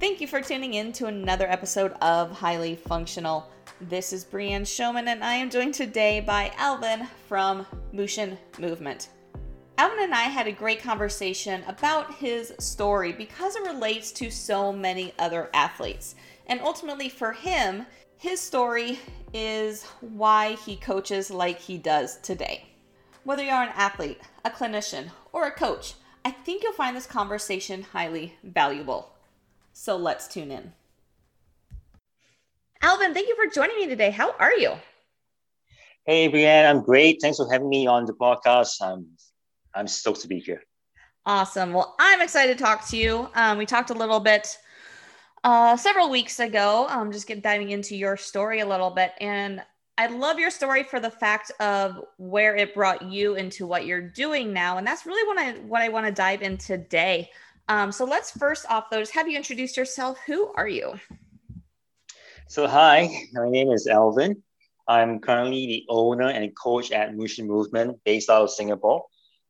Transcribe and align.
Thank 0.00 0.20
you 0.20 0.28
for 0.28 0.40
tuning 0.40 0.74
in 0.74 0.92
to 0.92 1.06
another 1.06 1.50
episode 1.50 1.90
of 2.00 2.30
Highly 2.30 2.76
Functional. 2.76 3.50
This 3.80 4.12
is 4.12 4.24
Brianne 4.24 4.64
Showman, 4.64 5.08
and 5.08 5.24
I 5.24 5.34
am 5.34 5.50
joined 5.50 5.74
today 5.74 6.20
by 6.20 6.52
Alvin 6.56 7.08
from 7.26 7.66
Mushin 7.92 8.38
Movement. 8.60 9.08
Alvin 9.76 9.98
and 10.04 10.14
I 10.14 10.22
had 10.22 10.46
a 10.46 10.52
great 10.52 10.80
conversation 10.80 11.64
about 11.66 12.14
his 12.14 12.54
story 12.60 13.10
because 13.10 13.56
it 13.56 13.66
relates 13.66 14.12
to 14.12 14.30
so 14.30 14.72
many 14.72 15.12
other 15.18 15.50
athletes. 15.52 16.14
And 16.46 16.60
ultimately, 16.60 17.08
for 17.08 17.32
him, 17.32 17.84
his 18.18 18.40
story 18.40 19.00
is 19.34 19.82
why 20.00 20.52
he 20.64 20.76
coaches 20.76 21.28
like 21.28 21.58
he 21.58 21.76
does 21.76 22.18
today. 22.18 22.68
Whether 23.24 23.42
you're 23.42 23.54
an 23.54 23.72
athlete, 23.74 24.20
a 24.44 24.50
clinician, 24.50 25.08
or 25.32 25.48
a 25.48 25.50
coach, 25.50 25.94
I 26.24 26.30
think 26.30 26.62
you'll 26.62 26.72
find 26.74 26.96
this 26.96 27.04
conversation 27.04 27.82
highly 27.82 28.36
valuable. 28.44 29.17
So 29.80 29.96
let's 29.96 30.26
tune 30.26 30.50
in. 30.50 30.72
Alvin, 32.82 33.14
thank 33.14 33.28
you 33.28 33.36
for 33.36 33.48
joining 33.48 33.76
me 33.76 33.86
today. 33.86 34.10
How 34.10 34.32
are 34.40 34.52
you? 34.52 34.72
Hey, 36.04 36.28
Brianne, 36.28 36.68
I'm 36.68 36.82
great. 36.82 37.18
Thanks 37.22 37.38
for 37.38 37.48
having 37.50 37.68
me 37.68 37.86
on 37.86 38.04
the 38.04 38.12
podcast. 38.12 38.82
I'm, 38.82 39.06
I'm 39.72 39.86
stoked 39.86 40.20
to 40.22 40.28
be 40.28 40.40
here. 40.40 40.64
Awesome. 41.24 41.72
Well, 41.72 41.94
I'm 42.00 42.20
excited 42.20 42.58
to 42.58 42.64
talk 42.64 42.88
to 42.88 42.96
you. 42.96 43.28
Um, 43.36 43.56
we 43.56 43.66
talked 43.66 43.90
a 43.90 43.94
little 43.94 44.18
bit 44.18 44.58
uh, 45.44 45.76
several 45.76 46.10
weeks 46.10 46.40
ago, 46.40 46.88
um, 46.88 47.12
just 47.12 47.28
get 47.28 47.40
diving 47.40 47.70
into 47.70 47.94
your 47.94 48.16
story 48.16 48.58
a 48.58 48.66
little 48.66 48.90
bit. 48.90 49.12
And 49.20 49.62
I 49.96 50.08
love 50.08 50.40
your 50.40 50.50
story 50.50 50.82
for 50.82 50.98
the 50.98 51.10
fact 51.10 51.52
of 51.60 52.04
where 52.16 52.56
it 52.56 52.74
brought 52.74 53.02
you 53.02 53.36
into 53.36 53.64
what 53.64 53.86
you're 53.86 54.02
doing 54.02 54.52
now. 54.52 54.78
And 54.78 54.84
that's 54.84 55.06
really 55.06 55.24
what 55.28 55.38
I, 55.38 55.52
what 55.60 55.82
I 55.82 55.88
want 55.88 56.06
to 56.06 56.12
dive 56.12 56.42
in 56.42 56.56
today. 56.56 57.30
Um, 57.68 57.92
so 57.92 58.04
let's 58.04 58.30
first 58.30 58.64
off, 58.70 58.88
though, 58.90 59.00
just 59.00 59.12
have 59.12 59.28
you 59.28 59.36
introduce 59.36 59.76
yourself. 59.76 60.18
Who 60.26 60.52
are 60.54 60.68
you? 60.68 60.94
So, 62.46 62.66
hi, 62.66 63.10
my 63.34 63.48
name 63.50 63.70
is 63.70 63.86
Alvin. 63.86 64.42
I'm 64.86 65.20
currently 65.20 65.66
the 65.66 65.84
owner 65.90 66.28
and 66.30 66.56
coach 66.56 66.90
at 66.92 67.14
Mushin 67.14 67.46
Movement 67.46 67.98
based 68.04 68.30
out 68.30 68.42
of 68.44 68.50
Singapore. 68.50 69.04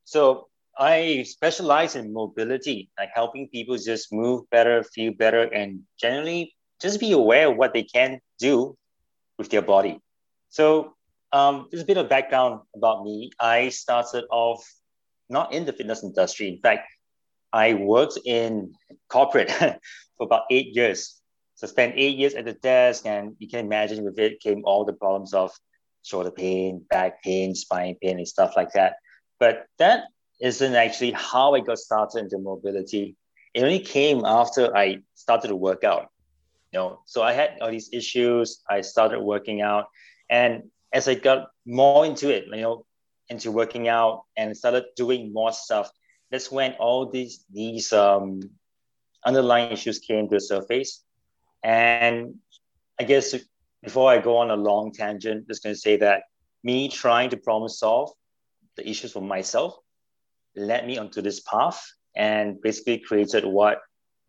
So, 0.04 0.48
I 0.76 1.24
specialize 1.26 1.94
in 1.94 2.12
mobility, 2.12 2.90
like 2.98 3.10
helping 3.14 3.48
people 3.48 3.76
just 3.76 4.12
move 4.12 4.50
better, 4.50 4.82
feel 4.82 5.12
better, 5.12 5.42
and 5.42 5.82
generally 6.00 6.54
just 6.80 6.98
be 6.98 7.12
aware 7.12 7.50
of 7.50 7.56
what 7.56 7.72
they 7.72 7.84
can 7.84 8.20
do 8.38 8.76
with 9.38 9.48
their 9.50 9.62
body. 9.62 10.00
So, 10.48 10.94
um, 11.32 11.68
there's 11.70 11.82
a 11.84 11.86
bit 11.86 11.98
of 11.98 12.08
background 12.08 12.62
about 12.74 13.04
me. 13.04 13.30
I 13.38 13.68
started 13.68 14.24
off 14.30 14.64
not 15.28 15.52
in 15.52 15.66
the 15.66 15.72
fitness 15.72 16.02
industry. 16.02 16.48
In 16.48 16.58
fact, 16.58 16.88
I 17.52 17.74
worked 17.74 18.18
in 18.24 18.74
corporate 19.08 19.50
for 20.16 20.24
about 20.24 20.42
eight 20.50 20.74
years. 20.74 21.20
So 21.54 21.66
spent 21.66 21.94
eight 21.96 22.16
years 22.16 22.34
at 22.34 22.44
the 22.44 22.52
desk, 22.52 23.06
and 23.06 23.34
you 23.38 23.48
can 23.48 23.60
imagine 23.60 24.04
with 24.04 24.18
it 24.18 24.40
came 24.40 24.62
all 24.64 24.84
the 24.84 24.92
problems 24.92 25.34
of 25.34 25.50
shoulder 26.02 26.30
pain, 26.30 26.84
back 26.88 27.22
pain, 27.22 27.54
spine 27.54 27.96
pain, 28.00 28.18
and 28.18 28.28
stuff 28.28 28.54
like 28.56 28.72
that. 28.72 28.96
But 29.40 29.66
that 29.78 30.04
isn't 30.40 30.74
actually 30.74 31.12
how 31.12 31.54
I 31.54 31.60
got 31.60 31.78
started 31.78 32.20
into 32.20 32.38
mobility. 32.38 33.16
It 33.54 33.62
only 33.62 33.80
came 33.80 34.24
after 34.24 34.76
I 34.76 34.98
started 35.14 35.48
to 35.48 35.56
work 35.56 35.82
out. 35.84 36.08
You 36.72 36.78
know, 36.78 37.00
so 37.06 37.22
I 37.22 37.32
had 37.32 37.58
all 37.60 37.70
these 37.70 37.90
issues. 37.92 38.62
I 38.68 38.82
started 38.82 39.20
working 39.20 39.62
out, 39.62 39.86
and 40.30 40.64
as 40.92 41.08
I 41.08 41.14
got 41.14 41.48
more 41.66 42.06
into 42.06 42.30
it, 42.30 42.44
you 42.46 42.60
know, 42.60 42.84
into 43.28 43.50
working 43.50 43.88
out 43.88 44.24
and 44.36 44.56
started 44.56 44.84
doing 44.96 45.32
more 45.32 45.52
stuff, 45.52 45.90
that's 46.30 46.50
when 46.50 46.72
all 46.74 47.06
these 47.06 47.44
these 47.50 47.92
um, 47.92 48.40
underlying 49.24 49.72
issues 49.72 49.98
came 49.98 50.28
to 50.28 50.36
the 50.36 50.40
surface. 50.40 51.04
And 51.62 52.34
I 53.00 53.04
guess 53.04 53.34
before 53.82 54.10
I 54.10 54.18
go 54.18 54.36
on 54.36 54.50
a 54.50 54.56
long 54.56 54.92
tangent, 54.92 55.48
just 55.48 55.62
going 55.62 55.74
to 55.74 55.80
say 55.80 55.96
that 55.98 56.22
me 56.62 56.88
trying 56.88 57.30
to 57.30 57.36
problem 57.36 57.68
solve 57.68 58.10
the 58.76 58.88
issues 58.88 59.12
for 59.12 59.22
myself 59.22 59.76
led 60.56 60.86
me 60.86 60.98
onto 60.98 61.22
this 61.22 61.40
path 61.40 61.84
and 62.16 62.60
basically 62.60 62.98
created 62.98 63.44
what 63.44 63.78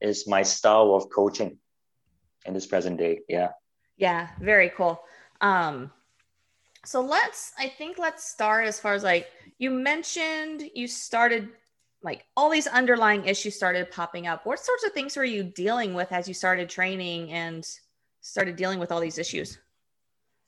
is 0.02 0.28
my 0.28 0.44
style 0.44 0.94
of 0.94 1.10
coaching 1.10 1.58
in 2.46 2.54
this 2.54 2.66
present 2.66 2.98
day. 2.98 3.20
Yeah. 3.28 3.50
Yeah, 3.98 4.30
very 4.40 4.70
cool. 4.70 5.02
Um, 5.42 5.92
so 6.86 7.02
let's, 7.02 7.52
I 7.58 7.68
think 7.68 7.98
let's 7.98 8.24
start 8.24 8.66
as 8.66 8.80
far 8.80 8.94
as 8.94 9.04
like 9.04 9.28
you 9.58 9.72
mentioned 9.72 10.64
you 10.74 10.88
started 10.88 11.50
like 12.02 12.26
all 12.38 12.50
these 12.50 12.68
underlying 12.68 13.26
issues 13.26 13.56
started 13.56 13.92
popping 13.92 14.28
up. 14.28 14.46
What 14.46 14.60
sorts 14.60 14.86
of 14.86 14.94
things 14.94 15.18
were 15.18 15.26
you 15.26 15.44
dealing 15.44 15.94
with 15.94 16.12
as 16.12 16.28
you 16.28 16.34
started 16.34 16.70
training 16.70 17.32
and 17.32 17.68
started 18.22 18.56
dealing 18.56 18.80
with 18.80 18.92
all 18.92 19.00
these 19.00 19.18
issues? 19.18 19.60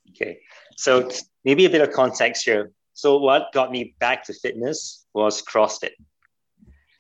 Okay, 0.10 0.40
so 0.78 1.10
maybe 1.46 1.66
a 1.66 1.70
bit 1.70 1.82
of 1.82 1.92
context 1.92 2.46
here. 2.46 2.72
So, 2.94 3.18
what 3.18 3.52
got 3.54 3.72
me 3.72 3.96
back 4.00 4.26
to 4.26 4.34
fitness 4.34 5.06
was 5.14 5.42
CrossFit. 5.42 5.92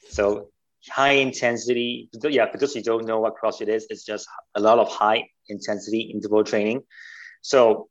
So, 0.10 0.50
high 0.90 1.14
intensity, 1.14 2.10
yeah, 2.24 2.48
because 2.52 2.76
you 2.76 2.84
don't 2.84 3.06
know 3.06 3.20
what 3.20 3.36
CrossFit 3.42 3.68
is, 3.68 3.88
it's 3.90 4.06
just 4.06 4.28
a 4.56 4.60
lot 4.60 4.80
of 4.80 4.90
high 4.90 5.28
intensity 5.48 6.12
interval 6.14 6.44
training. 6.44 6.84
So, 7.42 7.90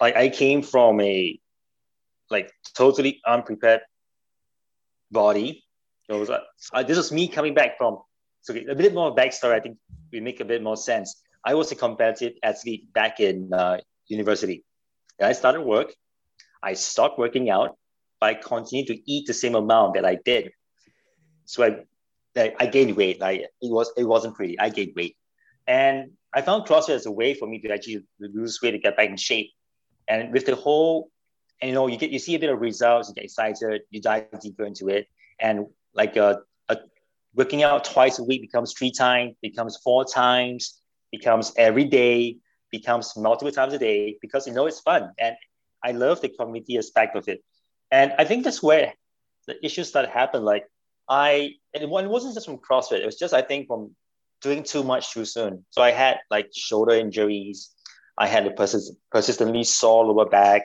like, 0.00 0.16
I 0.16 0.28
came 0.28 0.62
from 0.62 1.00
a 1.00 1.38
like 2.30 2.50
totally 2.74 3.20
unprepared 3.26 3.82
body 5.10 5.64
uh, 6.12 6.82
this 6.82 6.96
was 6.96 7.12
me 7.12 7.28
coming 7.28 7.54
back 7.54 7.78
from, 7.78 7.98
so 8.40 8.54
a 8.54 8.74
bit 8.74 8.94
more 8.94 9.14
backstory, 9.14 9.54
I 9.54 9.60
think 9.60 9.78
we 10.12 10.20
make 10.20 10.40
a 10.40 10.44
bit 10.44 10.62
more 10.62 10.76
sense. 10.76 11.22
I 11.44 11.54
was 11.54 11.72
a 11.72 11.76
competitive 11.76 12.34
athlete 12.42 12.92
back 12.92 13.20
in 13.20 13.52
uh, 13.52 13.78
university. 14.06 14.64
I 15.20 15.32
started 15.32 15.62
work, 15.62 15.94
I 16.62 16.74
stopped 16.74 17.18
working 17.18 17.50
out, 17.50 17.76
but 18.20 18.30
I 18.30 18.34
continued 18.34 18.88
to 18.88 19.10
eat 19.10 19.26
the 19.26 19.34
same 19.34 19.54
amount 19.54 19.94
that 19.94 20.04
I 20.04 20.16
did. 20.24 20.52
So 21.44 21.64
I, 22.36 22.54
I 22.58 22.66
gained 22.66 22.96
weight. 22.96 23.20
Like 23.20 23.40
it 23.40 23.50
was, 23.60 23.92
it 23.96 24.04
wasn't 24.04 24.36
pretty. 24.36 24.58
I 24.58 24.68
gained 24.68 24.92
weight, 24.96 25.16
and 25.66 26.12
I 26.34 26.42
found 26.42 26.66
CrossFit 26.66 26.94
as 26.94 27.06
a 27.06 27.12
way 27.12 27.34
for 27.34 27.46
me 27.46 27.60
to 27.60 27.72
actually 27.72 28.04
lose 28.18 28.60
weight 28.62 28.72
to 28.72 28.78
get 28.78 28.96
back 28.96 29.10
in 29.10 29.16
shape. 29.16 29.50
And 30.08 30.32
with 30.32 30.46
the 30.46 30.56
whole, 30.56 31.10
and 31.60 31.68
you 31.68 31.74
know, 31.74 31.86
you 31.86 31.96
get 31.96 32.10
you 32.10 32.18
see 32.18 32.34
a 32.34 32.38
bit 32.38 32.50
of 32.50 32.60
results, 32.60 33.08
you 33.08 33.14
get 33.14 33.24
excited, 33.24 33.82
you 33.90 34.00
dive 34.00 34.26
deeper 34.40 34.64
into 34.64 34.88
it, 34.88 35.06
and 35.38 35.66
like 35.94 36.16
a, 36.16 36.40
a 36.68 36.78
working 37.34 37.62
out 37.62 37.84
twice 37.84 38.18
a 38.18 38.24
week 38.24 38.40
becomes 38.40 38.72
three 38.72 38.90
times, 38.90 39.34
becomes 39.42 39.78
four 39.82 40.04
times, 40.04 40.80
becomes 41.10 41.52
every 41.56 41.84
day, 41.84 42.38
becomes 42.70 43.16
multiple 43.16 43.52
times 43.52 43.74
a 43.74 43.78
day 43.78 44.16
because 44.20 44.46
you 44.46 44.52
know 44.52 44.66
it's 44.66 44.80
fun. 44.80 45.10
And 45.18 45.36
I 45.84 45.92
love 45.92 46.20
the 46.20 46.28
community 46.28 46.78
aspect 46.78 47.16
of 47.16 47.28
it. 47.28 47.42
And 47.90 48.12
I 48.18 48.24
think 48.24 48.44
that's 48.44 48.62
where 48.62 48.94
the 49.46 49.64
issues 49.64 49.88
started 49.88 50.10
happen. 50.10 50.44
Like 50.44 50.66
I, 51.08 51.54
and 51.74 51.82
it 51.82 51.88
wasn't 51.88 52.34
just 52.34 52.46
from 52.46 52.58
CrossFit. 52.58 53.00
It 53.00 53.06
was 53.06 53.18
just, 53.18 53.34
I 53.34 53.42
think, 53.42 53.66
from 53.66 53.94
doing 54.40 54.62
too 54.62 54.82
much 54.82 55.12
too 55.12 55.24
soon. 55.24 55.64
So 55.70 55.82
I 55.82 55.90
had 55.90 56.18
like 56.30 56.50
shoulder 56.54 56.94
injuries. 56.94 57.70
I 58.16 58.26
had 58.26 58.46
a 58.46 58.50
persist- 58.50 58.94
persistently 59.10 59.64
sore 59.64 60.06
lower 60.06 60.28
back. 60.28 60.62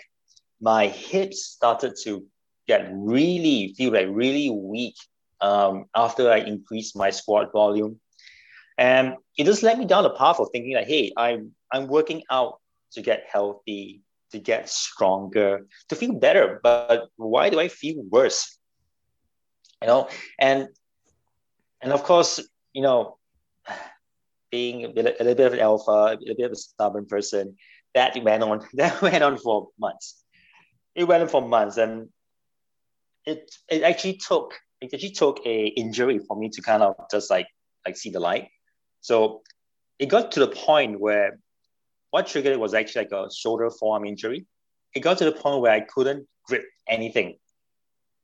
My 0.61 0.87
hips 0.87 1.43
started 1.43 1.95
to 2.03 2.25
get 2.67 2.89
really, 2.91 3.73
feel 3.77 3.93
like 3.93 4.07
really 4.09 4.49
weak 4.49 4.95
um, 5.41 5.85
after 5.95 6.31
I 6.31 6.37
increased 6.37 6.95
my 6.95 7.09
squat 7.09 7.51
volume. 7.53 7.99
And 8.77 9.15
it 9.37 9.45
just 9.45 9.63
led 9.63 9.79
me 9.79 9.85
down 9.85 10.03
the 10.03 10.11
path 10.11 10.39
of 10.39 10.49
thinking 10.51 10.75
like, 10.75 10.87
hey, 10.87 11.11
I'm 11.17 11.51
I'm 11.71 11.87
working 11.87 12.23
out 12.29 12.59
to 12.91 13.01
get 13.01 13.25
healthy, 13.31 14.01
to 14.31 14.39
get 14.39 14.69
stronger, 14.69 15.67
to 15.89 15.95
feel 15.95 16.13
better. 16.13 16.59
But 16.61 17.09
why 17.15 17.49
do 17.49 17.59
I 17.59 17.67
feel 17.67 18.03
worse? 18.09 18.57
You 19.81 19.87
know, 19.87 20.09
and 20.39 20.69
and 21.81 21.91
of 21.91 22.03
course, 22.03 22.39
you 22.73 22.81
know, 22.81 23.17
being 24.51 24.85
a, 24.85 24.89
bit, 24.89 25.17
a 25.19 25.23
little 25.23 25.35
bit 25.35 25.47
of 25.47 25.53
an 25.53 25.59
alpha, 25.59 25.91
a 25.91 26.17
little 26.19 26.35
bit 26.35 26.45
of 26.45 26.51
a 26.51 26.55
stubborn 26.55 27.05
person, 27.05 27.55
that 27.93 28.15
went 28.23 28.43
on. 28.43 28.65
That 28.73 29.01
went 29.01 29.23
on 29.23 29.37
for 29.37 29.69
months. 29.79 30.23
It 30.95 31.05
went 31.05 31.23
on 31.23 31.29
for 31.29 31.41
months, 31.41 31.77
and 31.77 32.09
it 33.25 33.51
it 33.69 33.83
actually 33.83 34.17
took 34.17 34.53
it 34.81 34.93
actually 34.93 35.11
took 35.11 35.39
a 35.45 35.67
injury 35.67 36.19
for 36.19 36.37
me 36.37 36.49
to 36.49 36.61
kind 36.61 36.83
of 36.83 36.95
just 37.09 37.29
like 37.29 37.47
like 37.85 37.97
see 37.97 38.09
the 38.09 38.19
light. 38.19 38.49
So 39.01 39.41
it 39.99 40.07
got 40.07 40.31
to 40.33 40.39
the 40.39 40.47
point 40.47 40.99
where 40.99 41.39
what 42.11 42.27
triggered 42.27 42.53
it 42.53 42.59
was 42.59 42.73
actually 42.73 43.05
like 43.05 43.11
a 43.11 43.33
shoulder 43.33 43.69
forearm 43.69 44.05
injury. 44.05 44.45
It 44.93 45.01
got 45.01 45.17
to 45.19 45.25
the 45.25 45.31
point 45.31 45.61
where 45.61 45.71
I 45.71 45.81
couldn't 45.81 46.27
grip 46.45 46.63
anything. 46.87 47.37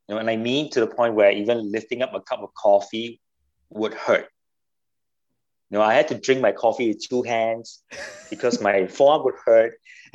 You 0.07 0.15
know, 0.15 0.17
and 0.17 0.29
I 0.29 0.35
mean 0.35 0.69
to 0.71 0.79
the 0.79 0.87
point 0.87 1.15
where 1.15 1.31
even 1.31 1.71
lifting 1.71 2.01
up 2.01 2.13
a 2.13 2.21
cup 2.21 2.41
of 2.41 2.53
coffee 2.55 3.19
would 3.69 3.93
hurt. 3.93 4.27
You 5.73 5.79
know, 5.79 5.85
I 5.85 5.95
had 5.95 6.07
to 6.09 6.19
drink 6.19 6.39
my 6.39 6.51
coffee 6.51 6.89
with 6.89 7.03
two 7.03 7.23
hands 7.23 7.81
because 8.29 8.61
my 8.61 8.85
forearm 8.97 9.23
would 9.23 9.33
hurt. 9.43 9.73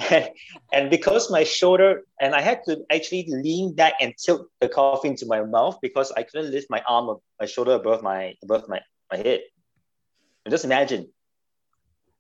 And, 0.09 0.31
and 0.73 0.89
because 0.89 1.33
my 1.33 1.43
shoulder, 1.43 2.05
and 2.21 2.33
I 2.33 2.43
had 2.43 2.61
to 2.67 2.85
actually 2.93 3.27
lean 3.27 3.75
back 3.75 3.95
and 4.01 4.15
tilt 4.17 4.47
the 4.61 4.69
coffee 4.69 5.09
into 5.09 5.27
my 5.27 5.43
mouth 5.43 5.77
because 5.83 6.13
I 6.13 6.23
couldn't 6.23 6.53
lift 6.53 6.71
my 6.71 6.81
arm, 6.87 7.17
my 7.41 7.47
shoulder 7.47 7.73
above 7.73 8.05
my 8.05 8.35
above 8.45 8.69
my, 8.69 8.81
my 9.11 9.19
head. 9.19 9.41
And 10.45 10.53
just 10.53 10.65
imagine 10.65 11.09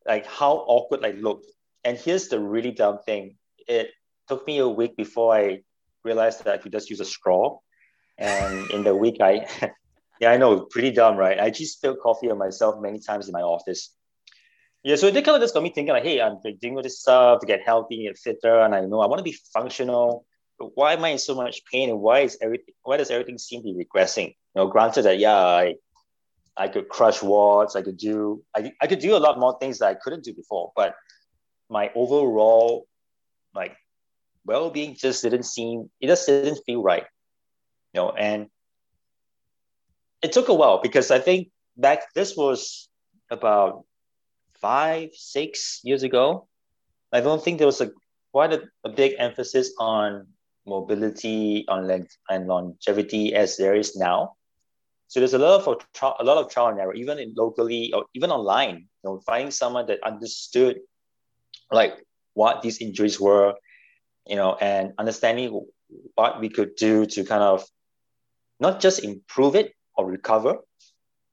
like 0.05 0.27
how 0.27 0.55
awkward 0.67 1.05
I 1.05 1.13
looked. 1.13 1.47
And 1.85 1.97
here's 1.97 2.27
the 2.27 2.41
really 2.41 2.73
dumb 2.73 2.99
thing. 3.07 3.37
It 3.69 3.91
took 4.27 4.49
me 4.49 4.59
a 4.59 4.69
week 4.69 4.97
before 4.97 5.33
I 5.33 5.61
realized 6.03 6.43
that 6.43 6.55
I 6.55 6.59
could 6.59 6.73
just 6.73 6.91
use 6.91 6.99
a 6.99 7.05
straw. 7.05 7.61
And 8.19 8.69
in 8.73 8.83
the 8.83 8.97
week 8.97 9.19
I 9.21 9.47
yeah, 10.21 10.31
I 10.31 10.37
know, 10.37 10.61
pretty 10.61 10.91
dumb, 10.91 11.17
right? 11.17 11.39
I 11.39 11.51
just 11.51 11.75
spilled 11.75 12.01
coffee 12.01 12.31
on 12.31 12.39
myself 12.39 12.81
many 12.81 12.99
times 12.99 13.29
in 13.29 13.33
my 13.33 13.43
office. 13.43 13.95
Yeah, 14.83 14.97
so 14.97 15.07
it 15.09 15.13
kind 15.13 15.37
of 15.37 15.41
just 15.41 15.55
got 15.55 15.63
me 15.63 15.71
thinking 15.71 15.93
like, 15.93 16.05
hey, 16.05 16.21
I'm 16.21 16.39
doing 16.61 16.77
all 16.77 16.83
this 16.83 17.01
stuff 17.01 17.41
to 17.41 17.47
get 17.47 17.63
healthy 17.65 18.07
and 18.07 18.17
fitter, 18.17 18.61
and 18.61 18.75
I 18.75 18.81
know 18.81 19.01
I 19.01 19.07
want 19.07 19.19
to 19.19 19.25
be 19.25 19.37
functional. 19.53 20.25
But 20.59 20.77
why 20.77 20.95
am 20.95 21.05
I 21.05 21.11
in 21.11 21.19
so 21.19 21.35
much 21.35 21.65
pain, 21.71 21.91
and 21.91 22.01
why 22.01 22.21
is 22.21 22.39
everything? 22.41 22.75
Why 22.83 22.97
does 22.97 23.11
everything 23.11 23.39
seem 23.39 23.63
to 23.63 23.73
be 23.73 23.85
regressing? 23.85 24.29
You 24.29 24.35
know, 24.57 24.67
granted 24.67 25.03
that 25.03 25.19
yeah, 25.19 25.37
I 25.37 25.77
I 26.57 26.69
could 26.69 26.89
crush 26.89 27.21
WODs, 27.21 27.77
I 27.77 27.83
could 27.83 27.97
do 27.97 28.43
I, 28.55 28.73
I 28.81 28.89
could 28.89 28.99
do 28.99 29.17
a 29.17 29.19
lot 29.19 29.39
more 29.39 29.57
things 29.59 29.79
that 29.79 29.87
I 29.87 29.95
couldn't 29.95 30.25
do 30.25 30.35
before, 30.35 30.73
but 30.75 30.97
my 31.71 31.91
overall 31.95 32.87
like 33.55 33.77
well-being 34.45 34.97
just 34.97 35.23
didn't 35.23 35.45
seem 35.45 35.91
it 36.01 36.09
just 36.09 36.27
didn't 36.27 36.61
feel 36.67 36.83
right. 36.83 37.05
You 37.95 38.01
know, 38.01 38.11
and 38.11 38.49
it 40.23 40.33
took 40.33 40.49
a 40.49 40.55
while 40.55 40.81
because 40.83 41.11
I 41.11 41.19
think 41.19 41.49
back 41.77 42.13
this 42.15 42.37
was 42.37 42.89
about 43.31 43.85
five, 44.61 45.11
six 45.15 45.81
years 45.85 46.03
ago. 46.03 46.49
I 47.13 47.21
don't 47.21 47.43
think 47.43 47.59
there 47.59 47.67
was 47.67 47.81
a 47.81 47.91
quite 48.33 48.53
a, 48.53 48.63
a 48.85 48.89
big 48.89 49.15
emphasis 49.19 49.73
on 49.79 50.27
mobility, 50.67 51.65
on 51.69 51.87
length 51.87 52.17
and 52.29 52.47
longevity 52.47 53.35
as 53.35 53.57
there 53.57 53.75
is 53.75 53.97
now. 53.97 54.35
So 55.07 55.21
there's 55.21 55.35
a 55.35 55.39
lot 55.39 55.67
of 55.67 56.15
a 56.21 56.25
lot 56.25 56.37
of 56.37 56.51
trial 56.51 56.69
and 56.69 56.79
error, 56.79 56.95
even 56.95 57.19
in 57.19 57.33
locally 57.35 57.93
or 57.95 58.05
even 58.13 58.31
online. 58.31 58.89
You 59.03 59.05
know, 59.05 59.21
finding 59.25 59.51
someone 59.51 59.87
that 59.87 60.03
understood 60.05 60.81
like 61.71 61.95
what 62.35 62.61
these 62.61 62.81
injuries 62.83 63.19
were, 63.19 63.55
you 64.27 64.37
know, 64.37 64.55
and 64.61 64.93
understanding 64.99 65.65
what 66.15 66.41
we 66.41 66.51
could 66.51 66.77
do 66.77 67.07
to 67.07 67.25
kind 67.25 67.43
of 67.43 67.65
not 68.61 68.81
just 68.81 69.03
improve 69.03 69.55
it 69.55 69.73
or 69.99 70.07
recover, 70.07 70.59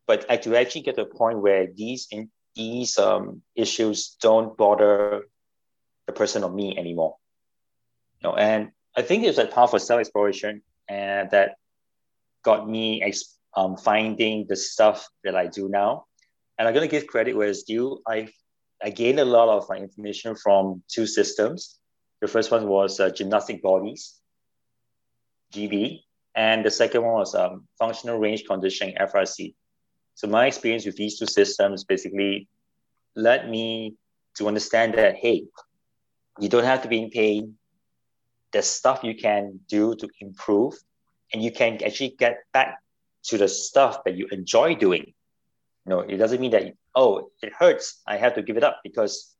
but 0.08 0.28
to 0.44 0.56
actually 0.58 0.82
get 0.82 0.96
to 0.96 1.04
a 1.04 1.06
point 1.06 1.40
where 1.40 1.68
these 1.68 2.08
in, 2.12 2.30
these 2.56 2.98
um, 2.98 3.42
issues 3.56 4.18
don't 4.22 4.58
bother 4.58 5.24
the 6.08 6.14
person 6.14 6.44
or 6.44 6.52
me 6.52 6.78
anymore. 6.78 7.16
You 8.20 8.30
know, 8.30 8.36
and 8.36 8.72
I 8.98 9.04
think 9.04 9.24
it's 9.24 9.38
a 9.38 9.46
path 9.46 9.72
for 9.72 9.80
self 9.80 10.00
exploration, 10.00 10.64
and 10.90 11.30
that 11.32 11.56
got 12.44 12.68
me 12.68 13.04
ex- 13.04 13.38
um, 13.56 13.78
finding 13.78 14.48
the 14.50 14.56
stuff 14.56 15.08
that 15.24 15.36
I 15.36 15.48
do 15.48 15.70
now. 15.70 16.06
And 16.58 16.68
I'm 16.68 16.74
gonna 16.74 16.88
give 16.88 17.08
credit 17.08 17.36
where 17.36 17.50
it's 17.50 17.64
due. 17.64 18.02
I 18.08 18.30
I 18.84 18.90
gained 18.90 19.20
a 19.20 19.26
lot 19.26 19.50
of 19.50 19.70
my 19.70 19.78
information 19.78 20.36
from 20.36 20.82
two 20.88 21.06
systems. 21.06 21.78
The 22.22 22.28
first 22.28 22.50
one 22.52 22.68
was 22.68 23.00
uh, 23.00 23.10
gymnastic 23.10 23.62
bodies, 23.62 24.16
GB, 25.54 26.05
and 26.36 26.66
the 26.66 26.72
second 26.72 27.04
one 27.04 27.14
was 27.14 27.34
um, 27.36 27.68
functional 27.80 28.20
range 28.20 28.44
conditioning, 28.46 28.96
FRC. 28.96 29.54
So 30.16 30.28
my 30.28 30.48
experience 30.48 30.86
with 30.86 30.96
these 30.96 31.18
two 31.18 31.26
systems 31.26 31.84
basically 31.84 32.48
led 33.16 33.50
me 33.50 33.96
to 34.38 34.48
understand 34.48 34.96
that, 34.96 35.16
hey, 35.16 35.46
you 36.40 36.50
don't 36.50 36.64
have 36.64 36.82
to 36.84 36.88
be 36.88 37.02
in 37.02 37.10
pain. 37.10 37.56
There's 38.52 38.68
stuff 38.68 39.04
you 39.04 39.16
can 39.16 39.60
do 39.68 39.96
to 39.96 40.10
improve, 40.20 40.74
and 41.34 41.42
you 41.42 41.52
can 41.52 41.82
actually 41.84 42.16
get 42.18 42.44
back 42.54 42.80
to 43.26 43.38
the 43.38 43.48
stuff 43.48 44.04
that 44.04 44.16
you 44.16 44.28
enjoy 44.32 44.76
doing. 44.76 45.14
You 45.86 45.90
know, 45.90 46.00
it 46.00 46.18
doesn't 46.18 46.42
mean 46.42 46.52
that, 46.52 46.74
oh, 46.96 47.30
it 47.42 47.54
hurts. 47.58 48.02
I 48.08 48.18
have 48.18 48.36
to 48.36 48.42
give 48.42 48.58
it 48.58 48.64
up 48.64 48.82
because 48.84 49.36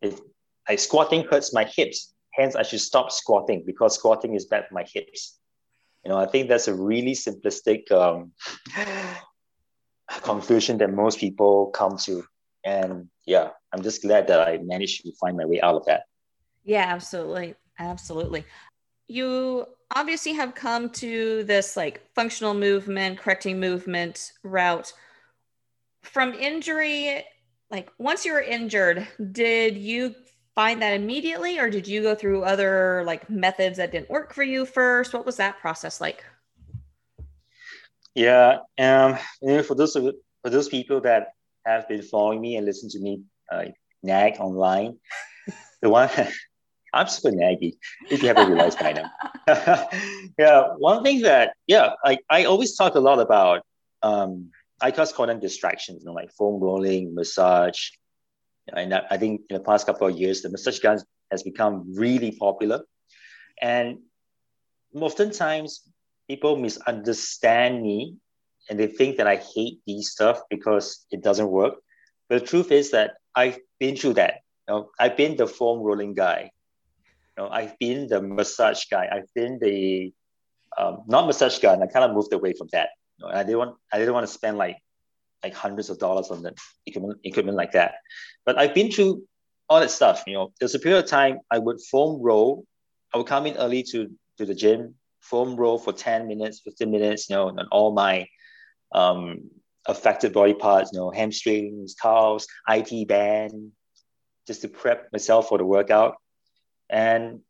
if 0.00 0.20
I 0.66 0.76
squatting 0.76 1.24
hurts 1.24 1.52
my 1.52 1.64
hips. 1.64 2.14
Hence, 2.32 2.56
I 2.56 2.62
should 2.62 2.80
stop 2.80 3.12
squatting 3.12 3.62
because 3.64 3.94
squatting 3.94 4.34
is 4.34 4.46
bad 4.46 4.66
for 4.66 4.74
my 4.74 4.84
hips. 4.92 5.38
You 6.04 6.12
know, 6.12 6.18
I 6.18 6.26
think 6.26 6.48
that's 6.48 6.68
a 6.68 6.74
really 6.74 7.12
simplistic 7.12 7.90
um, 7.90 8.32
conclusion 10.22 10.78
that 10.78 10.92
most 10.92 11.18
people 11.18 11.70
come 11.70 11.96
to. 11.98 12.24
And 12.64 13.08
yeah, 13.26 13.50
I'm 13.72 13.82
just 13.82 14.02
glad 14.02 14.26
that 14.28 14.46
I 14.46 14.58
managed 14.58 15.02
to 15.02 15.12
find 15.20 15.36
my 15.36 15.44
way 15.46 15.60
out 15.60 15.76
of 15.76 15.86
that. 15.86 16.04
Yeah, 16.62 16.84
absolutely. 16.88 17.54
Absolutely. 17.78 18.44
You 19.08 19.66
obviously 19.94 20.32
have 20.32 20.54
come 20.54 20.90
to 20.90 21.44
this 21.44 21.76
like 21.76 22.02
functional 22.14 22.54
movement, 22.54 23.18
correcting 23.18 23.60
movement 23.60 24.32
route 24.42 24.92
from 26.02 26.32
injury. 26.34 27.24
Like 27.70 27.90
once 27.98 28.24
you 28.24 28.32
were 28.32 28.42
injured, 28.42 29.06
did 29.32 29.76
you 29.76 30.14
find 30.54 30.80
that 30.82 30.94
immediately 30.94 31.58
or 31.58 31.68
did 31.68 31.88
you 31.88 32.02
go 32.02 32.14
through 32.14 32.42
other 32.42 33.02
like 33.06 33.28
methods 33.28 33.78
that 33.78 33.92
didn't 33.92 34.10
work 34.10 34.32
for 34.32 34.42
you 34.42 34.64
first? 34.64 35.12
What 35.12 35.26
was 35.26 35.36
that 35.36 35.58
process 35.58 36.00
like? 36.00 36.24
Yeah, 38.14 38.58
um, 38.78 39.18
you 39.42 39.56
know, 39.56 39.62
for 39.62 39.74
those 39.74 39.94
for 39.94 40.50
those 40.50 40.68
people 40.68 41.00
that 41.00 41.32
have 41.66 41.88
been 41.88 42.02
following 42.02 42.40
me 42.40 42.56
and 42.56 42.64
listen 42.64 42.88
to 42.90 43.00
me 43.00 43.22
uh, 43.50 43.64
nag 44.02 44.36
online, 44.38 44.98
the 45.82 45.90
one 45.90 46.08
I'm 46.94 47.08
super 47.08 47.34
naggy 47.34 47.72
if 48.08 48.22
you 48.22 48.28
haven't 48.28 48.48
realized 48.48 48.78
by 48.78 48.92
now. 48.92 49.10
yeah, 50.38 50.68
one 50.78 51.02
thing 51.02 51.22
that 51.22 51.54
yeah, 51.66 51.90
I, 52.04 52.18
I 52.30 52.44
always 52.44 52.76
talk 52.76 52.94
a 52.94 53.00
lot 53.00 53.18
about 53.18 53.62
um, 54.02 54.50
I 54.80 54.92
just 54.92 55.16
call 55.16 55.26
them 55.26 55.40
distractions, 55.40 56.02
you 56.02 56.06
know, 56.06 56.12
like 56.12 56.30
foam 56.32 56.60
rolling, 56.60 57.14
massage. 57.14 57.90
And 58.72 58.94
I 58.94 59.16
think 59.18 59.42
in 59.50 59.56
the 59.56 59.62
past 59.62 59.86
couple 59.86 60.08
of 60.08 60.16
years, 60.16 60.42
the 60.42 60.50
massage 60.50 60.78
gun 60.78 60.98
has 61.30 61.42
become 61.42 61.94
really 61.94 62.32
popular. 62.32 62.82
And 63.60 63.98
oftentimes 64.94 65.82
people 66.28 66.56
misunderstand 66.56 67.82
me 67.82 68.16
and 68.70 68.78
they 68.80 68.86
think 68.86 69.18
that 69.18 69.26
I 69.26 69.36
hate 69.36 69.80
these 69.86 70.10
stuff 70.10 70.40
because 70.48 71.04
it 71.10 71.22
doesn't 71.22 71.50
work. 71.50 71.74
But 72.28 72.40
the 72.40 72.46
truth 72.46 72.72
is 72.72 72.92
that 72.92 73.14
I've 73.34 73.58
been 73.78 73.96
through 73.96 74.14
that. 74.14 74.40
You 74.66 74.74
know, 74.74 74.90
I've 74.98 75.16
been 75.16 75.36
the 75.36 75.46
foam 75.46 75.80
rolling 75.80 76.14
guy. 76.14 76.50
You 77.36 77.44
know, 77.44 77.50
I've 77.50 77.78
been 77.78 78.08
the 78.08 78.22
massage 78.22 78.84
guy. 78.90 79.08
I've 79.12 79.32
been 79.34 79.58
the 79.60 80.12
um, 80.78 81.02
not 81.06 81.26
massage 81.26 81.58
guy. 81.58 81.74
And 81.74 81.82
I 81.82 81.86
kind 81.86 82.04
of 82.04 82.12
moved 82.12 82.32
away 82.32 82.54
from 82.54 82.68
that. 82.72 82.90
You 83.18 83.26
know, 83.26 83.34
I 83.34 83.42
didn't 83.42 83.58
want. 83.58 83.76
I 83.92 83.98
didn't 83.98 84.14
want 84.14 84.26
to 84.26 84.32
spend 84.32 84.56
like 84.56 84.78
like 85.44 85.54
hundreds 85.54 85.90
of 85.90 85.98
dollars 85.98 86.30
on 86.30 86.42
the 86.42 86.54
equipment, 86.86 87.20
equipment 87.22 87.56
like 87.56 87.72
that. 87.72 87.96
But 88.46 88.58
I've 88.58 88.74
been 88.74 88.90
through 88.90 89.22
all 89.68 89.80
that 89.80 89.90
stuff. 89.90 90.24
You 90.26 90.34
know, 90.34 90.52
there's 90.58 90.74
a 90.74 90.78
period 90.78 91.04
of 91.04 91.10
time 91.10 91.38
I 91.50 91.58
would 91.58 91.78
foam 91.90 92.20
roll. 92.20 92.64
I 93.12 93.18
would 93.18 93.26
come 93.26 93.46
in 93.46 93.56
early 93.56 93.82
to 93.92 94.10
to 94.38 94.46
the 94.46 94.54
gym, 94.54 94.96
foam 95.20 95.54
roll 95.54 95.78
for 95.78 95.92
10 95.92 96.26
minutes, 96.26 96.62
15 96.64 96.90
minutes, 96.90 97.30
you 97.30 97.36
know, 97.36 97.48
on 97.48 97.68
all 97.70 97.92
my 97.92 98.26
um, 98.92 99.50
affected 99.86 100.32
body 100.32 100.54
parts, 100.54 100.90
you 100.92 100.98
know, 100.98 101.10
hamstrings, 101.10 101.94
calves, 102.00 102.46
IT 102.68 103.06
band, 103.06 103.70
just 104.46 104.62
to 104.62 104.68
prep 104.68 105.08
myself 105.12 105.48
for 105.48 105.58
the 105.58 105.64
workout. 105.64 106.16
And, 106.90 107.40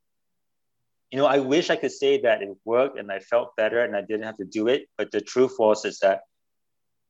you 1.10 1.18
know, 1.18 1.26
I 1.26 1.38
wish 1.38 1.70
I 1.70 1.76
could 1.76 1.92
say 1.92 2.20
that 2.22 2.42
it 2.42 2.50
worked 2.66 2.98
and 2.98 3.10
I 3.10 3.20
felt 3.20 3.56
better 3.56 3.82
and 3.82 3.96
I 3.96 4.02
didn't 4.02 4.24
have 4.24 4.36
to 4.38 4.44
do 4.44 4.68
it. 4.68 4.88
But 4.98 5.10
the 5.10 5.22
truth 5.22 5.54
was 5.58 5.86
is 5.86 6.00
that 6.00 6.20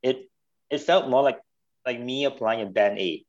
it 0.03 0.29
it 0.75 0.83
felt 0.83 1.09
more 1.09 1.23
like 1.23 1.41
like 1.87 2.01
me 2.01 2.25
applying 2.25 2.63
a 2.63 2.67
band 2.67 2.99
aid, 2.99 3.25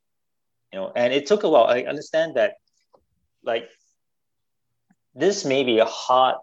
you 0.71 0.79
know, 0.79 0.91
and 0.95 1.13
it 1.13 1.25
took 1.25 1.43
a 1.43 1.49
while. 1.49 1.65
I 1.65 1.81
understand 1.81 2.35
that 2.35 2.55
like 3.43 3.69
this 5.13 5.45
may 5.45 5.63
be 5.63 5.79
a 5.79 5.85
hard 5.85 6.35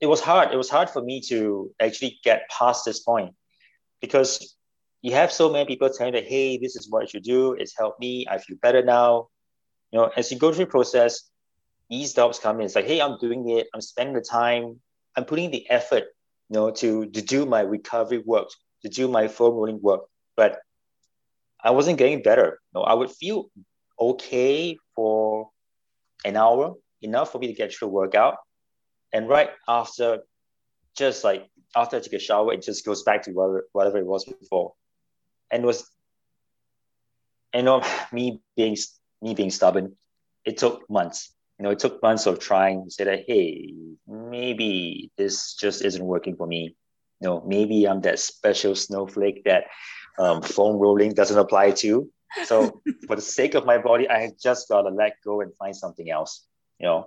it 0.00 0.06
was 0.06 0.20
hard. 0.20 0.52
It 0.52 0.56
was 0.56 0.70
hard 0.70 0.88
for 0.88 1.02
me 1.02 1.20
to 1.28 1.70
actually 1.78 2.18
get 2.24 2.48
past 2.48 2.84
this 2.84 3.00
point 3.00 3.34
because 4.00 4.56
you 5.02 5.12
have 5.12 5.30
so 5.30 5.50
many 5.52 5.66
people 5.66 5.90
telling 5.90 6.14
that, 6.14 6.26
hey, 6.26 6.58
this 6.58 6.74
is 6.76 6.88
what 6.88 7.12
you 7.12 7.20
do. 7.20 7.52
It's 7.52 7.76
helped 7.76 8.00
me. 8.00 8.26
I 8.28 8.38
feel 8.38 8.56
better 8.62 8.82
now. 8.82 9.28
You 9.92 9.98
know, 9.98 10.10
as 10.16 10.32
you 10.32 10.38
go 10.38 10.52
through 10.52 10.66
the 10.66 10.70
process, 10.70 11.30
these 11.90 12.14
doubts 12.14 12.38
come 12.38 12.60
in. 12.60 12.66
It's 12.66 12.74
like, 12.74 12.86
hey, 12.86 13.00
I'm 13.00 13.18
doing 13.18 13.48
it. 13.50 13.66
I'm 13.74 13.80
spending 13.80 14.14
the 14.14 14.22
time. 14.22 14.80
I'm 15.16 15.24
putting 15.24 15.50
the 15.50 15.68
effort, 15.68 16.04
you 16.48 16.54
know, 16.54 16.70
to, 16.70 17.06
to 17.06 17.22
do 17.22 17.44
my 17.44 17.60
recovery 17.60 18.22
work, 18.24 18.48
to 18.82 18.88
do 18.88 19.08
my 19.08 19.28
foam 19.28 19.54
rolling 19.54 19.82
work. 19.82 20.02
But 20.40 20.56
I 21.62 21.70
wasn't 21.72 21.98
getting 21.98 22.22
better. 22.22 22.60
Know, 22.72 22.80
I 22.80 22.94
would 22.94 23.10
feel 23.10 23.50
okay 24.00 24.78
for 24.96 25.50
an 26.24 26.38
hour, 26.38 26.76
enough 27.02 27.30
for 27.30 27.38
me 27.38 27.48
to 27.48 27.52
get 27.52 27.74
through 27.74 27.88
workout. 27.88 28.36
And 29.12 29.28
right 29.28 29.50
after, 29.68 30.20
just 30.96 31.24
like 31.24 31.42
after 31.76 31.98
I 31.98 32.00
take 32.00 32.14
a 32.14 32.18
shower, 32.18 32.54
it 32.54 32.62
just 32.62 32.86
goes 32.86 33.02
back 33.02 33.24
to 33.24 33.32
whatever, 33.32 33.68
whatever 33.72 33.98
it 33.98 34.06
was 34.06 34.24
before. 34.24 34.72
And 35.50 35.66
was, 35.66 35.84
you 37.54 37.62
know, 37.62 37.82
me 38.10 38.40
being 38.56 38.78
me 39.20 39.34
being 39.34 39.50
stubborn, 39.50 39.94
it 40.46 40.56
took 40.56 40.88
months. 40.88 41.34
You 41.58 41.64
know, 41.64 41.70
it 41.70 41.80
took 41.80 42.02
months 42.02 42.24
of 42.24 42.38
trying 42.38 42.84
to 42.86 42.90
say 42.90 43.04
that, 43.04 43.24
hey, 43.26 43.74
maybe 44.08 45.10
this 45.18 45.52
just 45.52 45.84
isn't 45.84 46.02
working 46.14 46.34
for 46.34 46.46
me. 46.46 46.74
You 47.20 47.28
know, 47.28 47.44
maybe 47.46 47.86
I'm 47.86 48.00
that 48.08 48.18
special 48.18 48.74
snowflake 48.74 49.44
that 49.44 49.64
um, 50.20 50.42
foam 50.42 50.76
rolling 50.76 51.14
doesn't 51.14 51.38
apply 51.38 51.70
to. 51.82 52.08
So 52.44 52.82
for 53.06 53.16
the 53.16 53.22
sake 53.22 53.54
of 53.54 53.64
my 53.64 53.78
body, 53.78 54.08
I 54.08 54.30
just 54.40 54.68
gotta 54.68 54.90
let 54.90 55.14
go 55.24 55.40
and 55.40 55.52
find 55.56 55.74
something 55.74 56.10
else, 56.10 56.46
you 56.78 56.86
know. 56.86 57.06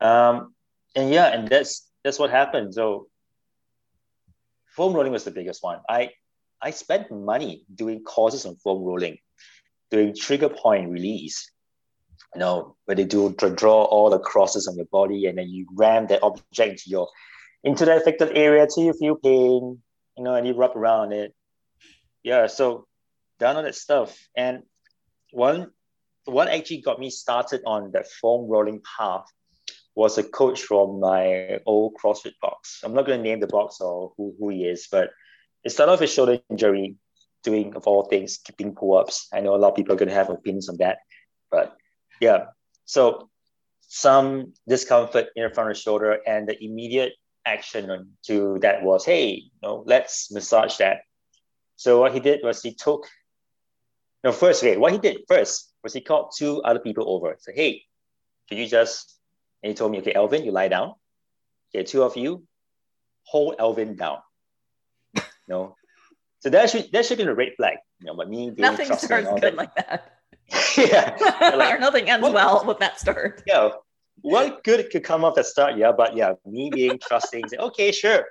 Um, 0.00 0.54
and 0.96 1.10
yeah, 1.10 1.28
and 1.28 1.48
that's 1.48 1.88
that's 2.02 2.18
what 2.18 2.30
happened. 2.30 2.74
So 2.74 3.06
foam 4.76 4.92
rolling 4.94 5.12
was 5.12 5.24
the 5.24 5.30
biggest 5.30 5.62
one. 5.62 5.78
I 5.88 6.10
I 6.60 6.70
spent 6.72 7.10
money 7.10 7.64
doing 7.72 8.02
courses 8.02 8.44
on 8.46 8.56
foam 8.56 8.82
rolling, 8.82 9.18
doing 9.90 10.14
trigger 10.14 10.48
point 10.48 10.90
release. 10.90 11.50
You 12.34 12.40
know, 12.40 12.76
where 12.86 12.96
they 12.96 13.04
do 13.04 13.32
draw 13.32 13.84
all 13.84 14.10
the 14.10 14.18
crosses 14.18 14.66
on 14.66 14.74
your 14.74 14.86
body 14.86 15.26
and 15.26 15.38
then 15.38 15.48
you 15.48 15.68
ram 15.72 16.08
that 16.08 16.24
object 16.24 16.70
into 16.72 16.90
your 16.90 17.08
into 17.62 17.84
the 17.84 17.96
affected 17.96 18.36
area 18.36 18.66
till 18.66 18.82
you 18.82 18.92
feel 18.92 19.14
pain, 19.14 19.80
you 20.18 20.24
know, 20.24 20.34
and 20.34 20.44
you 20.44 20.54
rub 20.54 20.76
around 20.76 21.12
it. 21.12 21.32
Yeah, 22.24 22.48
so 22.48 22.86
done 23.38 23.56
all 23.56 23.62
that 23.62 23.76
stuff. 23.76 24.18
And 24.36 24.64
one 25.30 25.70
what 26.24 26.48
actually 26.48 26.80
got 26.80 26.98
me 26.98 27.10
started 27.10 27.62
on 27.66 27.92
that 27.92 28.10
foam 28.10 28.48
rolling 28.48 28.80
path 28.98 29.26
was 29.94 30.18
a 30.18 30.22
coach 30.22 30.62
from 30.62 31.00
my 31.00 31.60
old 31.66 31.94
CrossFit 32.02 32.32
box. 32.40 32.80
I'm 32.82 32.94
not 32.94 33.06
going 33.06 33.18
to 33.18 33.22
name 33.22 33.40
the 33.40 33.46
box 33.46 33.80
or 33.80 34.12
who, 34.16 34.34
who 34.38 34.48
he 34.48 34.64
is, 34.64 34.88
but 34.90 35.10
it 35.62 35.70
started 35.70 35.92
off 35.92 36.00
with 36.00 36.10
shoulder 36.10 36.38
injury, 36.50 36.96
doing 37.42 37.76
of 37.76 37.86
all 37.86 38.04
things, 38.04 38.38
kipping 38.38 38.74
pull-ups. 38.74 39.28
I 39.32 39.40
know 39.40 39.54
a 39.54 39.56
lot 39.56 39.68
of 39.68 39.76
people 39.76 39.94
are 39.94 39.98
going 39.98 40.08
to 40.08 40.14
have 40.14 40.30
opinions 40.30 40.68
on 40.68 40.78
that, 40.78 40.98
but 41.50 41.76
yeah. 42.20 42.46
So 42.86 43.28
some 43.80 44.54
discomfort 44.66 45.26
in 45.36 45.44
the 45.44 45.54
front 45.54 45.70
of 45.70 45.76
the 45.76 45.80
shoulder, 45.82 46.18
and 46.26 46.48
the 46.48 46.62
immediate 46.62 47.12
action 47.46 48.16
to 48.26 48.58
that 48.62 48.82
was, 48.82 49.04
hey, 49.04 49.30
you 49.30 49.50
know, 49.62 49.84
let's 49.86 50.32
massage 50.32 50.78
that. 50.78 51.02
So 51.76 52.00
what 52.00 52.12
he 52.12 52.20
did 52.20 52.40
was 52.42 52.62
he 52.62 52.74
took, 52.74 53.06
no, 54.22 54.32
first, 54.32 54.62
okay, 54.62 54.76
what 54.76 54.92
he 54.92 54.98
did 54.98 55.18
first 55.28 55.72
was 55.82 55.92
he 55.92 56.00
called 56.00 56.32
two 56.36 56.62
other 56.62 56.80
people 56.80 57.08
over. 57.08 57.36
So, 57.38 57.52
hey, 57.54 57.82
can 58.48 58.58
you 58.58 58.66
just, 58.66 59.18
and 59.62 59.70
he 59.70 59.74
told 59.74 59.92
me, 59.92 59.98
okay, 59.98 60.12
Elvin, 60.14 60.44
you 60.44 60.52
lie 60.52 60.68
down. 60.68 60.94
Okay, 61.74 61.84
two 61.84 62.02
of 62.02 62.16
you, 62.16 62.44
hold 63.24 63.56
Elvin 63.58 63.96
down. 63.96 64.18
No. 65.48 65.76
So 66.40 66.50
that 66.50 66.70
should 66.70 66.92
that 66.92 67.06
should 67.06 67.18
be 67.18 67.24
a 67.24 67.34
red 67.34 67.52
flag. 67.56 67.76
You 68.00 68.06
know, 68.06 68.14
but 68.14 68.28
me 68.28 68.50
being 68.50 68.60
Nothing 68.60 68.86
starts 68.96 69.28
good 69.28 69.42
that. 69.42 69.56
like 69.56 69.74
that. 69.76 70.12
yeah. 70.76 71.16
Like, 71.56 71.74
or 71.74 71.78
nothing 71.78 72.08
ends 72.08 72.22
what, 72.22 72.32
well 72.32 72.64
with 72.66 72.78
that 72.78 73.00
start. 73.00 73.42
Yeah. 73.46 73.70
What 74.20 74.62
good 74.64 74.90
could 74.90 75.04
come 75.04 75.24
off 75.24 75.34
that 75.34 75.46
start? 75.46 75.76
Yeah, 75.76 75.92
but 75.92 76.16
yeah, 76.16 76.34
me 76.46 76.70
being 76.70 76.98
trusting, 76.98 77.48
say, 77.48 77.56
okay, 77.58 77.92
sure. 77.92 78.24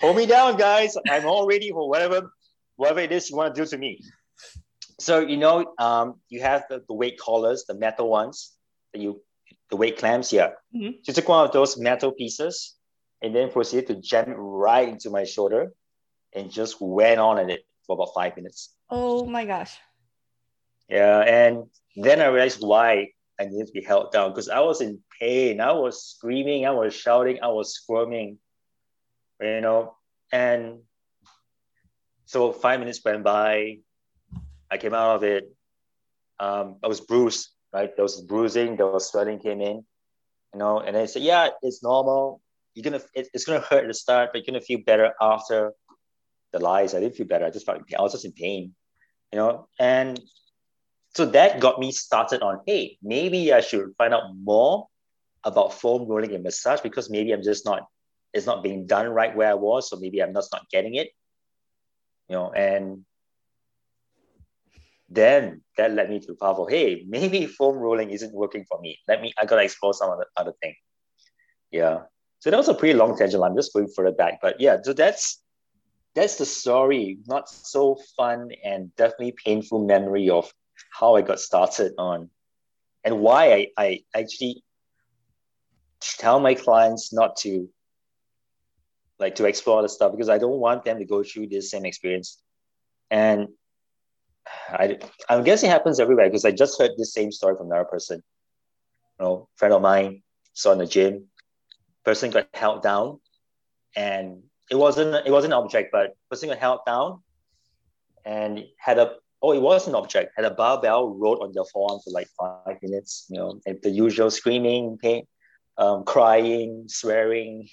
Hold 0.00 0.16
me 0.16 0.26
down, 0.26 0.56
guys. 0.56 0.96
I'm 1.08 1.26
all 1.26 1.46
ready 1.46 1.70
for 1.70 1.88
whatever 1.88 2.30
whatever 2.78 3.00
it 3.00 3.12
is 3.12 3.28
you 3.28 3.36
want 3.36 3.54
to 3.54 3.60
do 3.60 3.66
to 3.68 3.76
me. 3.76 4.00
So 4.98 5.20
you 5.20 5.36
know, 5.36 5.74
um, 5.78 6.14
you 6.30 6.40
have 6.40 6.64
the, 6.70 6.82
the 6.88 6.94
weight 6.94 7.18
collars, 7.18 7.64
the 7.68 7.74
metal 7.74 8.08
ones, 8.08 8.54
that 8.92 9.02
you 9.02 9.20
the 9.68 9.76
weight 9.76 9.98
clamps. 9.98 10.32
Yeah, 10.32 10.50
mm-hmm. 10.74 11.02
so 11.02 11.12
took 11.12 11.28
one 11.28 11.44
of 11.44 11.52
those 11.52 11.76
metal 11.76 12.12
pieces 12.12 12.74
and 13.20 13.34
then 13.34 13.50
proceeded 13.50 13.88
to 13.88 13.94
jam 13.96 14.30
it 14.30 14.36
right 14.38 14.88
into 14.88 15.10
my 15.10 15.24
shoulder 15.24 15.72
and 16.34 16.50
just 16.50 16.80
went 16.80 17.20
on 17.20 17.38
at 17.38 17.50
it 17.50 17.64
for 17.86 17.94
about 17.94 18.10
five 18.14 18.36
minutes. 18.36 18.74
Oh 18.88 19.26
my 19.26 19.44
gosh. 19.44 19.76
Yeah, 20.88 21.20
and 21.20 21.64
then 21.96 22.20
I 22.20 22.26
realized 22.26 22.62
why 22.62 23.08
I 23.40 23.44
needed 23.44 23.66
to 23.66 23.72
be 23.72 23.82
held 23.82 24.12
down 24.12 24.30
because 24.30 24.48
I 24.48 24.60
was 24.60 24.80
in 24.80 25.00
pain. 25.20 25.60
I 25.60 25.72
was 25.72 26.02
screaming, 26.02 26.64
I 26.66 26.70
was 26.70 26.94
shouting, 26.94 27.38
I 27.42 27.48
was 27.48 27.74
squirming, 27.74 28.38
you 29.40 29.60
know. 29.60 29.96
And 30.32 30.80
so 32.28 32.52
five 32.52 32.78
minutes 32.78 33.00
went 33.02 33.24
by. 33.24 33.78
I 34.70 34.76
came 34.76 34.92
out 34.92 35.16
of 35.16 35.24
it. 35.24 35.50
Um, 36.38 36.76
I 36.84 36.86
was 36.86 37.00
bruised, 37.00 37.48
right? 37.72 37.90
There 37.96 38.02
was 38.02 38.20
bruising, 38.20 38.76
there 38.76 38.86
was 38.86 39.08
swelling 39.08 39.38
came 39.38 39.62
in, 39.62 39.76
you 40.52 40.58
know. 40.58 40.80
And 40.80 40.94
I 40.94 41.06
said, 41.06 41.22
yeah, 41.22 41.48
it's 41.62 41.82
normal. 41.82 42.42
You're 42.74 42.84
gonna, 42.84 43.00
it, 43.14 43.28
it's 43.32 43.46
gonna 43.46 43.60
hurt 43.60 43.84
at 43.84 43.88
the 43.88 43.94
start, 43.94 44.28
but 44.30 44.38
you're 44.38 44.52
gonna 44.52 44.60
feel 44.60 44.80
better 44.84 45.14
after 45.18 45.72
the 46.52 46.58
lies. 46.58 46.94
I 46.94 47.00
didn't 47.00 47.16
feel 47.16 47.26
better. 47.26 47.46
I 47.46 47.50
just 47.50 47.64
felt 47.64 47.80
I 47.98 48.02
was 48.02 48.12
just 48.12 48.26
in 48.26 48.32
pain, 48.32 48.74
you 49.32 49.38
know. 49.38 49.66
And 49.80 50.20
so 51.14 51.24
that 51.24 51.60
got 51.60 51.80
me 51.80 51.92
started 51.92 52.42
on, 52.42 52.60
hey, 52.66 52.98
maybe 53.02 53.54
I 53.54 53.62
should 53.62 53.94
find 53.96 54.12
out 54.12 54.36
more 54.36 54.86
about 55.44 55.72
foam 55.72 56.06
rolling 56.06 56.34
and 56.34 56.44
massage 56.44 56.82
because 56.82 57.08
maybe 57.08 57.32
I'm 57.32 57.42
just 57.42 57.64
not, 57.64 57.86
it's 58.34 58.44
not 58.44 58.62
being 58.62 58.86
done 58.86 59.08
right 59.08 59.34
where 59.34 59.50
I 59.50 59.54
was, 59.54 59.88
so 59.88 59.96
maybe 59.96 60.22
I'm 60.22 60.34
just 60.34 60.52
not 60.52 60.68
getting 60.68 60.96
it, 60.96 61.08
you 62.28 62.36
know. 62.36 62.52
And 62.52 63.04
then 65.08 65.62
that 65.76 65.92
led 65.92 66.10
me 66.10 66.20
to 66.20 66.34
Pavel. 66.34 66.66
Hey, 66.66 67.04
maybe 67.08 67.46
foam 67.58 67.76
rolling 67.76 68.10
isn't 68.10 68.34
working 68.34 68.64
for 68.68 68.80
me. 68.80 68.98
Let 69.08 69.20
me, 69.22 69.32
I 69.40 69.46
gotta 69.46 69.62
explore 69.62 69.94
some 69.94 70.10
other 70.10 70.26
other 70.36 70.52
thing. 70.60 70.74
Yeah. 71.70 72.02
So 72.40 72.50
that 72.50 72.56
was 72.56 72.68
a 72.68 72.74
pretty 72.74 72.94
long 72.94 73.16
tangent. 73.16 73.42
I'm 73.42 73.56
just 73.56 73.72
going 73.72 73.88
further 73.94 74.12
back, 74.12 74.38
but 74.40 74.60
yeah. 74.60 74.78
So 74.82 74.92
that's 74.92 75.42
that's 76.14 76.36
the 76.36 76.46
story. 76.46 77.18
Not 77.26 77.48
so 77.48 77.98
fun 78.16 78.50
and 78.64 78.94
definitely 78.96 79.34
painful 79.44 79.84
memory 79.84 80.30
of 80.30 80.52
how 80.90 81.16
I 81.16 81.22
got 81.22 81.40
started 81.40 81.92
on 81.98 82.30
and 83.04 83.20
why 83.20 83.52
I, 83.52 83.66
I 83.76 84.00
actually 84.14 84.62
tell 86.00 86.40
my 86.40 86.54
clients 86.54 87.12
not 87.12 87.36
to 87.38 87.68
like 89.18 89.34
to 89.36 89.46
explore 89.46 89.82
the 89.82 89.88
stuff 89.88 90.12
because 90.12 90.28
I 90.28 90.38
don't 90.38 90.58
want 90.58 90.84
them 90.84 90.98
to 90.98 91.04
go 91.04 91.22
through 91.22 91.48
this 91.48 91.70
same 91.70 91.84
experience. 91.84 92.40
And 93.10 93.48
I, 94.68 94.98
I'm 95.28 95.44
guessing 95.44 95.68
it 95.68 95.72
happens 95.72 96.00
everywhere 96.00 96.28
because 96.28 96.44
I 96.44 96.52
just 96.52 96.78
heard 96.78 96.92
the 96.96 97.04
same 97.04 97.32
story 97.32 97.56
from 97.56 97.66
another 97.66 97.84
person. 97.84 98.22
You 99.18 99.24
know, 99.24 99.48
friend 99.56 99.74
of 99.74 99.82
mine 99.82 100.22
saw 100.54 100.72
in 100.72 100.78
the 100.78 100.86
gym, 100.86 101.26
person 102.04 102.30
got 102.30 102.48
held 102.54 102.82
down 102.82 103.20
and 103.96 104.42
it 104.70 104.76
wasn't 104.76 105.26
it 105.26 105.30
wasn't 105.30 105.52
an 105.52 105.58
object, 105.58 105.90
but 105.92 106.16
person 106.30 106.48
got 106.48 106.58
held 106.58 106.80
down 106.86 107.20
and 108.24 108.64
had 108.78 108.98
a 108.98 109.16
oh 109.42 109.52
it 109.52 109.62
was 109.62 109.88
an 109.88 109.94
object, 109.94 110.32
had 110.36 110.44
a 110.44 110.50
barbell 110.50 111.14
rolled 111.14 111.40
on 111.42 111.52
their 111.52 111.64
forearm 111.64 112.00
for 112.04 112.10
like 112.10 112.28
five 112.38 112.76
minutes, 112.82 113.26
you 113.28 113.38
know, 113.38 113.60
the 113.82 113.90
usual 113.90 114.30
screaming, 114.30 114.98
pain, 114.98 115.26
um, 115.78 116.04
crying, 116.04 116.84
swearing 116.88 117.68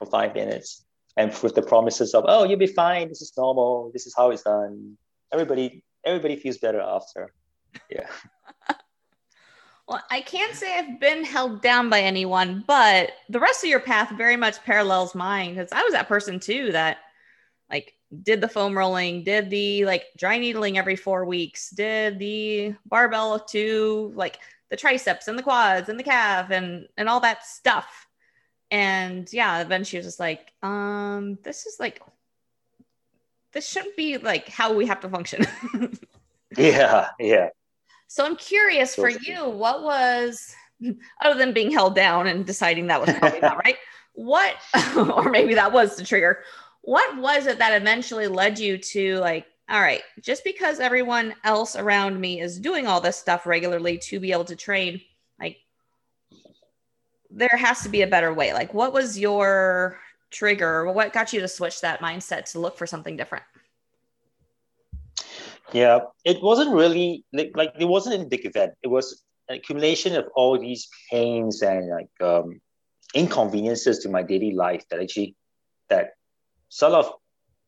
for 0.00 0.06
five 0.06 0.34
minutes. 0.34 0.84
And 1.16 1.32
with 1.42 1.54
the 1.54 1.62
promises 1.62 2.14
of, 2.14 2.24
oh, 2.26 2.44
you'll 2.44 2.58
be 2.58 2.66
fine, 2.66 3.08
this 3.08 3.20
is 3.20 3.32
normal, 3.36 3.90
this 3.92 4.06
is 4.06 4.14
how 4.16 4.30
it's 4.30 4.42
done. 4.42 4.96
Everybody, 5.32 5.84
everybody 6.04 6.36
feels 6.36 6.58
better 6.58 6.80
after. 6.80 7.32
Yeah. 7.88 8.08
Well, 9.90 10.00
I 10.08 10.20
can't 10.20 10.54
say 10.54 10.78
I've 10.78 11.00
been 11.00 11.24
held 11.24 11.62
down 11.62 11.90
by 11.90 12.00
anyone, 12.00 12.62
but 12.64 13.10
the 13.28 13.40
rest 13.40 13.64
of 13.64 13.70
your 13.70 13.80
path 13.80 14.12
very 14.16 14.36
much 14.36 14.62
parallels 14.62 15.16
mine 15.16 15.56
because 15.56 15.72
I 15.72 15.82
was 15.82 15.94
that 15.94 16.06
person 16.06 16.38
too 16.38 16.70
that 16.70 16.98
like 17.68 17.94
did 18.22 18.40
the 18.40 18.46
foam 18.46 18.78
rolling, 18.78 19.24
did 19.24 19.50
the 19.50 19.84
like 19.86 20.04
dry 20.16 20.38
needling 20.38 20.78
every 20.78 20.94
four 20.94 21.24
weeks, 21.24 21.70
did 21.70 22.20
the 22.20 22.76
barbell 22.86 23.40
to 23.46 24.12
like 24.14 24.38
the 24.70 24.76
triceps 24.76 25.26
and 25.26 25.36
the 25.36 25.42
quads 25.42 25.88
and 25.88 25.98
the 25.98 26.04
calf 26.04 26.50
and 26.50 26.86
and 26.96 27.08
all 27.08 27.18
that 27.18 27.44
stuff. 27.44 28.06
And 28.70 29.30
yeah, 29.32 29.64
then 29.64 29.84
she 29.84 29.96
was 29.96 30.06
just 30.06 30.20
like, 30.20 30.52
um, 30.62 31.38
this 31.42 31.66
is 31.66 31.80
like 31.80 32.00
this 33.52 33.68
shouldn't 33.68 33.96
be 33.96 34.18
like 34.18 34.48
how 34.48 34.72
we 34.72 34.86
have 34.86 35.00
to 35.00 35.08
function. 35.08 35.44
yeah, 36.56 37.08
yeah. 37.18 37.48
So 38.06 38.24
I'm 38.24 38.36
curious 38.36 38.94
for 38.94 39.08
you, 39.08 39.48
what 39.48 39.82
was 39.82 40.54
other 41.20 41.38
than 41.38 41.52
being 41.52 41.70
held 41.70 41.94
down 41.94 42.26
and 42.26 42.46
deciding 42.46 42.86
that 42.86 43.00
was 43.00 43.14
probably 43.14 43.40
not 43.40 43.56
right? 43.64 43.76
What, 44.14 44.56
or 44.96 45.30
maybe 45.30 45.54
that 45.54 45.72
was 45.72 45.96
the 45.96 46.04
trigger. 46.04 46.42
What 46.82 47.18
was 47.18 47.46
it 47.46 47.58
that 47.58 47.80
eventually 47.80 48.26
led 48.26 48.58
you 48.58 48.78
to 48.78 49.18
like, 49.18 49.46
all 49.68 49.80
right, 49.80 50.02
just 50.20 50.42
because 50.42 50.80
everyone 50.80 51.34
else 51.44 51.76
around 51.76 52.20
me 52.20 52.40
is 52.40 52.58
doing 52.58 52.86
all 52.86 53.00
this 53.00 53.16
stuff 53.16 53.46
regularly 53.46 53.98
to 53.98 54.18
be 54.18 54.32
able 54.32 54.46
to 54.46 54.56
train, 54.56 55.00
there 57.30 57.56
has 57.56 57.82
to 57.82 57.88
be 57.88 58.02
a 58.02 58.06
better 58.06 58.32
way. 58.34 58.52
Like, 58.52 58.74
what 58.74 58.92
was 58.92 59.18
your 59.18 59.98
trigger? 60.30 60.90
What 60.90 61.12
got 61.12 61.32
you 61.32 61.40
to 61.40 61.48
switch 61.48 61.80
that 61.80 62.00
mindset 62.00 62.50
to 62.52 62.60
look 62.60 62.76
for 62.76 62.86
something 62.86 63.16
different? 63.16 63.44
Yeah, 65.72 66.00
it 66.24 66.42
wasn't 66.42 66.74
really 66.74 67.24
like, 67.32 67.52
like 67.54 67.72
it 67.78 67.84
wasn't 67.84 68.22
a 68.22 68.26
big 68.26 68.44
event. 68.44 68.72
It 68.82 68.88
was 68.88 69.22
an 69.48 69.56
accumulation 69.56 70.16
of 70.16 70.26
all 70.34 70.58
these 70.58 70.88
pains 71.10 71.62
and 71.62 71.88
like 71.88 72.10
um, 72.20 72.60
inconveniences 73.14 74.00
to 74.00 74.08
my 74.08 74.22
daily 74.22 74.52
life 74.52 74.84
that 74.90 75.00
actually 75.00 75.36
that 75.88 76.10
sort 76.68 76.92
of 76.92 77.12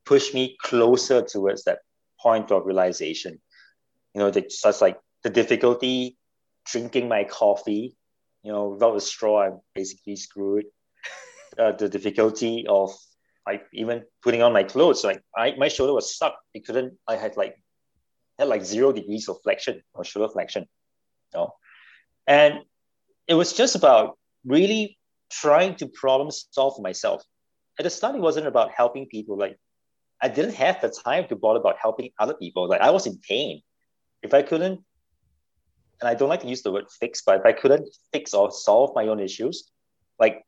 pushed 0.05 0.33
me 0.33 0.57
closer 0.61 1.21
towards 1.21 1.63
that 1.63 1.79
point 2.19 2.51
of 2.51 2.65
realization. 2.65 3.39
You 4.13 4.19
know, 4.19 4.31
the, 4.31 4.45
such 4.49 4.81
like 4.81 4.99
the 5.23 5.29
difficulty 5.29 6.17
drinking 6.65 7.07
my 7.07 7.23
coffee. 7.23 7.95
You 8.43 8.51
know, 8.51 8.69
without 8.69 8.95
a 8.95 9.01
straw, 9.01 9.43
I'm 9.43 9.59
basically 9.75 10.15
screwed. 10.15 10.65
Uh, 11.55 11.71
the 11.71 11.87
difficulty 11.87 12.65
of 12.67 12.89
like 13.45 13.61
even 13.73 14.01
putting 14.23 14.41
on 14.41 14.51
my 14.53 14.63
clothes, 14.63 15.03
like 15.03 15.21
I, 15.37 15.53
my 15.55 15.67
shoulder 15.67 15.93
was 15.93 16.15
stuck. 16.15 16.35
It 16.55 16.65
couldn't. 16.65 16.97
I 17.07 17.15
had 17.15 17.37
like 17.37 17.61
had 18.39 18.47
like 18.47 18.65
zero 18.65 18.91
degrees 18.91 19.29
of 19.29 19.37
flexion 19.43 19.83
or 19.93 20.03
shoulder 20.03 20.31
flexion. 20.33 20.65
You 21.31 21.39
know? 21.39 21.53
And 22.25 22.61
it 23.27 23.35
was 23.35 23.53
just 23.53 23.75
about 23.75 24.17
really 24.45 24.97
trying 25.29 25.75
to 25.75 25.87
problem 25.87 26.31
solve 26.31 26.81
myself. 26.81 27.23
At 27.79 27.83
the 27.83 27.89
start, 27.89 28.15
it 28.15 28.21
wasn't 28.21 28.47
about 28.47 28.71
helping 28.71 29.05
people. 29.07 29.37
Like 29.37 29.57
I 30.21 30.29
didn't 30.29 30.55
have 30.55 30.81
the 30.81 30.89
time 30.89 31.27
to 31.27 31.35
bother 31.35 31.59
about 31.59 31.77
helping 31.81 32.11
other 32.19 32.33
people. 32.33 32.67
Like 32.67 32.81
I 32.81 32.91
was 32.91 33.07
in 33.07 33.19
pain. 33.19 33.61
If 34.21 34.33
I 34.33 34.41
couldn't, 34.41 34.81
and 36.03 36.09
I 36.09 36.15
don't 36.15 36.27
like 36.27 36.41
to 36.41 36.49
use 36.49 36.61
the 36.61 36.71
word 36.71 36.87
fix, 36.99 37.21
but 37.25 37.39
if 37.39 37.45
I 37.45 37.53
couldn't 37.53 37.87
fix 38.11 38.33
or 38.33 38.51
solve 38.51 38.91
my 38.93 39.07
own 39.07 39.21
issues, 39.21 39.71
like 40.19 40.43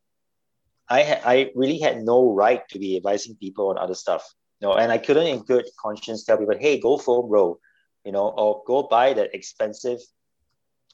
I 0.90 1.02
ha- 1.02 1.22
I 1.24 1.52
really 1.56 1.80
had 1.80 2.04
no 2.04 2.34
right 2.34 2.62
to 2.72 2.78
be 2.78 2.98
advising 2.98 3.38
people 3.38 3.70
on 3.70 3.78
other 3.78 3.94
stuff. 3.94 4.24
You 4.60 4.68
know, 4.68 4.74
and 4.74 4.92
I 4.92 4.98
couldn't 4.98 5.28
in 5.28 5.44
good 5.44 5.66
conscience 5.82 6.26
tell 6.26 6.38
people, 6.38 6.58
hey, 6.60 6.78
go 6.82 6.98
foam 6.98 7.30
roll, 7.30 7.60
you 8.04 8.12
know, 8.12 8.28
or 8.28 8.64
go 8.68 8.84
buy 8.84 9.14
that 9.14 9.34
expensive 9.34 10.00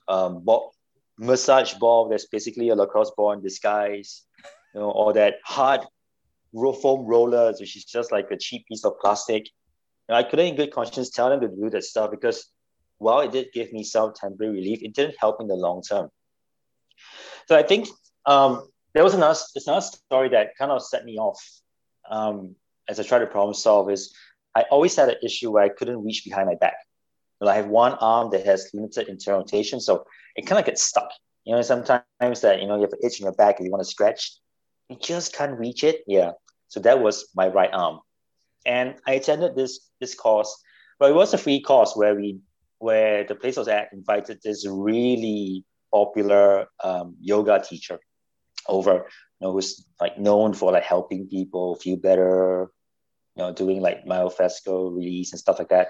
um 0.08 0.44
ball, 0.46 0.76
massage 1.18 1.74
ball 1.74 2.08
that's 2.10 2.28
basically 2.28 2.70
a 2.70 2.76
lacrosse 2.76 3.12
ball 3.18 3.32
in 3.32 3.42
disguise, 3.42 4.26
you 4.76 4.82
know, 4.82 4.92
or 4.92 5.12
that 5.14 5.38
hard 5.44 5.82
foam 6.54 7.08
rollers, 7.08 7.60
which 7.60 7.76
is 7.76 7.86
just 7.86 8.12
like 8.12 8.30
a 8.30 8.38
cheap 8.38 8.68
piece 8.68 8.86
of 8.86 8.94
plastic. 9.00 9.50
And 10.08 10.16
I 10.16 10.22
couldn't 10.22 10.46
in 10.46 10.56
good 10.56 10.72
conscience 10.72 11.10
tell 11.10 11.30
them 11.30 11.42
to 11.42 11.48
do 11.48 11.72
that 11.72 11.84
stuff 11.84 12.12
because 12.12 12.52
while 13.02 13.22
it 13.22 13.32
did 13.32 13.48
give 13.54 13.74
me 13.74 13.84
some 13.84 14.14
temporary 14.14 14.54
relief, 14.54 14.84
it 14.84 14.94
didn't 14.94 15.16
help 15.20 15.42
in 15.42 15.48
the 15.48 15.56
long 15.56 15.82
term. 15.82 16.10
So 17.48 17.58
I 17.58 17.64
think 17.64 17.88
um, 18.26 18.68
there 18.94 19.04
was 19.04 19.14
another, 19.14 19.40
another 19.56 19.82
story 19.82 20.30
that 20.30 20.56
kind 20.58 20.72
of 20.72 20.84
set 20.84 21.04
me 21.04 21.18
off 21.18 21.42
um, 22.10 22.56
as 22.88 23.00
I 23.00 23.04
tried 23.04 23.20
to 23.20 23.28
problem 23.28 23.54
solve 23.54 23.90
is 23.90 24.14
I 24.56 24.64
always 24.70 24.96
had 24.96 25.10
an 25.10 25.16
issue 25.24 25.52
where 25.52 25.64
I 25.64 25.70
couldn't 25.70 26.04
reach 26.04 26.24
behind 26.26 26.48
my 26.48 26.56
back. 26.56 26.76
I 27.44 27.56
have 27.56 27.68
one 27.68 27.94
arm 27.94 28.30
that 28.32 28.46
has 28.46 28.70
limited 28.72 29.08
internal 29.08 29.42
rotation, 29.42 29.80
so 29.80 30.06
it 30.36 30.46
kind 30.46 30.60
of 30.60 30.66
gets 30.66 30.84
stuck. 30.84 31.10
You 31.44 31.56
know, 31.56 31.62
sometimes 31.64 32.04
that 32.20 32.62
you 32.62 32.68
know 32.68 32.76
you 32.76 32.82
have 32.82 32.94
an 32.94 33.00
itch 33.04 33.20
in 33.20 33.24
your 33.24 33.34
back 33.34 33.58
and 33.58 33.66
you 33.66 33.72
want 33.72 33.84
to 33.84 33.90
scratch, 33.90 34.38
you 34.90 34.98
just 35.02 35.34
can't 35.34 35.58
reach 35.58 35.84
it. 35.84 36.04
Yeah, 36.06 36.34
so 36.68 36.80
that 36.82 37.02
was 37.02 37.30
my 37.36 37.48
right 37.48 37.72
arm, 37.74 38.00
and 38.64 38.94
I 39.08 39.14
attended 39.14 39.56
this 39.56 39.90
this 40.00 40.14
course. 40.14 40.56
Well, 41.00 41.10
it 41.10 41.16
was 41.16 41.34
a 41.34 41.40
free 41.40 41.62
course 41.62 41.94
where 41.96 42.14
we 42.14 42.42
where 42.82 43.24
the 43.24 43.36
place 43.36 43.58
was 43.58 43.68
at 43.68 43.94
invited 43.94 44.40
this 44.44 44.68
really 44.68 45.64
popular 45.94 46.68
um, 46.84 47.16
yoga 47.22 47.62
teacher 47.62 48.00
over, 48.68 48.94
you 49.40 49.48
know, 49.48 49.52
who's 49.52 49.86
like 50.00 50.18
known 50.18 50.54
for 50.54 50.72
like 50.72 50.84
helping 50.84 51.28
people 51.28 51.76
feel 51.76 51.98
better, 51.98 52.72
you 53.36 53.44
know, 53.44 53.54
doing 53.54 53.82
like 53.82 54.06
myofascial 54.06 54.96
release 54.96 55.32
and 55.32 55.40
stuff 55.40 55.60
like 55.60 55.70
that. 55.70 55.90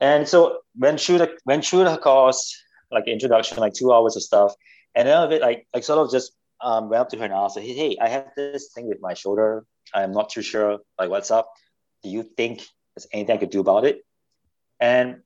And 0.00 0.26
so 0.26 0.58
went 0.76 1.00
through 1.00 1.18
the 1.18 1.38
went 1.44 1.64
through 1.64 1.84
the 1.84 1.96
course, 1.98 2.56
like 2.90 3.06
introduction, 3.06 3.58
like 3.58 3.74
two 3.74 3.92
hours 3.92 4.16
of 4.16 4.22
stuff. 4.22 4.54
And 4.94 5.06
then 5.06 5.22
of 5.22 5.32
it, 5.32 5.42
like 5.42 5.66
I 5.74 5.80
sort 5.80 5.98
of 5.98 6.10
just 6.10 6.32
um, 6.60 6.88
went 6.88 7.00
up 7.00 7.08
to 7.10 7.18
her 7.18 7.24
and 7.24 7.32
asked 7.32 7.56
her, 7.56 7.62
hey, 7.62 7.74
hey, 7.74 7.96
I 8.00 8.08
have 8.08 8.28
this 8.36 8.70
thing 8.74 8.88
with 8.88 9.00
my 9.00 9.14
shoulder. 9.14 9.64
I'm 9.94 10.12
not 10.12 10.30
too 10.30 10.42
sure, 10.42 10.78
like 10.98 11.10
what's 11.10 11.30
up. 11.30 11.50
Do 12.02 12.08
you 12.08 12.22
think 12.22 12.62
there's 12.94 13.06
anything 13.12 13.36
I 13.36 13.38
could 13.38 13.50
do 13.50 13.60
about 13.60 13.84
it? 13.84 14.04
And 14.78 15.20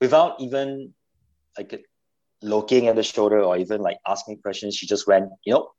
without 0.00 0.40
even 0.40 0.94
like 1.56 1.84
looking 2.42 2.88
at 2.88 2.96
the 2.96 3.02
shoulder 3.02 3.40
or 3.40 3.56
even 3.56 3.80
like 3.80 3.98
asking 4.06 4.38
questions, 4.38 4.76
she 4.76 4.86
just 4.86 5.06
went, 5.06 5.30
you 5.44 5.52
know, 5.54 5.70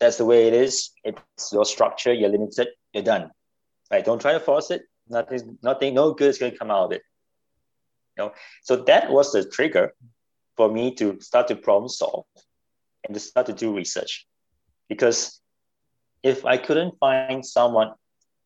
that's 0.00 0.16
the 0.16 0.24
way 0.24 0.48
it 0.48 0.54
is. 0.54 0.90
It's 1.04 1.52
your 1.52 1.64
structure. 1.64 2.12
You're 2.12 2.30
limited. 2.30 2.68
You're 2.92 3.04
done. 3.04 3.30
Right? 3.90 4.04
Don't 4.04 4.20
try 4.20 4.32
to 4.32 4.40
force 4.40 4.70
it. 4.70 4.82
Nothing. 5.08 5.58
Nothing. 5.62 5.94
No 5.94 6.12
good 6.14 6.30
is 6.30 6.38
going 6.38 6.52
to 6.52 6.58
come 6.58 6.70
out 6.70 6.86
of 6.86 6.92
it. 6.92 7.02
You 8.16 8.24
know. 8.24 8.32
So 8.62 8.76
that 8.84 9.10
was 9.10 9.32
the 9.32 9.44
trigger 9.44 9.92
for 10.56 10.70
me 10.70 10.94
to 10.94 11.18
start 11.20 11.48
to 11.48 11.56
problem 11.56 11.88
solve 11.88 12.24
and 13.04 13.12
to 13.12 13.20
start 13.20 13.46
to 13.46 13.52
do 13.52 13.74
research, 13.74 14.26
because 14.88 15.40
if 16.22 16.46
I 16.46 16.56
couldn't 16.56 16.98
find 16.98 17.44
someone 17.44 17.92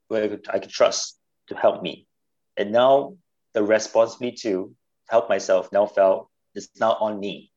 where 0.08 0.24
I 0.24 0.28
could, 0.28 0.46
I 0.50 0.58
could 0.58 0.70
trust 0.70 1.16
to 1.48 1.54
help 1.54 1.82
me, 1.82 2.08
and 2.56 2.72
now 2.72 3.16
the 3.52 3.62
responsibility 3.62 4.36
to 4.38 4.74
help 5.08 5.28
myself 5.28 5.70
now 5.72 5.86
felt 5.86 6.28
it's 6.54 6.68
not 6.78 6.98
on 7.00 7.18
me. 7.18 7.50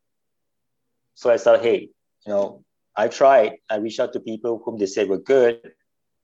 So 1.15 1.29
I 1.29 1.37
thought, 1.37 1.61
hey, 1.61 1.89
you 2.25 2.33
know, 2.33 2.63
I 2.95 3.07
tried. 3.07 3.53
I 3.69 3.77
reached 3.77 3.99
out 3.99 4.13
to 4.13 4.19
people 4.19 4.61
whom 4.63 4.77
they 4.77 4.85
said 4.85 5.07
were 5.07 5.17
good, 5.17 5.73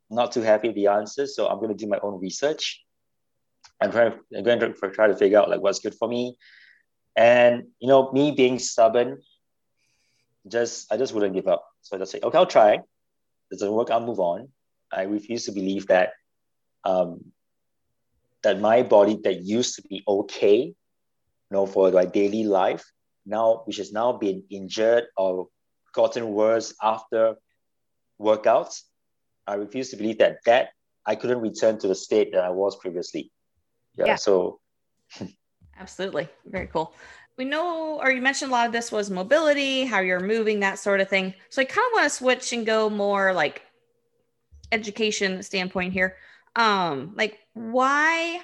not 0.09 0.31
too 0.31 0.41
happy 0.41 0.67
with 0.69 0.75
the 0.75 0.87
answers. 0.87 1.35
So 1.35 1.47
I'm 1.47 1.57
going 1.57 1.69
to 1.69 1.75
do 1.75 1.87
my 1.87 1.99
own 2.01 2.19
research. 2.19 2.83
I'm 3.81 3.91
trying. 3.91 4.13
I'm 4.35 4.43
going 4.43 4.59
to 4.59 4.73
try 4.89 5.07
to 5.07 5.15
figure 5.15 5.39
out 5.39 5.49
like 5.49 5.61
what's 5.61 5.79
good 5.79 5.95
for 5.95 6.07
me. 6.07 6.35
And 7.15 7.67
you 7.79 7.87
know, 7.87 8.11
me 8.11 8.31
being 8.31 8.59
stubborn, 8.59 9.19
just 10.47 10.91
I 10.91 10.97
just 10.97 11.13
wouldn't 11.13 11.33
give 11.33 11.47
up. 11.47 11.65
So 11.81 11.95
I 11.95 11.99
just 11.99 12.11
say, 12.11 12.19
okay, 12.21 12.37
I'll 12.37 12.45
try. 12.45 12.73
It 12.73 13.59
doesn't 13.59 13.71
work, 13.71 13.91
I'll 13.91 14.05
move 14.05 14.19
on. 14.19 14.49
I 14.91 15.03
refuse 15.03 15.45
to 15.45 15.51
believe 15.51 15.87
that 15.87 16.13
um, 16.83 17.31
that 18.43 18.59
my 18.59 18.83
body 18.83 19.19
that 19.23 19.41
used 19.41 19.75
to 19.75 19.81
be 19.83 20.03
okay, 20.07 20.73
you 21.49 21.57
know, 21.57 21.65
for 21.65 21.91
my 21.91 22.05
daily 22.05 22.43
life 22.43 22.83
now, 23.25 23.61
which 23.65 23.77
has 23.77 23.91
now 23.91 24.13
been 24.13 24.43
injured 24.49 25.05
or 25.17 25.47
gotten 25.93 26.29
worse 26.29 26.73
after 26.81 27.35
workouts. 28.19 28.83
I 29.45 29.55
refuse 29.55 29.89
to 29.91 29.97
believe 29.97 30.17
that 30.19 30.39
that 30.45 30.69
I 31.05 31.15
couldn't 31.15 31.39
return 31.39 31.77
to 31.79 31.87
the 31.87 31.95
state 31.95 32.33
that 32.33 32.43
I 32.43 32.49
was 32.49 32.75
previously. 32.75 33.31
Yeah. 33.95 34.05
yeah. 34.07 34.15
So 34.15 34.59
absolutely. 35.79 36.27
Very 36.45 36.67
cool. 36.67 36.93
We 37.37 37.45
know, 37.45 37.99
or 38.01 38.11
you 38.11 38.21
mentioned 38.21 38.49
a 38.49 38.51
lot 38.51 38.65
of 38.65 38.73
this 38.73 38.91
was 38.91 39.11
mobility, 39.11 39.85
how 39.85 39.99
you're 39.99 40.19
moving, 40.19 40.59
that 40.61 40.79
sort 40.79 41.01
of 41.01 41.07
thing. 41.07 41.35
So 41.49 41.61
I 41.61 41.65
kind 41.65 41.85
of 41.85 41.91
want 41.93 42.03
to 42.05 42.09
switch 42.09 42.51
and 42.51 42.65
go 42.65 42.89
more 42.89 43.31
like 43.31 43.61
education 44.71 45.43
standpoint 45.43 45.93
here. 45.93 46.17
Um, 46.55 47.13
like 47.15 47.37
why 47.53 48.41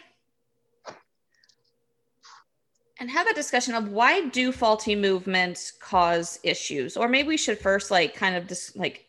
and 3.04 3.12
have 3.12 3.28
a 3.28 3.34
discussion 3.34 3.76
of 3.76 3.90
why 3.90 4.30
do 4.30 4.54
faulty 4.54 4.96
movements 4.96 5.72
cause 5.72 6.40
issues? 6.42 6.96
Or 6.96 7.10
maybe 7.10 7.28
we 7.28 7.36
should 7.36 7.60
first 7.60 7.92
like 7.92 8.16
kind 8.16 8.34
of 8.34 8.48
just 8.48 8.78
like 8.78 9.06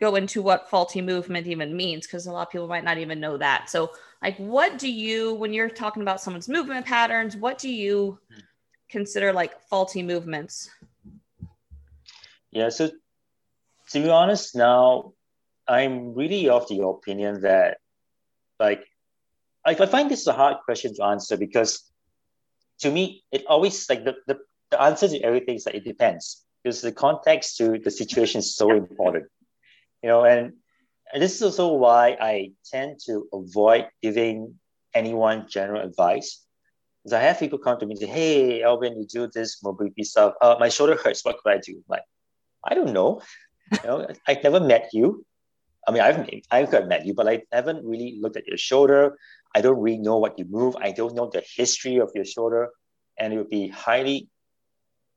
go 0.00 0.14
into 0.14 0.40
what 0.40 0.70
faulty 0.70 1.02
movement 1.02 1.48
even 1.48 1.76
means 1.76 2.06
because 2.06 2.26
a 2.26 2.30
lot 2.32 2.46
of 2.46 2.52
people 2.52 2.68
might 2.68 2.84
not 2.84 2.98
even 2.98 3.18
know 3.18 3.36
that. 3.36 3.68
So 3.68 3.90
like 4.22 4.36
what 4.36 4.78
do 4.78 4.88
you 4.88 5.34
when 5.34 5.52
you're 5.52 5.68
talking 5.68 6.02
about 6.02 6.20
someone's 6.20 6.48
movement 6.48 6.86
patterns 6.86 7.36
what 7.36 7.58
do 7.58 7.68
you 7.68 8.16
consider 8.88 9.32
like 9.32 9.60
faulty 9.62 10.04
movements? 10.04 10.70
Yeah 12.52 12.68
so 12.68 12.90
to 13.90 14.00
be 14.00 14.08
honest 14.08 14.54
now 14.54 15.14
i'm 15.66 16.14
really 16.14 16.48
of 16.48 16.68
the 16.68 16.80
opinion 16.86 17.40
that 17.40 17.78
like 18.60 18.86
I 19.64 19.74
find 19.74 20.10
this 20.10 20.26
a 20.26 20.32
hard 20.32 20.58
question 20.64 20.94
to 20.94 21.04
answer 21.04 21.36
because 21.36 21.89
to 22.80 22.90
me, 22.90 23.22
it 23.30 23.46
always 23.46 23.88
like 23.88 24.04
the, 24.04 24.16
the, 24.26 24.38
the 24.70 24.82
answer 24.82 25.08
to 25.08 25.20
everything 25.20 25.56
is 25.56 25.66
like 25.66 25.74
it 25.76 25.84
depends 25.84 26.44
because 26.62 26.80
the 26.80 26.92
context 26.92 27.56
to 27.58 27.78
the 27.78 27.90
situation 27.90 28.40
is 28.40 28.54
so 28.54 28.70
important. 28.72 29.26
You 30.02 30.08
know, 30.08 30.24
and, 30.24 30.54
and 31.12 31.22
this 31.22 31.34
is 31.36 31.42
also 31.42 31.74
why 31.74 32.16
I 32.20 32.52
tend 32.70 33.00
to 33.06 33.26
avoid 33.32 33.88
giving 34.02 34.54
anyone 34.94 35.46
general 35.48 35.82
advice. 35.82 36.44
Because 37.02 37.14
I 37.14 37.20
have 37.20 37.38
people 37.38 37.58
come 37.58 37.78
to 37.80 37.86
me 37.86 37.92
and 37.92 38.00
say, 38.00 38.06
Hey, 38.06 38.62
Alvin, 38.62 38.98
you 38.98 39.06
do 39.06 39.28
this 39.32 39.62
mobility 39.62 40.04
stuff. 40.04 40.34
Uh, 40.40 40.56
my 40.58 40.68
shoulder 40.68 40.96
hurts. 41.02 41.24
What 41.24 41.38
could 41.42 41.52
I 41.52 41.58
do? 41.58 41.76
I'm 41.76 41.84
like, 41.88 42.02
I 42.64 42.74
don't 42.74 42.92
know. 42.92 43.22
You 43.72 43.78
know, 43.84 44.06
I've 44.26 44.42
never 44.42 44.60
met 44.60 44.90
you. 44.92 45.24
I 45.88 45.92
mean, 45.92 46.02
I've 46.02 46.28
I've 46.50 46.88
met 46.88 47.06
you, 47.06 47.14
but 47.14 47.26
I 47.26 47.42
haven't 47.52 47.84
really 47.86 48.18
looked 48.20 48.36
at 48.36 48.46
your 48.46 48.58
shoulder. 48.58 49.16
I 49.54 49.60
don't 49.60 49.80
really 49.80 49.98
know 49.98 50.18
what 50.18 50.38
you 50.38 50.44
move. 50.48 50.76
I 50.76 50.92
don't 50.92 51.14
know 51.14 51.28
the 51.32 51.42
history 51.56 51.96
of 51.98 52.10
your 52.14 52.24
shoulder. 52.24 52.70
And 53.18 53.32
it 53.32 53.36
would 53.36 53.50
be 53.50 53.68
highly 53.68 54.28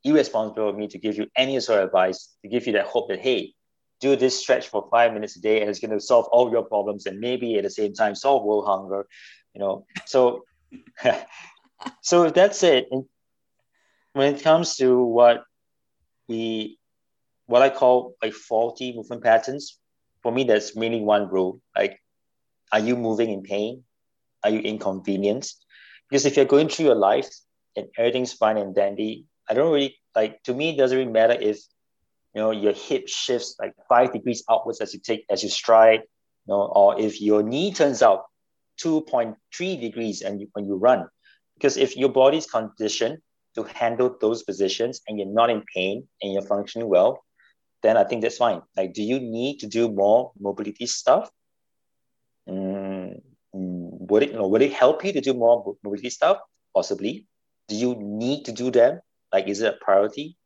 irresponsible 0.04 0.69
of 0.69 0.78
me 0.78 0.88
to 0.89 1.00
give 1.00 1.17
you 1.17 1.28
any 1.38 1.60
sort 1.60 1.80
of 1.80 1.86
advice, 1.86 2.36
to 2.41 2.50
give 2.50 2.67
you 2.67 2.74
that 2.74 2.88
hope 2.88 3.10
that, 3.10 3.19
hey, 3.19 3.54
do 4.02 4.15
this 4.15 4.38
stretch 4.38 4.67
for 4.67 4.88
five 4.91 5.13
minutes 5.13 5.38
a 5.38 5.41
day 5.41 5.62
and 5.62 5.69
it's 5.69 5.80
going 5.80 5.91
to 5.91 6.00
solve 6.00 6.26
all 6.32 6.52
your 6.52 6.63
problems 6.63 7.06
and 7.06 7.19
maybe 7.19 7.58
at 7.58 7.63
the 7.63 7.69
same 7.69 7.93
time 7.93 8.15
solve 8.15 8.43
world 8.43 8.65
hunger, 8.65 9.08
you 9.54 9.60
know. 9.60 9.86
So, 10.06 10.43
so 12.02 12.30
that's 12.30 12.63
it. 12.63 12.89
When 14.12 14.36
it 14.36 14.43
comes 14.43 14.76
to 14.78 15.02
what 15.02 15.43
we, 16.28 16.78
what 17.46 17.62
I 17.62 17.69
call 17.69 18.15
like 18.22 18.34
faulty 18.34 18.93
movement 18.93 19.24
patterns, 19.24 19.80
for 20.22 20.32
me, 20.32 20.46
that's 20.46 20.76
mainly 20.76 21.02
one 21.02 21.30
rule. 21.30 21.62
Like, 21.76 22.00
are 22.72 22.80
you 22.80 22.96
moving 22.96 23.30
in 23.30 23.43
pain? 23.43 23.84
Are 24.44 24.50
you 24.50 24.60
inconvenienced? 24.60 25.66
Because 26.10 26.26
if 26.26 26.36
you're 26.36 26.46
going 26.46 26.70
through 26.70 26.86
your 26.88 26.96
life 26.96 27.30
and 27.76 27.88
everything's 27.98 28.34
fine 28.34 28.58
and 28.58 28.76
dandy, 28.76 29.26
I 29.50 29.54
don't 29.54 29.72
really 29.74 29.98
like 30.16 30.44
to 30.44 30.54
me 30.54 30.70
it 30.70 30.78
doesn't 30.78 30.98
really 30.98 31.12
matter 31.12 31.34
if 31.34 31.60
you 32.36 32.42
know 32.42 32.52
your 32.52 32.74
hip 32.74 33.08
shifts 33.08 33.56
like 33.60 33.74
five 33.90 34.14
degrees 34.14 34.44
outwards 34.50 34.82
as 34.82 34.94
you 34.94 35.00
take 35.00 35.26
as 35.30 35.44
you 35.44 35.50
stride, 35.50 36.02
you 36.02 36.54
know, 36.54 36.72
or 36.76 37.00
if 37.00 37.22
your 37.22 37.44
knee 37.44 37.74
turns 37.74 38.02
out 38.02 38.26
2.3 38.82 39.36
degrees 39.80 40.22
and 40.22 40.42
you, 40.42 40.48
when 40.54 40.66
you 40.66 40.76
run, 40.76 41.08
Because 41.56 41.78
if 41.78 41.96
your 41.96 42.10
body's 42.10 42.46
conditioned 42.48 43.20
to 43.56 43.64
handle 43.64 44.16
those 44.20 44.44
positions 44.44 45.02
and 45.08 45.20
you're 45.20 45.28
not 45.28 45.50
in 45.50 45.64
pain 45.74 46.08
and 46.22 46.34
you're 46.34 46.42
functioning 46.42 46.90
well, 46.90 47.24
then 47.84 47.98
I 47.98 48.04
think 48.04 48.22
that's 48.22 48.38
fine. 48.38 48.62
Like, 48.76 48.94
do 48.94 49.04
you 49.04 49.20
need 49.20 49.60
to 49.60 49.68
do 49.68 49.92
more 49.92 50.32
mobility 50.40 50.88
stuff? 50.88 51.30
Mm, 52.50 52.73
would 54.10 54.24
it, 54.24 54.32
you 54.32 54.36
know, 54.36 54.48
would 54.48 54.62
it 54.62 54.74
help 54.74 55.04
you 55.06 55.13
to 55.13 55.22
do 55.22 55.34
more 55.34 55.63
mobility 55.84 56.10
stuff? 56.10 56.38
Possibly. 56.76 57.28
Do 57.68 57.76
you 57.76 57.96
need 57.96 58.46
to 58.46 58.52
do 58.52 58.72
them? 58.72 59.00
Like, 59.32 59.48
is 59.48 59.62
it 59.62 59.74
a 59.74 59.78
priority? 59.84 60.38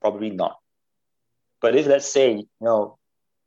Probably 0.00 0.30
not. 0.30 0.56
But 1.60 1.76
if 1.76 1.86
let's 1.86 2.10
say, 2.10 2.32
you 2.32 2.46
know, 2.60 2.98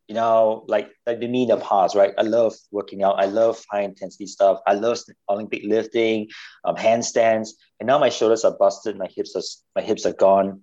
you 0.07 0.15
know, 0.15 0.65
like 0.67 0.91
like 1.07 1.19
the 1.19 1.27
me 1.27 1.43
in 1.43 1.49
the 1.49 1.57
past, 1.57 1.95
right? 1.95 2.13
I 2.17 2.23
love 2.23 2.53
working 2.71 3.03
out. 3.03 3.19
I 3.19 3.25
love 3.25 3.63
high 3.71 3.81
intensity 3.81 4.27
stuff. 4.27 4.59
I 4.67 4.73
love 4.73 4.99
Olympic 5.29 5.63
lifting, 5.63 6.27
um, 6.65 6.75
handstands, 6.75 7.49
and 7.79 7.87
now 7.87 7.99
my 7.99 8.09
shoulders 8.09 8.43
are 8.43 8.55
busted. 8.57 8.97
My 8.97 9.07
hips 9.07 9.35
are 9.35 9.41
my 9.75 9.81
hips 9.81 10.05
are 10.05 10.13
gone. 10.13 10.61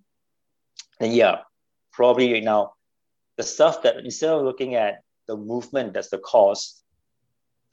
Then 1.00 1.12
yeah, 1.12 1.38
probably 1.92 2.32
right 2.32 2.44
now, 2.44 2.74
the 3.38 3.42
stuff 3.42 3.82
that 3.82 3.96
instead 4.04 4.30
of 4.30 4.42
looking 4.42 4.74
at 4.74 5.00
the 5.26 5.36
movement 5.36 5.94
that's 5.94 6.10
the 6.10 6.18
cause, 6.18 6.82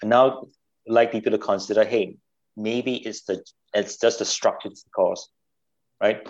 and 0.01 0.09
now 0.09 0.47
like 0.87 1.11
people 1.11 1.31
to 1.31 1.37
consider, 1.37 1.83
hey, 1.83 2.17
maybe 2.55 2.95
it's 2.95 3.23
the 3.23 3.43
it's 3.73 3.97
just 3.97 4.19
the 4.19 4.25
structure 4.25 4.69
that's 4.69 4.83
the 4.83 4.89
cause, 4.89 5.29
right? 6.01 6.27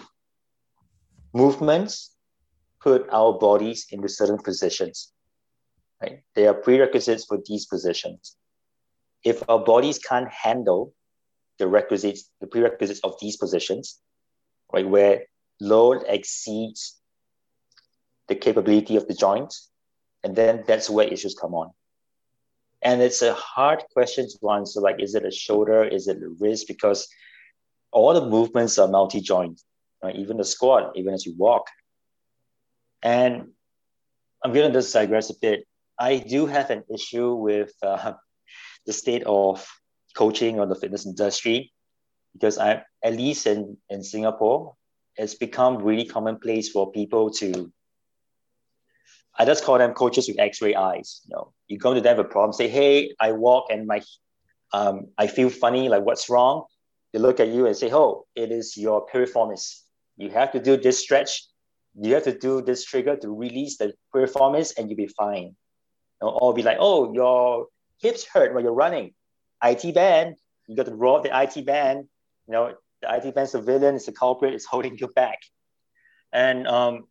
Movements 1.34 2.12
put 2.82 3.08
our 3.12 3.38
bodies 3.38 3.88
into 3.92 4.10
certain 4.10 4.38
positions 4.38 5.12
right? 6.02 6.24
They 6.36 6.48
are 6.48 6.54
prerequisites 6.54 7.26
for 7.26 7.40
these 7.46 7.66
positions. 7.66 8.36
If 9.24 9.44
our 9.50 9.60
bodies 9.60 10.00
can't 10.00 10.30
handle 10.30 10.94
the 11.60 11.68
requisites, 11.68 12.30
the 12.40 12.48
prerequisites 12.48 13.00
of 13.04 13.16
these 13.20 13.38
positions, 13.38 14.00
right, 14.72 14.88
where 14.88 15.24
load 15.60 16.04
exceeds 16.08 17.00
the 18.28 18.36
capability 18.36 18.96
of 18.96 19.08
the 19.08 19.14
joint, 19.14 19.54
and 20.24 20.36
then 20.36 20.64
that's 20.68 20.90
where 20.90 21.08
issues 21.08 21.34
come 21.34 21.54
on. 21.54 21.72
And 22.82 23.02
it's 23.02 23.22
a 23.22 23.34
hard 23.34 23.84
question 23.94 24.28
to 24.30 24.50
answer. 24.52 24.80
Like, 24.82 25.02
is 25.02 25.16
it 25.16 25.26
a 25.26 25.32
shoulder? 25.32 25.84
Is 25.84 26.08
it 26.08 26.18
a 26.18 26.30
wrist? 26.40 26.68
Because 26.68 27.08
all 27.92 28.14
the 28.14 28.26
movements 28.26 28.78
are 28.78 28.88
multi-joint, 28.88 29.60
right? 30.04 30.16
Even 30.16 30.38
the 30.38 30.46
squat, 30.46 30.94
even 30.96 31.14
as 31.14 31.26
you 31.26 31.34
walk. 31.38 31.68
And 33.02 33.50
I'm 34.44 34.54
going 34.54 34.72
to 34.72 34.78
just 34.78 34.94
digress 34.94 35.30
a 35.30 35.34
bit. 35.42 35.68
I 36.00 36.18
do 36.18 36.46
have 36.46 36.70
an 36.70 36.84
issue 36.94 37.34
with 37.34 37.74
uh, 37.82 38.14
the 38.86 38.94
state 38.94 39.24
of 39.26 39.66
coaching 40.16 40.60
or 40.60 40.66
the 40.66 40.76
fitness 40.76 41.06
industry 41.06 41.72
because 42.34 42.58
I, 42.58 42.84
at 43.04 43.14
least 43.14 43.48
in, 43.48 43.78
in 43.90 44.04
Singapore, 44.04 44.76
it's 45.16 45.34
become 45.34 45.78
really 45.78 46.06
commonplace 46.06 46.70
for 46.70 46.92
people 46.92 47.32
to, 47.32 47.72
I 49.38 49.46
just 49.46 49.64
call 49.64 49.78
them 49.78 49.94
coaches 49.94 50.28
with 50.28 50.40
x-ray 50.40 50.76
eyes. 50.76 51.22
You 51.26 51.36
know, 51.36 51.54
you 51.68 51.78
go 51.78 51.94
to 51.94 52.02
them 52.02 52.18
with 52.18 52.26
a 52.26 52.30
problem, 52.30 52.54
say, 52.54 52.68
hey, 52.68 53.14
I 53.20 53.34
walk 53.34 53.68
and 53.70 53.86
my, 53.86 54.02
um, 54.74 55.08
I 55.18 55.28
feel 55.28 55.50
funny, 55.50 55.90
like 55.90 56.04
what's 56.04 56.30
wrong? 56.30 56.66
They 57.14 57.20
look 57.20 57.40
at 57.40 57.50
you 57.50 57.68
and 57.68 57.76
say, 57.76 57.92
oh, 57.92 58.26
it 58.36 58.52
is 58.52 58.76
your 58.76 59.06
piriformis. 59.08 59.82
You 60.18 60.30
have 60.32 60.52
to 60.54 60.60
do 60.60 60.78
this 60.78 61.00
stretch. 61.00 61.44
You 62.00 62.14
have 62.16 62.24
to 62.24 62.38
do 62.38 62.62
this 62.62 62.84
trigger 62.84 63.16
to 63.16 63.30
release 63.30 63.78
the 63.78 63.94
piriformis 64.14 64.74
and 64.78 64.90
you'll 64.90 64.98
be 64.98 65.08
fine 65.08 65.56
or 66.22 66.54
be 66.54 66.64
like, 66.64 66.78
oh, 66.80 67.14
your 67.14 67.68
hips 68.00 68.26
hurt 68.26 68.54
when 68.54 68.64
you're 68.64 68.74
running. 68.74 69.14
IT 69.64 69.94
band, 69.94 70.36
you 70.68 70.76
got 70.76 70.86
to 70.86 70.96
roll 70.96 71.22
the 71.22 71.30
IT 71.42 71.66
band. 71.66 72.08
You 72.48 72.54
know, 72.54 72.74
the 73.02 73.16
IT 73.16 73.36
band 73.36 73.50
civilian 73.50 73.96
is 73.96 74.06
the 74.06 74.12
culprit, 74.12 74.54
It's 74.54 74.66
holding 74.72 74.98
you 74.98 75.08
back. 75.08 75.40
And 76.32 76.68
um, 76.68 77.08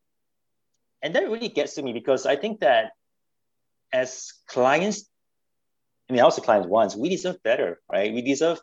and 1.06 1.14
that 1.14 1.30
really 1.30 1.48
gets 1.48 1.74
to 1.74 1.82
me 1.82 1.92
because 1.92 2.26
I 2.26 2.36
think 2.36 2.60
that 2.60 2.90
as 3.92 4.32
clients, 4.48 5.08
I 6.10 6.12
mean, 6.12 6.20
i 6.20 6.24
also 6.24 6.42
clients 6.42 6.68
once, 6.68 6.96
we 6.96 7.08
deserve 7.08 7.42
better, 7.42 7.80
right? 7.90 8.12
We 8.12 8.22
deserve, 8.22 8.58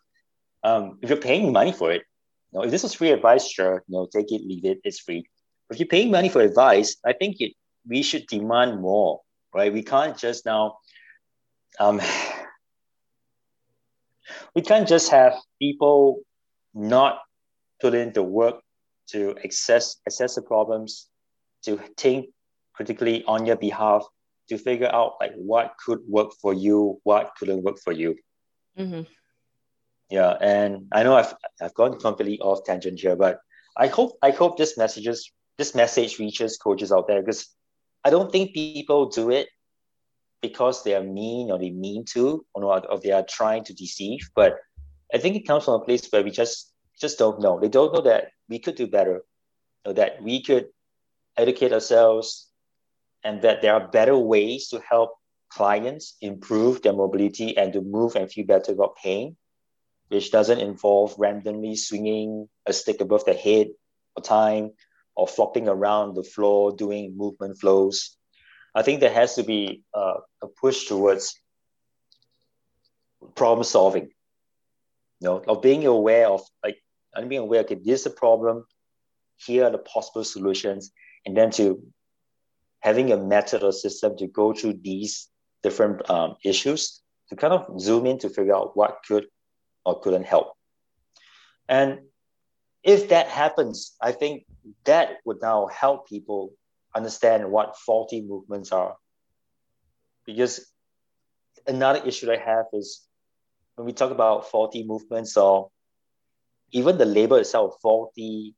um, 0.64 1.00
if 1.02 1.10
you're 1.10 1.18
paying 1.18 1.52
money 1.52 1.72
for 1.72 1.92
it, 1.92 2.04
you 2.52 2.60
know, 2.60 2.66
if 2.66 2.72
this 2.72 2.84
was 2.84 2.94
free 2.94 3.12
advice, 3.12 3.50
sure, 3.50 3.84
you 3.88 3.94
know, 3.96 4.08
take 4.12 4.32
it, 4.32 4.42
leave 4.46 4.66
it, 4.66 4.80
it's 4.84 5.00
free. 5.00 5.26
But 5.68 5.76
if 5.76 5.80
you're 5.80 5.88
paying 5.88 6.12
money 6.12 6.30
for 6.30 6.42
advice, 6.42 6.98
I 7.06 7.14
think 7.14 7.38
it, 7.40 7.54
we 7.88 8.04
should 8.04 8.28
demand 8.28 8.82
more 8.82 9.22
right? 9.54 9.72
We 9.72 9.84
can't 9.84 10.18
just 10.18 10.46
now, 10.46 10.78
um, 11.80 12.02
we 14.56 14.62
can't 14.62 14.88
just 14.88 15.10
have 15.12 15.34
people 15.60 16.22
not 16.74 17.20
put 17.82 17.94
in 17.94 18.14
the 18.14 18.24
work 18.24 18.56
to 19.10 19.36
assess 19.44 19.98
assess 20.08 20.36
the 20.36 20.42
problems, 20.42 21.10
to 21.64 21.80
think 21.98 22.30
critically 22.74 23.24
on 23.26 23.46
your 23.46 23.56
behalf, 23.56 24.06
to 24.50 24.58
figure 24.58 24.90
out 24.92 25.14
like 25.20 25.34
what 25.36 25.74
could 25.84 26.00
work 26.08 26.32
for 26.42 26.54
you, 26.54 27.00
what 27.04 27.32
couldn't 27.38 27.64
work 27.64 27.78
for 27.84 27.94
you. 27.94 28.16
Mm-hmm. 28.78 29.02
Yeah, 30.10 30.36
and 30.42 30.88
I 30.92 31.04
know 31.04 31.16
I've 31.16 31.34
I've 31.62 31.74
gone 31.74 32.00
completely 32.00 32.40
off 32.40 32.64
tangent 32.66 33.00
here, 33.00 33.16
but 33.16 33.40
I 33.78 33.88
hope 33.88 34.18
I 34.22 34.32
hope 34.32 34.58
this 34.58 34.78
messages 34.78 35.32
this 35.58 35.74
message 35.76 36.20
reaches 36.20 36.58
coaches 36.58 36.92
out 36.92 37.08
there 37.08 37.22
because 37.22 37.48
I 38.04 38.10
don't 38.10 38.32
think 38.32 38.54
people 38.54 39.10
do 39.10 39.32
it 39.32 39.48
because 40.42 40.84
they 40.84 40.94
are 40.94 41.04
mean 41.04 41.52
or 41.52 41.58
they 41.58 41.72
mean 41.72 42.04
to 42.14 42.46
or, 42.54 42.64
or 42.92 43.00
they 43.00 43.12
are 43.12 43.26
trying 43.28 43.64
to 43.66 43.74
deceive. 43.74 44.30
But 44.36 44.58
I 45.14 45.18
think 45.18 45.36
it 45.36 45.48
comes 45.48 45.66
from 45.66 45.76
a 45.76 45.86
place 45.86 46.08
where 46.12 46.24
we 46.24 46.32
just 46.32 46.72
just 47.00 47.18
don't 47.18 47.40
know. 47.40 47.60
They 47.60 47.70
don't 47.70 47.94
know 47.94 48.02
that 48.02 48.32
we 48.50 48.60
could 48.60 48.76
do 48.76 48.88
better, 48.88 49.24
or 49.86 49.94
that 49.94 50.22
we 50.22 50.44
could 50.44 50.68
educate 51.38 51.74
ourselves, 51.74 52.50
and 53.24 53.42
that 53.42 53.62
there 53.62 53.74
are 53.74 53.88
better 53.88 54.18
ways 54.18 54.70
to 54.70 54.80
help 54.80 55.16
clients 55.50 56.18
improve 56.22 56.82
their 56.82 56.94
mobility 56.94 57.56
and 57.58 57.74
to 57.74 57.82
move 57.82 58.16
and 58.16 58.32
feel 58.32 58.46
better 58.46 58.72
about 58.72 58.96
pain, 58.96 59.36
which 60.10 60.32
doesn't 60.32 60.60
involve 60.60 61.16
randomly 61.18 61.76
swinging 61.76 62.50
a 62.66 62.74
stick 62.74 63.02
above 63.02 63.24
the 63.26 63.34
head 63.34 63.68
for 64.16 64.24
time 64.24 64.72
or 65.16 65.28
flopping 65.28 65.68
around 65.68 66.16
the 66.16 66.24
floor 66.24 66.76
doing 66.76 67.16
movement 67.16 67.60
flows. 67.60 68.18
I 68.76 68.82
think 68.82 69.00
there 69.00 69.14
has 69.14 69.36
to 69.36 69.44
be 69.44 69.84
uh, 69.94 70.18
a 70.42 70.48
push 70.48 70.88
towards 70.88 71.40
problem 73.36 73.64
solving. 73.64 74.10
You 75.20 75.28
know, 75.28 75.44
of 75.48 75.62
being 75.62 75.86
aware 75.86 76.28
of 76.28 76.42
like 76.64 76.78
and 77.16 77.30
being 77.30 77.42
aware, 77.42 77.62
okay, 77.62 77.76
this 77.76 78.02
is 78.02 78.08
a 78.08 78.10
problem, 78.10 78.66
here 79.38 79.66
are 79.66 79.70
the 79.70 79.78
possible 79.78 80.24
solutions, 80.24 80.92
and 81.26 81.36
then 81.36 81.52
to 81.52 81.82
having 82.80 83.12
a 83.12 83.18
method 83.18 83.64
or 83.64 83.72
system 83.72 84.18
to 84.18 84.28
go 84.28 84.54
through 84.54 84.74
these 84.82 85.30
different 85.62 86.10
um, 86.10 86.36
issues 86.44 87.02
to 87.30 87.36
kind 87.36 87.54
of 87.54 87.80
zoom 87.80 88.06
in 88.06 88.20
to 88.20 88.30
figure 88.30 88.56
out 88.56 88.76
what 88.76 89.00
could 89.08 89.26
or 89.86 90.00
couldn't 90.02 90.26
help. 90.26 90.54
And 91.70 92.00
if 92.84 93.10
that 93.10 93.28
happens, 93.28 93.96
I 94.02 94.12
think 94.12 94.46
that 94.84 95.18
would 95.26 95.38
now 95.42 95.68
help 95.68 96.10
people 96.10 96.52
understand 96.94 97.50
what 97.50 97.78
faulty 97.78 98.22
movements 98.22 98.72
are. 98.72 98.98
Because 100.26 100.66
another 101.66 102.02
issue 102.06 102.32
I 102.32 102.38
have 102.38 102.66
is 102.74 103.02
when 103.76 103.86
we 103.86 103.94
talk 103.94 104.12
about 104.12 104.50
faulty 104.52 104.84
movements 104.86 105.38
or 105.38 105.70
even 106.72 106.98
the 106.98 107.06
label 107.06 107.38
itself, 107.38 107.76
faulty 107.82 108.56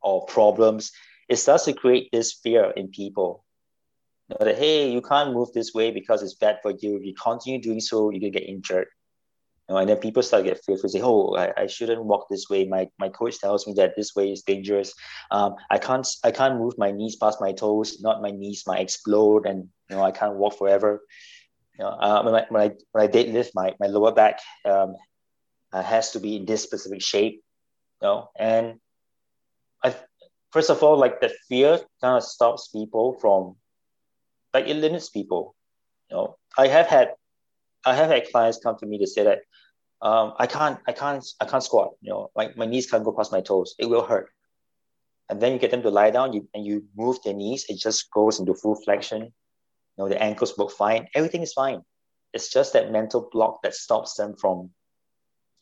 or 0.00 0.26
problems, 0.26 0.92
it 1.32 1.36
starts 1.36 1.64
to 1.64 1.72
create 1.72 2.08
this 2.12 2.32
fear 2.32 2.70
in 2.76 2.88
people. 2.88 3.44
You 4.28 4.36
know, 4.38 4.46
that 4.46 4.58
hey, 4.58 4.90
you 4.90 5.02
can't 5.02 5.32
move 5.32 5.52
this 5.52 5.72
way 5.74 5.90
because 5.90 6.22
it's 6.22 6.34
bad 6.34 6.58
for 6.62 6.72
you. 6.80 6.96
If 6.96 7.04
you 7.04 7.14
continue 7.14 7.60
doing 7.60 7.80
so, 7.80 8.10
you're 8.10 8.20
gonna 8.20 8.30
get 8.30 8.48
injured 8.48 8.86
know, 9.72 9.78
and 9.78 9.88
then 9.88 9.96
people 9.96 10.22
start 10.22 10.44
to 10.44 10.50
get 10.50 10.64
fearful, 10.64 10.88
say, 10.88 11.00
"Oh, 11.02 11.34
I, 11.34 11.52
I 11.56 11.66
shouldn't 11.66 12.04
walk 12.04 12.26
this 12.28 12.48
way. 12.48 12.64
My 12.64 12.88
my 12.98 13.08
coach 13.08 13.38
tells 13.38 13.66
me 13.66 13.74
that 13.74 13.94
this 13.96 14.14
way 14.14 14.30
is 14.30 14.42
dangerous. 14.42 14.94
Um, 15.30 15.54
I 15.70 15.78
can't 15.78 16.06
I 16.24 16.30
can't 16.30 16.58
move 16.58 16.74
my 16.78 16.90
knees 16.90 17.16
past 17.16 17.40
my 17.40 17.52
toes. 17.52 18.00
Not 18.00 18.22
my 18.22 18.30
knees 18.30 18.64
might 18.66 18.80
explode, 18.80 19.46
and 19.46 19.68
you 19.88 19.96
know 19.96 20.02
I 20.02 20.12
can't 20.12 20.36
walk 20.36 20.58
forever. 20.58 21.00
You 21.78 21.84
know, 21.84 21.90
uh, 21.90 22.22
when 22.22 22.34
I 22.34 22.46
when 22.48 22.62
I 22.62 22.70
when 22.92 23.04
I 23.04 23.08
deadlift, 23.08 23.50
my 23.54 23.74
my 23.80 23.86
lower 23.86 24.12
back 24.12 24.40
um, 24.64 24.96
uh, 25.72 25.82
has 25.82 26.12
to 26.12 26.20
be 26.20 26.36
in 26.36 26.44
this 26.44 26.62
specific 26.62 27.02
shape. 27.02 27.42
You 28.00 28.08
know, 28.08 28.28
and 28.38 28.80
I 29.82 29.94
first 30.52 30.70
of 30.70 30.82
all, 30.82 30.96
like 30.96 31.20
the 31.20 31.32
fear 31.48 31.80
kind 32.00 32.16
of 32.16 32.22
stops 32.22 32.68
people 32.68 33.16
from, 33.20 33.56
like 34.54 34.68
it 34.68 34.76
limits 34.76 35.10
people. 35.10 35.54
You 36.10 36.16
know, 36.16 36.36
I 36.56 36.68
have 36.68 36.86
had 36.86 37.14
I 37.84 37.94
have 37.94 38.10
had 38.10 38.30
clients 38.30 38.58
come 38.62 38.76
to 38.78 38.86
me 38.86 38.98
to 38.98 39.06
say 39.06 39.24
that 39.24 39.40
um, 40.00 40.34
I 40.38 40.46
can't, 40.46 40.78
I 40.86 40.92
can't, 40.92 41.24
I 41.40 41.46
can't 41.46 41.64
squat. 41.64 41.94
You 42.00 42.10
know, 42.10 42.30
like 42.36 42.56
my 42.56 42.66
knees 42.66 42.90
can't 42.90 43.04
go 43.04 43.12
past 43.12 43.32
my 43.32 43.40
toes. 43.40 43.74
It 43.78 43.86
will 43.86 44.04
hurt. 44.04 44.30
And 45.28 45.40
then 45.40 45.52
you 45.52 45.58
get 45.58 45.70
them 45.70 45.82
to 45.82 45.90
lie 45.90 46.10
down, 46.10 46.32
you 46.32 46.48
and 46.54 46.66
you 46.66 46.84
move 46.96 47.22
their 47.24 47.34
knees. 47.34 47.66
It 47.68 47.78
just 47.78 48.10
goes 48.10 48.38
into 48.38 48.54
full 48.54 48.76
flexion. 48.76 49.22
You 49.22 49.98
know, 49.98 50.08
the 50.08 50.22
ankles 50.22 50.56
work 50.58 50.70
fine. 50.70 51.08
Everything 51.14 51.42
is 51.42 51.52
fine. 51.52 51.80
It's 52.32 52.50
just 52.52 52.72
that 52.74 52.92
mental 52.92 53.28
block 53.32 53.62
that 53.62 53.74
stops 53.74 54.14
them 54.14 54.36
from 54.36 54.70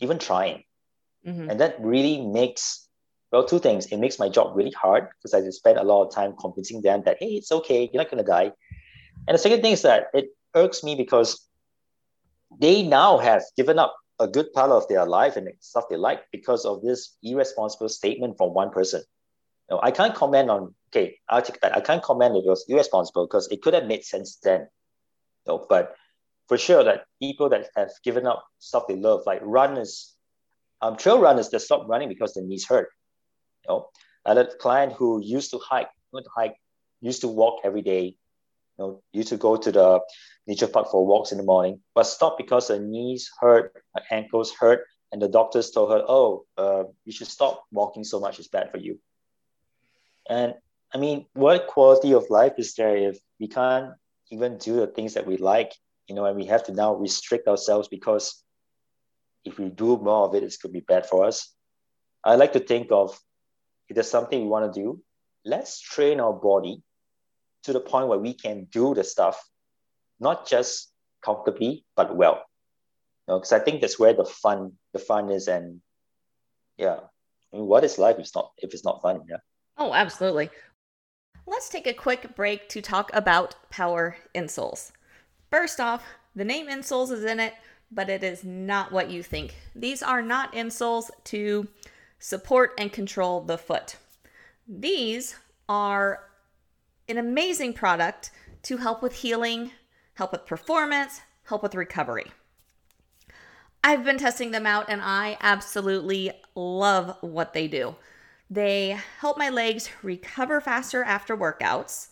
even 0.01 0.19
trying. 0.19 0.65
Mm-hmm. 1.27 1.51
And 1.51 1.61
that 1.61 1.77
really 1.81 2.21
makes, 2.21 2.89
well, 3.31 3.45
two 3.45 3.59
things. 3.59 3.87
It 3.87 3.99
makes 3.99 4.19
my 4.19 4.29
job 4.29 4.57
really 4.57 4.73
hard 4.73 5.09
because 5.17 5.35
I 5.35 5.49
spend 5.51 5.79
a 5.79 5.85
lot 5.85 6.05
of 6.05 6.15
time 6.15 6.35
convincing 6.39 6.83
them 6.83 7.03
that, 7.05 7.19
hey, 7.21 7.35
it's 7.35 7.53
okay, 7.53 7.89
you're 7.93 8.03
not 8.03 8.11
going 8.11 8.23
to 8.23 8.29
die. 8.29 8.53
And 9.29 9.35
the 9.35 9.39
second 9.39 9.63
thing 9.63 9.73
is 9.73 9.83
that 9.83 10.09
it 10.15 10.31
irks 10.55 10.83
me 10.83 10.97
because 10.97 11.47
they 12.59 12.83
now 12.83 13.19
have 13.19 13.43
given 13.57 13.79
up 13.79 13.95
a 14.19 14.27
good 14.27 14.53
part 14.53 14.71
of 14.71 14.87
their 14.89 15.07
life 15.07 15.37
and 15.37 15.49
stuff 15.61 15.85
they 15.89 15.97
like 15.97 16.25
because 16.33 16.65
of 16.65 16.83
this 16.83 17.17
irresponsible 17.23 17.89
statement 17.89 18.37
from 18.37 18.53
one 18.53 18.71
person. 18.71 19.03
You 19.71 19.77
know, 19.77 19.81
I 19.83 19.93
can't 19.93 20.15
comment 20.15 20.51
on, 20.51 20.75
okay, 20.89 21.19
I'll 21.29 21.43
take 21.43 21.61
that. 21.61 21.77
I 21.77 21.81
can't 21.81 22.03
comment 22.03 22.37
if 22.37 22.45
it 22.45 22.49
was 22.49 22.65
irresponsible 22.69 23.27
because 23.27 23.49
it 23.49 23.63
could 23.63 23.75
have 23.75 23.87
made 23.87 24.05
sense 24.05 24.37
then. 24.43 24.63
You 25.47 25.53
know, 25.53 25.67
but 25.69 25.95
for 26.49 26.59
sure 26.59 26.83
that 26.83 27.05
people 27.23 27.49
that 27.51 27.69
have 27.77 27.91
given 28.03 28.27
up 28.27 28.45
stuff 28.59 28.89
they 28.89 28.97
love, 28.97 29.23
like 29.25 29.41
runners, 29.43 30.17
um, 30.83 30.97
trail 30.97 31.21
runners 31.21 31.49
that 31.51 31.61
stop 31.61 31.89
running 31.89 32.09
because 32.09 32.35
their 32.35 32.45
knees 32.45 32.67
hurt. 32.67 32.91
You 33.65 33.75
know, 33.75 33.89
I 34.25 34.31
had 34.31 34.39
a 34.39 34.57
client 34.57 34.93
who 34.93 35.21
used 35.23 35.51
to 35.53 35.59
hike, 35.59 35.89
went 36.13 36.25
to 36.25 36.31
hike, 36.35 36.57
used 37.01 37.23
to 37.23 37.29
walk 37.29 37.61
every 37.65 37.83
day, 37.83 38.05
you 38.05 38.79
know, 38.79 39.03
used 39.13 39.29
to 39.29 39.37
go 39.37 39.57
to 39.57 39.73
the 39.73 40.01
nature 40.47 40.67
park 40.67 40.91
for 40.91 41.07
walks 41.07 41.33
in 41.33 41.39
the 41.39 41.45
morning, 41.45 41.81
but 41.95 42.05
stopped 42.05 42.39
because 42.39 42.69
her 42.69 42.79
knees 42.79 43.31
hurt, 43.41 43.73
her 43.95 44.03
ankles 44.11 44.53
hurt, 44.53 44.87
and 45.13 45.21
the 45.21 45.29
doctors 45.29 45.71
told 45.71 45.91
her, 45.91 46.05
"Oh, 46.07 46.45
uh, 46.57 46.85
you 47.05 47.13
should 47.13 47.29
stop 47.29 47.65
walking 47.73 48.05
so 48.05 48.21
much; 48.21 48.39
it's 48.39 48.49
bad 48.49 48.71
for 48.71 48.79
you." 48.79 48.99
And 50.29 50.55
I 50.95 50.99
mean, 50.99 51.27
what 51.35 51.67
quality 51.67 52.13
of 52.13 52.31
life 52.31 52.55
is 52.59 52.75
there 52.75 52.97
if 52.97 53.19
we 53.39 53.49
can't 53.49 53.95
even 54.31 54.59
do 54.59 54.77
the 54.77 54.87
things 54.87 55.15
that 55.15 55.27
we 55.27 55.37
like 55.37 55.73
you 56.11 56.17
know, 56.17 56.25
and 56.25 56.37
we 56.37 56.47
have 56.47 56.65
to 56.65 56.73
now 56.73 56.97
restrict 56.97 57.47
ourselves 57.47 57.87
because 57.87 58.43
if 59.45 59.61
we 59.61 59.69
do 59.69 59.97
more 59.97 60.27
of 60.27 60.35
it, 60.35 60.43
it's 60.43 60.57
going 60.57 60.73
to 60.75 60.81
be 60.81 60.85
bad 60.85 61.07
for 61.07 61.25
us. 61.25 61.55
I 62.25 62.35
like 62.35 62.53
to 62.55 62.61
think 62.61 62.89
of 62.91 63.17
if 63.91 63.97
there's 63.97 64.09
something 64.09 64.41
we 64.41 64.49
want 64.49 64.73
to 64.73 64.81
do, 64.81 65.03
let's 65.45 65.81
train 65.81 66.21
our 66.21 66.33
body 66.33 66.81
to 67.65 67.73
the 67.73 67.81
point 67.81 68.07
where 68.07 68.19
we 68.19 68.33
can 68.33 68.69
do 68.71 68.95
the 68.95 69.03
stuff, 69.03 69.37
not 70.21 70.49
just 70.49 70.93
comfortably, 71.23 71.85
but 71.97 72.17
well. 72.17 72.45
Because 73.27 73.51
you 73.51 73.59
know, 73.59 73.63
I 73.63 73.65
think 73.65 73.81
that's 73.81 73.99
where 73.99 74.15
the 74.15 74.25
fun, 74.25 74.73
the 74.93 75.01
fun 75.01 75.31
is, 75.31 75.49
and 75.49 75.81
yeah, 76.79 77.01
I 77.53 77.57
mean, 77.57 77.67
what 77.67 77.85
is 77.85 77.99
life 77.99 78.15
if 78.15 78.21
it's 78.21 78.35
not 78.35 78.53
if 78.59 78.73
it's 78.73 78.85
not 78.85 79.03
fun? 79.03 79.23
Yeah. 79.29 79.39
Oh, 79.77 79.93
absolutely. 79.93 80.51
Let's 81.47 81.69
take 81.69 81.89
a 81.89 81.93
quick 81.93 82.37
break 82.37 82.69
to 82.69 82.81
talk 82.81 83.11
about 83.13 83.57
power 83.71 84.17
insoles. 84.37 84.93
First 85.51 85.81
off, 85.81 86.05
the 86.37 86.45
name 86.45 86.69
insoles 86.69 87.11
is 87.11 87.25
in 87.25 87.41
it, 87.41 87.55
but 87.91 88.09
it 88.09 88.23
is 88.23 88.45
not 88.45 88.93
what 88.93 89.11
you 89.11 89.23
think. 89.23 89.57
These 89.75 90.01
are 90.03 90.23
not 90.23 90.53
insoles 90.53 91.11
to 91.25 91.67
support 92.21 92.73
and 92.79 92.93
control 92.93 93.41
the 93.41 93.59
foot. 93.59 93.97
These 94.69 95.35
are 95.69 96.21
an 97.09 97.19
amazing 97.19 97.73
product 97.73 98.31
to 98.63 98.77
help 98.77 99.03
with 99.03 99.17
healing, 99.17 99.73
help 100.15 100.31
with 100.31 100.47
performance, 100.47 101.23
help 101.45 101.63
with 101.63 101.75
recovery. 101.75 102.31
I've 103.83 104.05
been 104.05 104.19
testing 104.19 104.51
them 104.51 104.67
out 104.67 104.87
and 104.89 105.01
I 105.03 105.39
absolutely 105.41 106.31
love 106.55 107.17
what 107.23 107.55
they 107.55 107.67
do. 107.67 107.97
They 108.51 108.99
help 109.21 109.39
my 109.39 109.49
legs 109.49 109.89
recover 110.03 110.61
faster 110.61 111.03
after 111.03 111.37
workouts. 111.37 112.09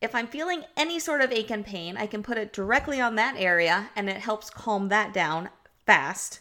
If 0.00 0.14
I'm 0.14 0.26
feeling 0.26 0.64
any 0.76 0.98
sort 0.98 1.20
of 1.20 1.30
ache 1.30 1.50
and 1.50 1.66
pain, 1.66 1.98
I 1.98 2.06
can 2.06 2.22
put 2.22 2.38
it 2.38 2.54
directly 2.54 3.00
on 3.00 3.16
that 3.16 3.34
area 3.36 3.90
and 3.94 4.08
it 4.08 4.16
helps 4.16 4.48
calm 4.48 4.88
that 4.88 5.12
down 5.12 5.50
fast. 5.84 6.40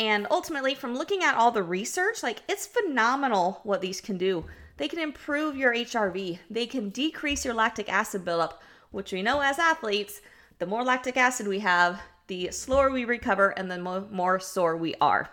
And 0.00 0.26
ultimately, 0.30 0.74
from 0.74 0.96
looking 0.96 1.22
at 1.22 1.34
all 1.34 1.50
the 1.50 1.62
research, 1.62 2.22
like 2.22 2.42
it's 2.48 2.66
phenomenal 2.66 3.60
what 3.64 3.82
these 3.82 4.00
can 4.00 4.16
do. 4.16 4.46
They 4.78 4.88
can 4.88 4.98
improve 4.98 5.58
your 5.58 5.74
HRV, 5.74 6.38
they 6.48 6.66
can 6.66 6.88
decrease 6.88 7.44
your 7.44 7.52
lactic 7.52 7.92
acid 7.92 8.24
buildup, 8.24 8.62
which 8.92 9.12
we 9.12 9.20
know 9.20 9.40
as 9.42 9.58
athletes, 9.58 10.22
the 10.58 10.64
more 10.64 10.82
lactic 10.82 11.18
acid 11.18 11.46
we 11.46 11.58
have, 11.58 12.00
the 12.28 12.50
slower 12.50 12.90
we 12.90 13.04
recover 13.04 13.50
and 13.50 13.70
the 13.70 14.06
more, 14.10 14.40
sore 14.40 14.74
we 14.74 14.94
are. 15.02 15.28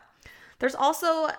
There's 0.60 0.76
also 0.76 1.30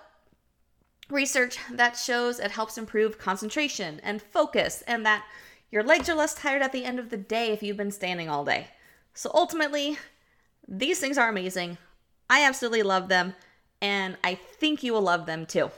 research 1.10 1.58
that 1.70 1.98
shows 1.98 2.40
it 2.40 2.52
helps 2.52 2.78
improve 2.78 3.18
concentration 3.18 4.00
and 4.02 4.22
focus, 4.22 4.82
and 4.86 5.04
that 5.04 5.26
your 5.70 5.82
legs 5.82 6.08
are 6.08 6.14
less 6.14 6.34
tired 6.34 6.62
at 6.62 6.72
the 6.72 6.86
end 6.86 6.98
of 6.98 7.10
the 7.10 7.18
day 7.18 7.52
if 7.52 7.62
you've 7.62 7.76
been 7.76 7.90
standing 7.90 8.30
all 8.30 8.46
day. 8.46 8.68
So 9.12 9.30
ultimately, 9.34 9.98
these 10.66 10.98
things 10.98 11.18
are 11.18 11.28
amazing. 11.28 11.76
I 12.30 12.44
absolutely 12.44 12.82
love 12.82 13.08
them, 13.08 13.34
and 13.80 14.16
I 14.22 14.34
think 14.34 14.82
you 14.82 14.92
will 14.92 15.02
love 15.02 15.26
them 15.26 15.46
too. 15.46 15.70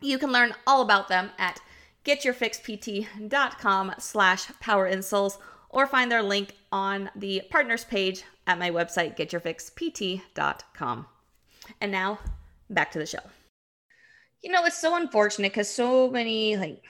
You 0.00 0.18
can 0.18 0.32
learn 0.32 0.54
all 0.66 0.82
about 0.82 1.08
them 1.08 1.30
at 1.38 1.60
getyourfixpt.com 2.04 3.94
slash 3.98 4.46
powerinsoles 4.62 5.38
or 5.68 5.86
find 5.86 6.10
their 6.10 6.22
link 6.22 6.54
on 6.70 7.10
the 7.14 7.42
partners 7.50 7.84
page 7.84 8.24
at 8.46 8.58
my 8.58 8.70
website, 8.70 9.16
getyourfixpt.com. 9.16 11.06
And 11.80 11.92
now, 11.92 12.18
back 12.68 12.90
to 12.92 12.98
the 12.98 13.06
show. 13.06 13.20
You 14.42 14.50
know, 14.50 14.64
it's 14.64 14.80
so 14.80 14.96
unfortunate 14.96 15.52
because 15.52 15.68
so 15.68 16.10
many 16.10 16.56
like 16.56 16.82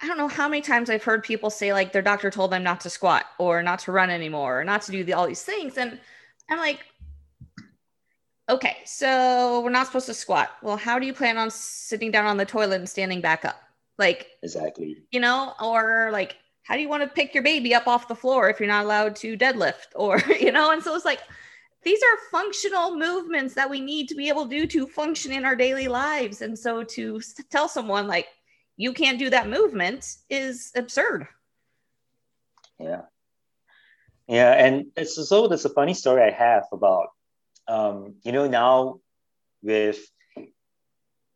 I 0.00 0.06
don't 0.06 0.18
know 0.18 0.28
how 0.28 0.48
many 0.48 0.60
times 0.60 0.90
I've 0.90 1.04
heard 1.04 1.24
people 1.24 1.48
say 1.48 1.72
like 1.72 1.92
their 1.92 2.02
doctor 2.02 2.30
told 2.30 2.50
them 2.50 2.62
not 2.62 2.80
to 2.80 2.90
squat 2.90 3.24
or 3.38 3.62
not 3.62 3.78
to 3.80 3.92
run 3.92 4.10
anymore 4.10 4.60
or 4.60 4.64
not 4.64 4.82
to 4.82 4.92
do 4.92 5.04
the, 5.04 5.14
all 5.14 5.26
these 5.26 5.42
things. 5.42 5.78
And 5.78 5.98
I'm 6.48 6.58
like, 6.58 6.80
okay, 8.48 8.76
so 8.84 9.60
we're 9.60 9.70
not 9.70 9.86
supposed 9.86 10.06
to 10.06 10.14
squat. 10.14 10.50
Well, 10.62 10.76
how 10.76 10.98
do 10.98 11.06
you 11.06 11.12
plan 11.12 11.38
on 11.38 11.50
sitting 11.50 12.10
down 12.10 12.26
on 12.26 12.36
the 12.36 12.44
toilet 12.44 12.76
and 12.76 12.88
standing 12.88 13.20
back 13.20 13.44
up? 13.44 13.60
Like, 13.98 14.28
exactly, 14.42 14.98
you 15.10 15.20
know, 15.20 15.54
or 15.62 16.10
like, 16.12 16.36
how 16.62 16.74
do 16.74 16.80
you 16.80 16.88
want 16.88 17.02
to 17.02 17.08
pick 17.08 17.32
your 17.32 17.42
baby 17.42 17.74
up 17.74 17.86
off 17.86 18.08
the 18.08 18.14
floor 18.14 18.50
if 18.50 18.58
you're 18.60 18.68
not 18.68 18.84
allowed 18.84 19.16
to 19.16 19.36
deadlift 19.36 19.86
or, 19.94 20.20
you 20.40 20.52
know? 20.52 20.70
And 20.72 20.82
so 20.82 20.94
it's 20.94 21.04
like, 21.04 21.20
these 21.82 22.00
are 22.02 22.30
functional 22.32 22.96
movements 22.96 23.54
that 23.54 23.70
we 23.70 23.80
need 23.80 24.08
to 24.08 24.16
be 24.16 24.28
able 24.28 24.44
to 24.44 24.50
do 24.50 24.66
to 24.66 24.86
function 24.88 25.30
in 25.30 25.44
our 25.44 25.54
daily 25.54 25.86
lives. 25.86 26.42
And 26.42 26.58
so 26.58 26.82
to 26.82 27.20
tell 27.50 27.68
someone 27.68 28.08
like, 28.08 28.26
you 28.76 28.92
can't 28.92 29.18
do 29.18 29.30
that 29.30 29.48
movement 29.48 30.16
is 30.28 30.72
absurd. 30.74 31.28
Yeah. 32.78 33.02
Yeah. 34.28 34.52
And 34.52 34.86
so 35.06 35.46
there's 35.48 35.64
a 35.64 35.70
funny 35.70 35.94
story 35.94 36.22
I 36.22 36.30
have 36.30 36.64
about, 36.72 37.08
um, 37.68 38.16
you 38.24 38.32
know, 38.32 38.48
now 38.48 39.00
with 39.62 39.98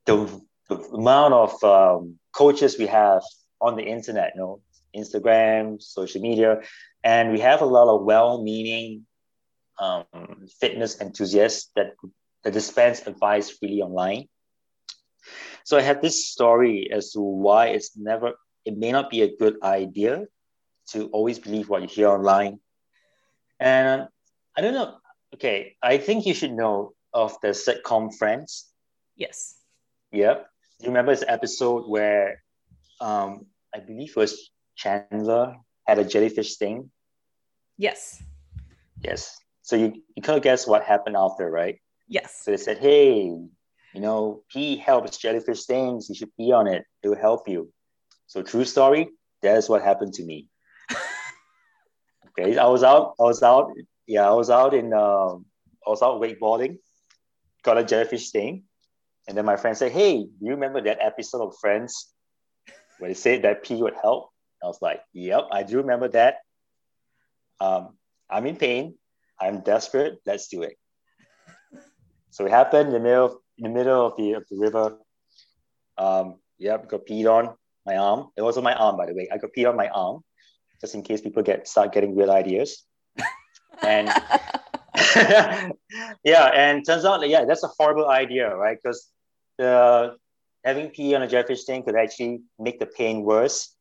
the, 0.06 0.40
the 0.68 0.76
amount 0.76 1.34
of 1.34 1.64
um, 1.64 2.18
coaches 2.32 2.78
we 2.78 2.86
have 2.86 3.22
on 3.60 3.76
the 3.76 3.82
internet, 3.84 4.32
you 4.34 4.40
know, 4.40 4.60
Instagram, 4.96 5.80
social 5.80 6.20
media, 6.20 6.62
and 7.04 7.32
we 7.32 7.40
have 7.40 7.62
a 7.62 7.66
lot 7.66 7.94
of 7.94 8.04
well-meaning 8.04 9.06
um, 9.78 10.04
fitness 10.60 11.00
enthusiasts 11.00 11.70
that, 11.76 11.94
that 12.44 12.52
dispense 12.52 13.06
advice 13.06 13.50
freely 13.50 13.82
online. 13.82 14.28
So 15.64 15.78
I 15.78 15.82
have 15.82 16.02
this 16.02 16.26
story 16.26 16.90
as 16.92 17.12
to 17.12 17.20
why 17.20 17.68
it's 17.68 17.96
never, 17.96 18.32
it 18.64 18.76
may 18.76 18.90
not 18.92 19.10
be 19.10 19.22
a 19.22 19.36
good 19.36 19.62
idea 19.62 20.24
to 20.90 21.06
always 21.08 21.38
believe 21.38 21.68
what 21.68 21.82
you 21.82 21.88
hear 21.88 22.08
online. 22.08 22.58
And 23.60 24.08
I 24.56 24.60
don't 24.60 24.74
know. 24.74 24.96
Okay, 25.34 25.76
I 25.82 25.98
think 25.98 26.26
you 26.26 26.34
should 26.34 26.52
know 26.52 26.94
of 27.14 27.36
the 27.42 27.48
sitcom 27.48 28.14
Friends. 28.16 28.68
Yes. 29.16 29.56
Yep. 30.12 30.46
Do 30.78 30.84
you 30.84 30.90
remember 30.90 31.12
this 31.14 31.24
episode 31.28 31.88
where 31.88 32.42
um, 33.00 33.46
I 33.74 33.80
believe 33.80 34.10
it 34.10 34.16
was 34.16 34.50
Chandler 34.76 35.56
had 35.86 35.98
a 35.98 36.04
jellyfish 36.04 36.54
sting? 36.54 36.90
Yes. 37.76 38.22
Yes. 39.02 39.36
So 39.62 39.76
you, 39.76 40.02
you 40.16 40.22
kind 40.22 40.36
of 40.36 40.42
guess 40.42 40.66
what 40.66 40.82
happened 40.82 41.16
after, 41.16 41.50
right? 41.50 41.80
Yes. 42.08 42.42
So 42.42 42.50
they 42.50 42.56
said, 42.56 42.78
hey, 42.78 43.14
you 43.94 44.00
know, 44.00 44.42
pee 44.50 44.76
helps 44.76 45.18
jellyfish 45.18 45.60
stings. 45.60 46.08
You 46.08 46.14
should 46.14 46.34
pee 46.36 46.52
on 46.52 46.66
it. 46.66 46.84
It 47.02 47.08
will 47.08 47.16
help 47.16 47.48
you. 47.48 47.72
So 48.26 48.42
true 48.42 48.64
story. 48.64 49.10
That 49.42 49.56
is 49.56 49.68
what 49.68 49.82
happened 49.82 50.14
to 50.14 50.24
me. 50.24 50.48
Okay, 52.38 52.56
I 52.56 52.66
was 52.66 52.82
out. 52.82 53.14
I 53.20 53.24
was 53.24 53.42
out. 53.42 53.72
Yeah, 54.06 54.28
I 54.28 54.32
was 54.32 54.50
out 54.50 54.74
in. 54.74 54.92
Um, 54.92 55.46
I 55.86 55.90
was 55.90 56.02
out 56.02 56.20
wakeboarding. 56.20 56.78
Got 57.62 57.78
a 57.78 57.84
jellyfish 57.84 58.26
sting, 58.26 58.64
and 59.28 59.36
then 59.36 59.44
my 59.44 59.56
friend 59.56 59.76
said, 59.76 59.92
"Hey, 59.92 60.24
do 60.24 60.40
you 60.40 60.52
remember 60.52 60.80
that 60.82 60.98
episode 61.00 61.42
of 61.42 61.56
Friends 61.60 62.12
where 62.98 63.10
they 63.10 63.14
said 63.14 63.42
that 63.42 63.62
pee 63.62 63.82
would 63.82 63.94
help?" 64.00 64.30
I 64.62 64.66
was 64.66 64.80
like, 64.80 65.02
"Yep, 65.12 65.48
I 65.52 65.62
do 65.62 65.78
remember 65.78 66.08
that." 66.08 66.38
Um, 67.60 67.98
I'm 68.28 68.46
in 68.46 68.56
pain. 68.56 68.94
I'm 69.38 69.60
desperate. 69.60 70.20
Let's 70.24 70.48
do 70.48 70.62
it. 70.62 70.76
So 72.30 72.46
it 72.46 72.50
happened 72.50 72.88
in 72.88 72.92
the 72.94 73.00
middle 73.00 73.42
in 73.58 73.64
the 73.64 73.78
middle 73.78 74.06
of 74.06 74.16
the, 74.16 74.32
of 74.32 74.44
the 74.50 74.56
river. 74.56 74.98
Um, 75.98 76.36
yep, 76.58 76.88
got 76.88 77.06
peed 77.06 77.30
on 77.30 77.54
my 77.84 77.96
arm. 77.96 78.28
It 78.36 78.42
was 78.42 78.56
on 78.56 78.64
my 78.64 78.74
arm, 78.74 78.96
by 78.96 79.06
the 79.06 79.14
way. 79.14 79.28
I 79.30 79.38
got 79.38 79.50
peed 79.56 79.68
on 79.68 79.76
my 79.76 79.88
arm, 79.88 80.22
just 80.80 80.94
in 80.94 81.02
case 81.02 81.20
people 81.20 81.42
get 81.42 81.68
start 81.68 81.92
getting 81.92 82.14
weird 82.14 82.30
ideas. 82.30 82.84
And 83.82 84.08
yeah, 86.24 86.44
and 86.54 86.84
turns 86.84 87.04
out 87.04 87.26
yeah, 87.26 87.44
that's 87.46 87.64
a 87.64 87.70
horrible 87.78 88.08
idea, 88.08 88.54
right? 88.54 88.76
Because 88.76 89.08
the 89.56 90.16
having 90.64 90.90
pee 90.90 91.14
on 91.14 91.22
a 91.22 91.28
jellyfish 91.28 91.64
tank 91.64 91.86
could 91.86 91.96
actually 91.96 92.42
make 92.58 92.78
the 92.78 92.86
pain 92.86 93.22
worse. 93.22 93.74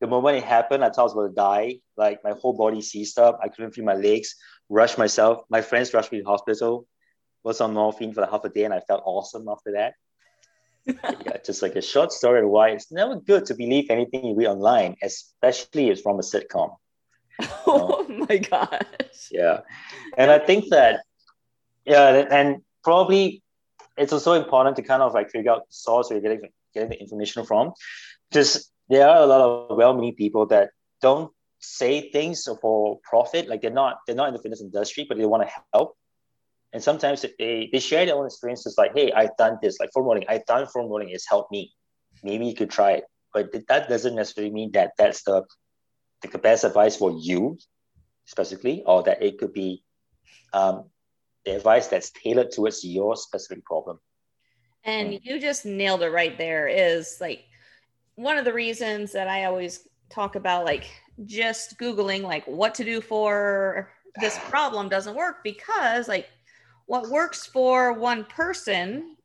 The 0.00 0.06
moment 0.06 0.38
it 0.38 0.44
happened, 0.44 0.84
I 0.84 0.88
thought 0.88 1.00
I 1.00 1.02
was 1.04 1.12
about 1.12 1.28
to 1.28 1.34
die. 1.34 1.80
Like 1.96 2.24
my 2.24 2.32
whole 2.32 2.56
body 2.56 2.80
seized 2.82 3.18
up. 3.18 3.38
I 3.42 3.48
couldn't 3.48 3.72
feel 3.72 3.84
my 3.84 3.94
legs. 3.94 4.34
Rushed 4.68 4.98
myself. 4.98 5.42
My 5.50 5.60
friends 5.60 5.92
rushed 5.92 6.12
me 6.12 6.20
to 6.20 6.24
hospital. 6.24 6.86
Was 7.42 7.60
on 7.60 7.74
morphine 7.74 8.14
for 8.14 8.22
like 8.22 8.30
half 8.30 8.44
a 8.44 8.48
day, 8.48 8.64
and 8.64 8.72
I 8.72 8.80
felt 8.80 9.02
awesome 9.04 9.48
after 9.48 9.72
that. 9.72 9.94
Yeah, 10.86 11.36
just 11.44 11.62
like 11.62 11.76
a 11.76 11.82
short 11.82 12.12
story 12.12 12.44
why 12.44 12.70
it's 12.70 12.92
never 12.92 13.16
good 13.16 13.46
to 13.46 13.54
believe 13.54 13.86
anything 13.90 14.26
you 14.26 14.34
read 14.34 14.46
online, 14.46 14.96
especially 15.02 15.86
if 15.86 15.92
it's 15.92 16.02
from 16.02 16.18
a 16.18 16.22
sitcom. 16.22 16.76
Oh 17.66 18.06
my 18.08 18.38
gosh. 18.38 19.28
Yeah. 19.30 19.60
And 20.16 20.30
I 20.30 20.38
think 20.38 20.70
that, 20.70 21.00
yeah, 21.84 22.24
and 22.30 22.62
probably 22.82 23.42
it's 23.96 24.12
also 24.12 24.34
important 24.34 24.76
to 24.76 24.82
kind 24.82 25.02
of 25.02 25.14
like 25.14 25.30
figure 25.30 25.50
out 25.50 25.66
the 25.66 25.72
source 25.74 26.10
where 26.10 26.20
you're 26.20 26.34
getting, 26.36 26.50
getting 26.74 26.90
the 26.90 27.00
information 27.00 27.44
from. 27.44 27.72
Because 28.30 28.70
there 28.88 29.08
are 29.08 29.22
a 29.22 29.26
lot 29.26 29.40
of 29.40 29.76
well-meaning 29.76 30.14
people 30.14 30.46
that 30.46 30.70
don't 31.00 31.32
say 31.60 32.10
things 32.10 32.46
for 32.60 33.00
profit. 33.02 33.48
Like 33.48 33.62
they're 33.62 33.70
not, 33.70 33.98
they're 34.06 34.16
not 34.16 34.28
in 34.28 34.34
the 34.34 34.42
fitness 34.42 34.60
industry, 34.60 35.06
but 35.08 35.18
they 35.18 35.26
want 35.26 35.48
to 35.48 35.54
help. 35.72 35.96
And 36.74 36.82
sometimes 36.82 37.24
they, 37.38 37.70
they 37.72 37.78
share 37.78 38.04
their 38.04 38.16
own 38.16 38.26
experiences 38.26 38.74
like, 38.76 38.92
hey, 38.94 39.12
I've 39.12 39.36
done 39.38 39.58
this, 39.62 39.78
like 39.78 39.90
foam 39.94 40.04
rolling, 40.04 40.24
I've 40.28 40.44
done 40.44 40.66
foam 40.66 40.90
rolling, 40.90 41.08
it's 41.10 41.28
helped 41.28 41.52
me. 41.52 41.72
Maybe 42.24 42.46
you 42.46 42.54
could 42.54 42.68
try 42.68 42.92
it. 42.94 43.04
But 43.32 43.52
that 43.68 43.88
doesn't 43.88 44.16
necessarily 44.16 44.52
mean 44.52 44.72
that 44.72 44.92
that's 44.98 45.22
the 45.22 45.44
the 46.22 46.38
best 46.38 46.64
advice 46.64 46.96
for 46.96 47.10
you 47.10 47.58
specifically, 48.24 48.82
or 48.86 49.02
that 49.04 49.22
it 49.22 49.38
could 49.38 49.52
be 49.52 49.84
um, 50.52 50.84
the 51.44 51.54
advice 51.54 51.86
that's 51.88 52.10
tailored 52.10 52.50
towards 52.50 52.82
your 52.82 53.14
specific 53.14 53.64
problem. 53.64 54.00
And 54.84 55.10
mm. 55.10 55.20
you 55.22 55.40
just 55.40 55.64
nailed 55.66 56.02
it 56.02 56.10
right 56.10 56.36
there. 56.36 56.66
Is 56.66 57.18
like 57.20 57.44
one 58.16 58.36
of 58.36 58.44
the 58.44 58.52
reasons 58.52 59.12
that 59.12 59.28
I 59.28 59.44
always 59.44 59.86
talk 60.10 60.34
about, 60.34 60.64
like 60.64 60.86
just 61.24 61.78
Googling, 61.78 62.22
like 62.22 62.44
what 62.46 62.74
to 62.76 62.84
do 62.84 63.00
for 63.00 63.90
this 64.20 64.38
problem 64.48 64.88
doesn't 64.88 65.16
work 65.16 65.44
because, 65.44 66.08
like, 66.08 66.28
what 66.86 67.08
works 67.08 67.46
for 67.46 67.92
one 67.92 68.24
person 68.24 69.16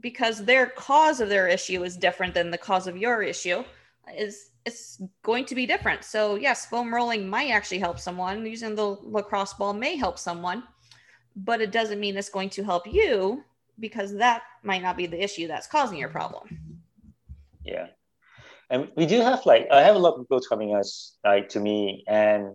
because 0.00 0.44
their 0.44 0.66
cause 0.66 1.20
of 1.20 1.28
their 1.28 1.48
issue 1.48 1.82
is 1.82 1.96
different 1.96 2.34
than 2.34 2.50
the 2.50 2.58
cause 2.58 2.86
of 2.86 2.96
your 2.96 3.22
issue 3.22 3.64
is 4.16 4.50
it's 4.64 5.02
going 5.22 5.44
to 5.46 5.54
be 5.54 5.66
different. 5.66 6.04
So 6.04 6.36
yes, 6.36 6.66
foam 6.66 6.94
rolling 6.94 7.28
might 7.28 7.50
actually 7.50 7.78
help 7.78 7.98
someone. 7.98 8.44
Using 8.44 8.74
the 8.74 8.98
lacrosse 9.02 9.54
ball 9.54 9.72
may 9.72 9.96
help 9.96 10.18
someone, 10.18 10.62
but 11.36 11.60
it 11.60 11.72
doesn't 11.72 12.00
mean 12.00 12.16
it's 12.16 12.28
going 12.28 12.50
to 12.50 12.62
help 12.62 12.86
you 12.86 13.44
because 13.80 14.14
that 14.16 14.42
might 14.62 14.82
not 14.82 14.96
be 14.96 15.06
the 15.06 15.22
issue 15.22 15.46
that's 15.46 15.66
causing 15.66 15.98
your 15.98 16.08
problem. 16.08 16.82
Yeah. 17.64 17.88
And 18.70 18.88
we 18.96 19.06
do 19.06 19.20
have 19.20 19.46
like 19.46 19.68
I 19.70 19.82
have 19.82 19.96
a 19.96 19.98
lot 19.98 20.14
of 20.14 20.20
people 20.20 20.40
coming 20.46 20.74
us 20.74 21.16
like 21.24 21.48
to 21.50 21.60
me 21.60 22.04
and 22.06 22.52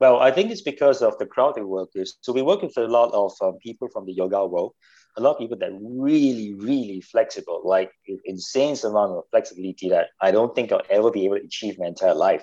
well, 0.00 0.18
I 0.18 0.30
think 0.30 0.50
it's 0.50 0.62
because 0.62 1.02
of 1.02 1.18
the 1.18 1.26
crowd 1.26 1.54
we 1.56 1.62
work 1.62 1.90
with. 1.94 2.10
So 2.22 2.32
we 2.32 2.40
work 2.40 2.62
with 2.62 2.76
a 2.78 2.86
lot 2.86 3.12
of 3.12 3.32
um, 3.42 3.58
people 3.62 3.88
from 3.92 4.06
the 4.06 4.14
yoga 4.14 4.46
world, 4.46 4.72
a 5.16 5.20
lot 5.20 5.32
of 5.32 5.38
people 5.38 5.58
that 5.58 5.70
really, 5.78 6.54
really 6.54 7.02
flexible, 7.02 7.60
like 7.64 7.92
insane 8.24 8.76
amount 8.82 9.12
of 9.12 9.24
flexibility 9.30 9.90
that 9.90 10.08
I 10.20 10.30
don't 10.30 10.54
think 10.54 10.72
I'll 10.72 10.82
ever 10.88 11.10
be 11.10 11.26
able 11.26 11.36
to 11.36 11.44
achieve 11.44 11.78
my 11.78 11.86
entire 11.86 12.14
life. 12.14 12.42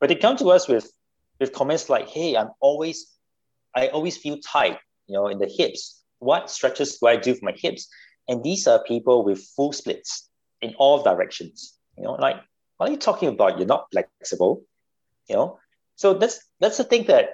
But 0.00 0.08
they 0.08 0.14
come 0.14 0.36
to 0.38 0.50
us 0.50 0.68
with 0.68 0.90
with 1.38 1.52
comments 1.52 1.90
like, 1.90 2.08
"Hey, 2.08 2.34
I'm 2.34 2.48
always, 2.60 3.12
I 3.74 3.88
always 3.88 4.16
feel 4.16 4.38
tight, 4.38 4.78
you 5.06 5.14
know, 5.14 5.28
in 5.28 5.38
the 5.38 5.52
hips. 5.54 6.02
What 6.18 6.50
stretches 6.50 6.98
do 6.98 7.08
I 7.08 7.16
do 7.16 7.34
for 7.34 7.44
my 7.44 7.54
hips?" 7.54 7.88
And 8.26 8.42
these 8.42 8.66
are 8.66 8.82
people 8.84 9.22
with 9.22 9.44
full 9.54 9.72
splits 9.72 10.30
in 10.62 10.74
all 10.78 11.02
directions. 11.02 11.78
You 11.98 12.04
know, 12.04 12.12
like, 12.12 12.36
what 12.78 12.88
are 12.88 12.92
you 12.92 12.98
talking 12.98 13.28
about? 13.28 13.58
You're 13.58 13.66
not 13.66 13.88
flexible, 13.92 14.62
you 15.28 15.36
know. 15.36 15.58
So 15.96 16.14
that's 16.14 16.38
that's 16.60 16.76
the 16.76 16.84
thing 16.84 17.04
that 17.06 17.30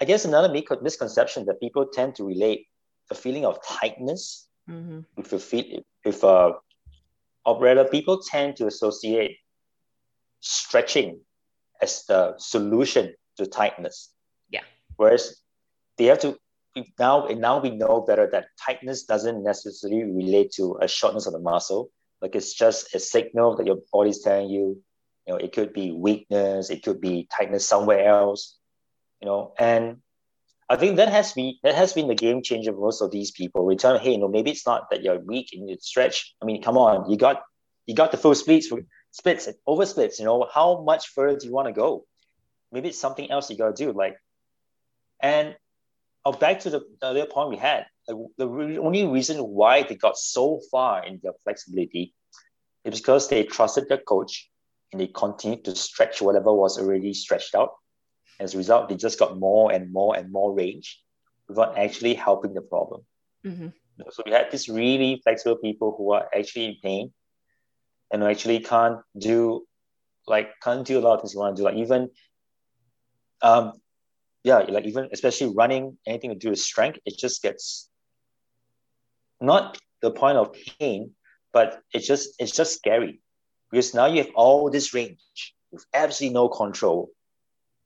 I 0.00 0.04
guess 0.04 0.24
another 0.24 0.52
misconception 0.82 1.46
that 1.46 1.60
people 1.60 1.86
tend 1.86 2.16
to 2.16 2.24
relate 2.24 2.66
a 3.10 3.14
feeling 3.14 3.44
of 3.46 3.58
tightness 3.64 4.48
mm-hmm. 4.68 5.00
with 5.16 5.32
a 5.32 5.38
feel 5.38 5.82
with 6.04 6.22
uh, 6.24 6.52
or 7.44 7.60
rather 7.60 7.84
people 7.84 8.20
tend 8.22 8.56
to 8.56 8.66
associate 8.66 9.38
stretching 10.40 11.20
as 11.80 12.04
the 12.06 12.34
solution 12.38 13.14
to 13.36 13.46
tightness. 13.46 14.12
Yeah. 14.50 14.62
Whereas 14.96 15.36
they 15.98 16.06
have 16.06 16.20
to 16.20 16.36
now 16.98 17.26
and 17.26 17.40
now 17.40 17.60
we 17.60 17.70
know 17.70 18.00
better 18.00 18.28
that 18.32 18.46
tightness 18.64 19.04
doesn't 19.04 19.42
necessarily 19.42 20.04
relate 20.04 20.52
to 20.52 20.78
a 20.80 20.88
shortness 20.88 21.26
of 21.26 21.32
the 21.32 21.38
muscle. 21.38 21.90
Like 22.20 22.34
it's 22.34 22.54
just 22.54 22.94
a 22.94 22.98
signal 22.98 23.56
that 23.56 23.66
your 23.66 23.78
body's 23.92 24.22
telling 24.22 24.48
you, 24.48 24.82
you 25.26 25.32
know, 25.32 25.38
it 25.38 25.52
could 25.52 25.72
be 25.72 25.92
weakness, 25.92 26.70
it 26.70 26.82
could 26.82 27.00
be 27.00 27.28
tightness 27.36 27.66
somewhere 27.66 28.06
else, 28.06 28.56
you 29.20 29.26
know, 29.26 29.54
and 29.58 29.98
I 30.68 30.76
think 30.76 30.96
that 30.96 31.10
has 31.10 31.32
been 31.32 31.54
that 31.62 31.74
has 31.74 31.92
been 31.92 32.08
the 32.08 32.14
game 32.14 32.42
changer 32.42 32.72
for 32.72 32.80
most 32.80 33.02
of 33.02 33.10
these 33.10 33.30
people. 33.30 33.66
We 33.66 33.76
tell 33.76 33.92
them, 33.92 34.02
hey, 34.02 34.12
you 34.12 34.18
know, 34.18 34.28
maybe 34.28 34.50
it's 34.50 34.66
not 34.66 34.88
that 34.90 35.02
you're 35.02 35.18
weak 35.18 35.50
and 35.52 35.68
you 35.68 35.76
stretch. 35.80 36.34
I 36.40 36.46
mean, 36.46 36.62
come 36.62 36.78
on, 36.78 37.10
you 37.10 37.16
got 37.18 37.42
you 37.86 37.94
got 37.94 38.10
the 38.10 38.16
full 38.16 38.34
splits, 38.34 38.72
splits, 39.10 39.48
over 39.66 39.84
splits. 39.84 40.18
You 40.18 40.24
know, 40.24 40.48
how 40.52 40.82
much 40.82 41.08
further 41.08 41.38
do 41.38 41.46
you 41.46 41.52
want 41.52 41.68
to 41.68 41.72
go? 41.72 42.06
Maybe 42.70 42.88
it's 42.88 42.98
something 42.98 43.30
else 43.30 43.50
you 43.50 43.58
got 43.58 43.76
to 43.76 43.84
do. 43.84 43.92
Like, 43.92 44.16
and 45.20 45.56
oh, 46.24 46.32
back 46.32 46.60
to 46.60 46.70
the, 46.70 46.80
the 47.00 47.08
other 47.08 47.26
point 47.26 47.50
we 47.50 47.56
had. 47.56 47.84
Like, 48.08 48.16
the 48.38 48.48
re- 48.48 48.78
only 48.78 49.06
reason 49.06 49.38
why 49.38 49.82
they 49.82 49.96
got 49.96 50.16
so 50.16 50.60
far 50.70 51.04
in 51.04 51.20
their 51.22 51.34
flexibility 51.44 52.14
is 52.84 52.98
because 53.00 53.28
they 53.28 53.44
trusted 53.44 53.88
their 53.88 53.98
coach 53.98 54.48
and 54.92 55.00
they 55.00 55.06
continued 55.08 55.64
to 55.64 55.74
stretch 55.74 56.20
whatever 56.22 56.52
was 56.52 56.78
already 56.78 57.14
stretched 57.14 57.54
out 57.54 57.72
as 58.42 58.54
a 58.54 58.58
result, 58.58 58.88
they 58.88 58.96
just 58.96 59.18
got 59.18 59.38
more 59.38 59.72
and 59.72 59.92
more 59.92 60.16
and 60.16 60.32
more 60.32 60.52
range 60.52 61.00
without 61.48 61.78
actually 61.78 62.14
helping 62.14 62.54
the 62.54 62.60
problem. 62.60 63.02
Mm-hmm. 63.46 63.68
So 64.10 64.22
we 64.26 64.32
had 64.32 64.50
these 64.50 64.68
really 64.68 65.20
flexible 65.22 65.56
people 65.56 65.94
who 65.96 66.12
are 66.12 66.28
actually 66.34 66.66
in 66.66 66.76
pain 66.82 67.12
and 68.10 68.22
who 68.22 68.28
actually 68.28 68.60
can't 68.60 68.98
do 69.16 69.64
like 70.26 70.50
can't 70.62 70.86
do 70.86 70.98
a 70.98 71.00
lot 71.00 71.14
of 71.14 71.20
things 71.20 71.34
you 71.34 71.40
want 71.40 71.56
to 71.56 71.60
do. 71.60 71.64
Like 71.64 71.76
even 71.76 72.10
um 73.42 73.72
yeah, 74.42 74.58
like 74.58 74.86
even 74.86 75.08
especially 75.12 75.54
running, 75.54 75.98
anything 76.06 76.30
to 76.30 76.36
do 76.36 76.50
with 76.50 76.58
strength, 76.58 76.98
it 77.06 77.16
just 77.16 77.42
gets 77.42 77.88
not 79.40 79.78
the 80.00 80.10
point 80.10 80.36
of 80.36 80.56
pain, 80.80 81.12
but 81.52 81.80
it's 81.92 82.06
just 82.06 82.34
it's 82.40 82.52
just 82.52 82.74
scary 82.74 83.21
because 83.72 83.94
now 83.94 84.06
you 84.06 84.18
have 84.18 84.30
all 84.36 84.70
this 84.70 84.94
range 84.94 85.54
with 85.72 85.84
absolutely 85.92 86.34
no 86.34 86.48
control 86.48 87.10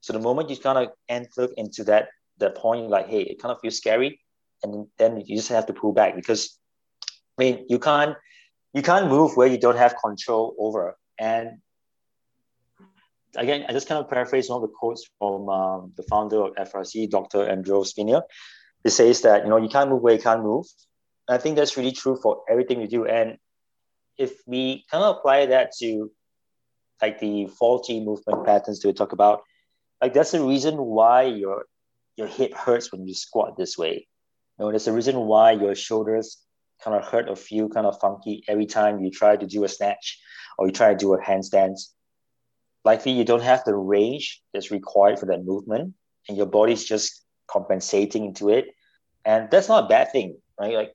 so 0.01 0.13
the 0.13 0.19
moment 0.19 0.49
you 0.49 0.57
kind 0.57 0.77
of 0.77 0.93
enter 1.09 1.49
into 1.57 1.83
that 1.85 2.09
that 2.39 2.55
point, 2.55 2.89
like, 2.89 3.07
hey, 3.07 3.21
it 3.21 3.41
kind 3.41 3.51
of 3.51 3.59
feels 3.61 3.77
scary, 3.77 4.19
and 4.63 4.87
then 4.97 5.21
you 5.25 5.35
just 5.35 5.49
have 5.49 5.65
to 5.67 5.73
pull 5.73 5.93
back 5.93 6.15
because, 6.15 6.57
I 7.37 7.43
mean, 7.43 7.65
you 7.67 7.79
can't 7.79 8.15
you 8.73 8.81
can't 8.81 9.07
move 9.07 9.35
where 9.35 9.47
you 9.47 9.57
don't 9.57 9.77
have 9.77 9.95
control 10.01 10.55
over. 10.59 10.97
And 11.19 11.59
again, 13.35 13.65
I 13.67 13.73
just 13.73 13.87
kind 13.87 13.99
of 14.03 14.09
paraphrase 14.09 14.49
one 14.49 14.63
of 14.63 14.69
the 14.69 14.73
quotes 14.79 15.09
from 15.17 15.49
um, 15.49 15.93
the 15.97 16.03
founder 16.03 16.43
of 16.43 16.55
FRC, 16.55 17.09
Dr. 17.09 17.47
Andrew 17.47 17.83
Spina. 17.83 18.21
It 18.83 18.91
says 18.91 19.21
that 19.21 19.43
you 19.43 19.49
know 19.49 19.57
you 19.57 19.69
can't 19.69 19.89
move 19.89 20.01
where 20.01 20.13
you 20.13 20.21
can't 20.21 20.43
move. 20.43 20.65
And 21.27 21.35
I 21.35 21.37
think 21.39 21.55
that's 21.55 21.75
really 21.75 21.91
true 21.91 22.17
for 22.21 22.43
everything 22.49 22.79
we 22.79 22.87
do. 22.87 23.05
And 23.05 23.37
if 24.17 24.41
we 24.45 24.85
kind 24.91 25.03
of 25.03 25.17
apply 25.17 25.47
that 25.47 25.71
to 25.79 26.11
like 27.01 27.19
the 27.19 27.47
faulty 27.47 27.99
movement 27.99 28.45
patterns 28.45 28.79
that 28.79 28.87
we 28.87 28.93
talk 28.93 29.11
about, 29.11 29.41
like 30.01 30.13
that's 30.13 30.31
the 30.31 30.41
reason 30.41 30.77
why 30.77 31.23
your 31.23 31.65
your 32.15 32.27
hip 32.27 32.53
hurts 32.53 32.91
when 32.91 33.07
you 33.07 33.13
squat 33.13 33.57
this 33.57 33.77
way. 33.77 34.07
You 34.57 34.65
know, 34.65 34.71
there's 34.71 34.87
a 34.87 34.93
reason 34.93 35.15
why 35.17 35.51
your 35.51 35.75
shoulders 35.75 36.37
kind 36.83 36.97
of 36.97 37.05
hurt 37.05 37.29
or 37.29 37.35
feel 37.35 37.69
kind 37.69 37.85
of 37.85 37.99
funky 37.99 38.43
every 38.47 38.65
time 38.65 38.99
you 38.99 39.11
try 39.11 39.35
to 39.35 39.45
do 39.45 39.63
a 39.63 39.67
snatch 39.67 40.19
or 40.57 40.67
you 40.67 40.73
try 40.73 40.89
to 40.89 40.97
do 40.97 41.13
a 41.13 41.21
handstand. 41.21 41.75
Likely 42.83 43.11
you 43.11 43.23
don't 43.23 43.43
have 43.43 43.63
the 43.65 43.75
range 43.75 44.41
that's 44.53 44.71
required 44.71 45.19
for 45.19 45.27
that 45.27 45.43
movement, 45.43 45.93
and 46.27 46.37
your 46.37 46.45
body's 46.45 46.85
just 46.85 47.23
compensating 47.47 48.25
into 48.25 48.49
it. 48.49 48.67
And 49.25 49.49
that's 49.51 49.67
not 49.67 49.85
a 49.85 49.87
bad 49.87 50.11
thing, 50.11 50.37
right? 50.59 50.73
Like 50.73 50.93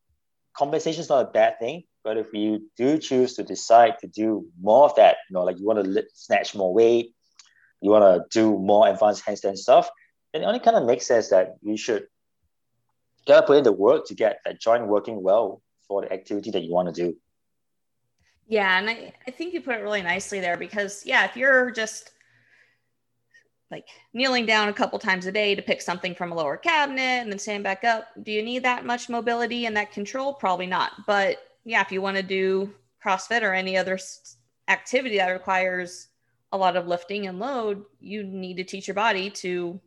compensation 0.57 1.01
is 1.01 1.09
not 1.09 1.27
a 1.27 1.31
bad 1.31 1.59
thing, 1.59 1.85
but 2.05 2.17
if 2.17 2.33
you 2.33 2.69
do 2.77 2.99
choose 2.99 3.35
to 3.35 3.43
decide 3.43 3.99
to 4.01 4.07
do 4.09 4.47
more 4.61 4.85
of 4.85 4.95
that, 4.97 5.17
you 5.29 5.35
know, 5.35 5.45
like 5.45 5.59
you 5.59 5.67
want 5.67 5.85
to 5.85 6.05
snatch 6.15 6.55
more 6.55 6.73
weight, 6.73 7.15
you 7.81 7.91
want 7.91 8.05
to 8.05 8.39
do 8.39 8.59
more 8.59 8.89
advanced 8.89 9.25
handstand 9.25 9.57
stuff, 9.57 9.89
then 10.33 10.43
it 10.43 10.47
only 10.47 10.61
kind 10.61 10.77
of 10.77 10.85
makes 10.85 11.07
sense 11.07 11.29
that 11.31 11.57
you 11.63 11.77
should 11.77 12.07
gotta 13.27 13.47
put 13.47 13.59
in 13.59 13.65
the 13.65 13.73
work 13.73 14.07
to 14.07 14.15
get 14.15 14.39
that 14.45 14.61
joint 14.61 14.87
working 14.87 15.23
well 15.23 15.63
for 15.87 16.03
the 16.03 16.13
activity 16.13 16.51
that 16.51 16.63
you 16.63 16.73
want 16.73 16.93
to 16.93 17.05
do. 17.05 17.17
Yeah, 18.49 18.79
and 18.79 18.91
I, 18.91 19.13
I 19.27 19.31
think 19.31 19.55
you 19.55 19.61
put 19.61 19.77
it 19.77 19.83
really 19.83 20.03
nicely 20.03 20.41
there 20.41 20.57
because 20.57 21.07
yeah, 21.07 21.25
if 21.25 21.37
you're 21.37 21.71
just 21.71 22.11
like 23.71 23.87
kneeling 24.13 24.45
down 24.45 24.69
a 24.69 24.73
couple 24.73 24.99
times 24.99 25.27
a 25.27 25.33
day 25.33 25.55
to 25.55 25.63
pick 25.63 25.81
something 25.81 26.15
from 26.15 26.31
a 26.31 26.35
lower 26.35 26.59
cabinet 26.59 27.23
and 27.23 27.33
then 27.33 27.39
stand 27.39 27.65
back 27.65 27.85
up. 27.85 28.09
Do 28.23 28.31
you 28.31 28.43
need 28.43 28.65
that 28.65 28.85
much 28.85 29.09
mobility 29.09 29.65
and 29.65 29.77
that 29.77 29.93
control? 29.93 30.35
Probably 30.35 30.67
not. 30.67 30.93
But 31.07 31.39
yeah, 31.65 31.81
if 31.81 31.93
you 31.93 32.03
want 32.03 32.17
to 32.17 32.23
do 32.23 32.73
CrossFit 33.05 33.43
or 33.43 33.53
any 33.53 33.77
other 33.77 33.99
activity 34.69 35.19
that 35.19 35.29
requires 35.29 36.09
a 36.53 36.59
lot 36.59 36.77
of 36.77 36.87
lifting 36.87 37.27
and 37.27 37.39
load, 37.39 37.85
you 38.01 38.23
need 38.23 38.57
to 38.59 38.65
teach 38.65 38.87
your 38.87 38.95
body 38.95 39.31
to 39.31 39.81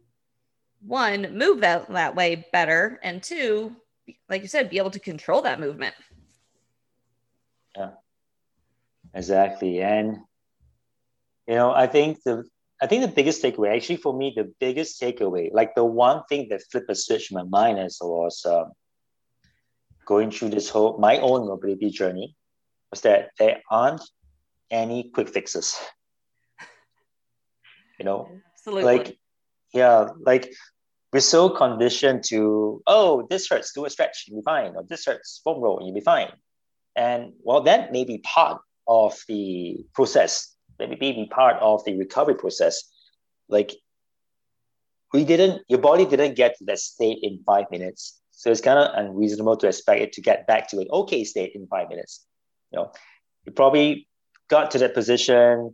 one, 0.86 1.38
move 1.38 1.62
that, 1.62 1.90
that 1.90 2.16
way 2.16 2.48
better, 2.52 3.00
and 3.04 3.22
two, 3.22 3.76
like 4.30 4.42
you 4.42 4.48
said, 4.48 4.70
be 4.70 4.78
able 4.78 4.92
to 4.92 5.00
control 5.00 5.42
that 5.42 5.60
movement. 5.60 5.96
Yeah, 7.76 7.92
exactly. 9.14 9.82
And, 9.82 10.18
you 11.48 11.56
know, 11.56 11.72
I 11.72 11.88
think 11.88 12.24
the, 12.24 12.44
I 12.82 12.88
think 12.88 13.04
the 13.04 13.12
biggest 13.12 13.42
takeaway, 13.42 13.76
actually 13.76 13.98
for 13.98 14.16
me, 14.16 14.34
the 14.36 14.54
biggest 14.60 15.02
takeaway, 15.02 15.50
like 15.54 15.76
the 15.76 15.86
one 15.86 16.24
thing 16.30 16.48
that 16.50 16.64
flipped 16.72 16.90
a 16.90 16.96
switch 16.96 17.32
in 17.32 17.36
my 17.36 17.44
mind 17.44 17.80
as 17.80 18.00
was 18.02 18.46
going 20.06 20.32
through 20.32 20.50
this 20.50 20.70
whole, 20.70 20.98
my 20.98 21.18
own 21.18 21.48
mobility 21.48 21.90
journey 21.90 22.36
was 22.92 23.02
that 23.02 23.32
there 23.40 23.62
aren't 23.70 24.02
any 24.72 25.10
quick 25.14 25.30
fixes. 25.30 25.76
You 28.00 28.06
know, 28.06 28.30
Absolutely. 28.54 28.84
like, 28.84 29.18
yeah, 29.74 30.10
like 30.26 30.54
we're 31.14 31.22
so 31.22 31.50
conditioned 31.50 32.24
to, 32.26 32.82
oh, 32.88 33.26
this 33.30 33.48
hurts, 33.48 33.72
do 33.74 33.86
a 33.86 33.90
stretch, 33.90 34.26
you'll 34.28 34.42
be 34.42 34.44
fine, 34.44 34.76
or 34.76 34.84
this 34.84 35.06
hurts, 35.06 35.40
foam 35.44 35.62
roll, 35.62 35.80
you'll 35.82 35.94
be 35.94 36.02
fine. 36.02 36.32
And 36.96 37.34
well, 37.42 37.62
that 37.62 37.92
may 37.92 38.04
be 38.04 38.18
part 38.20 38.62
of 38.88 39.18
the 39.28 39.86
process, 39.94 40.56
maybe 40.78 40.96
be 40.96 41.28
part 41.32 41.58
of 41.62 41.84
the 41.86 41.98
recovery 41.98 42.36
process. 42.36 42.84
Like 43.48 43.72
we 45.14 45.24
didn't, 45.24 45.64
your 45.70 45.80
body 45.80 46.06
didn't 46.06 46.36
get 46.36 46.58
to 46.58 46.66
that 46.66 46.80
state 46.80 47.20
in 47.22 47.44
five 47.46 47.66
minutes. 47.72 48.20
So 48.46 48.52
it's 48.52 48.62
kind 48.62 48.78
of 48.78 48.92
unreasonable 48.94 49.58
to 49.58 49.68
expect 49.68 50.02
it 50.02 50.14
to 50.14 50.22
get 50.22 50.46
back 50.46 50.70
to 50.70 50.78
an 50.78 50.86
okay 50.92 51.24
state 51.24 51.54
in 51.56 51.66
five 51.66 51.90
minutes. 51.90 52.28
You 52.72 52.78
know, 52.78 52.92
you 53.44 53.52
probably 53.52 54.08
got 54.52 54.70
to 54.72 54.78
that 54.78 54.94
position 54.94 55.74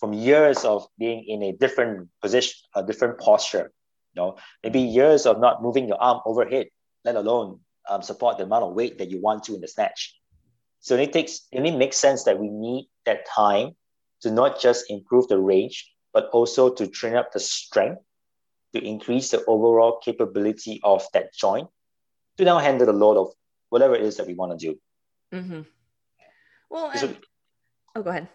from 0.00 0.12
years 0.12 0.64
of 0.64 0.88
being 0.98 1.24
in 1.28 1.44
a 1.44 1.52
different 1.52 2.08
position, 2.20 2.56
a 2.74 2.82
different 2.82 3.20
posture. 3.20 3.70
You 4.12 4.22
know, 4.22 4.38
maybe 4.64 4.80
years 4.80 5.24
of 5.24 5.38
not 5.38 5.62
moving 5.62 5.86
your 5.86 6.02
arm 6.02 6.20
overhead, 6.26 6.66
let 7.04 7.14
alone 7.14 7.60
um, 7.88 8.02
support 8.02 8.38
the 8.38 8.42
amount 8.42 8.64
of 8.64 8.74
weight 8.74 8.98
that 8.98 9.12
you 9.12 9.20
want 9.20 9.44
to 9.44 9.54
in 9.54 9.60
the 9.60 9.68
snatch. 9.68 10.18
So 10.80 10.96
it 10.96 11.12
takes 11.12 11.46
it 11.52 11.58
only 11.58 11.76
makes 11.76 11.96
sense 11.96 12.24
that 12.24 12.40
we 12.40 12.48
need 12.48 12.88
that 13.06 13.24
time 13.24 13.76
to 14.22 14.32
not 14.32 14.60
just 14.60 14.90
improve 14.90 15.28
the 15.28 15.38
range, 15.38 15.88
but 16.12 16.28
also 16.32 16.74
to 16.74 16.88
train 16.88 17.14
up 17.14 17.30
the 17.30 17.38
strength 17.38 18.02
to 18.72 18.82
increase 18.82 19.30
the 19.30 19.44
overall 19.44 20.00
capability 20.04 20.80
of 20.82 21.06
that 21.12 21.32
joint 21.32 21.68
to 22.38 22.44
now 22.44 22.58
handle 22.58 22.90
a 22.90 22.92
load 22.92 23.16
of 23.16 23.32
whatever 23.70 23.94
it 23.94 24.02
is 24.02 24.16
that 24.16 24.26
we 24.26 24.34
want 24.34 24.58
to 24.58 24.66
do. 24.66 24.78
Mm-hmm. 25.32 25.60
Well, 26.70 26.90
and, 26.94 27.16
oh, 27.94 28.02
go 28.02 28.10
ahead. 28.10 28.28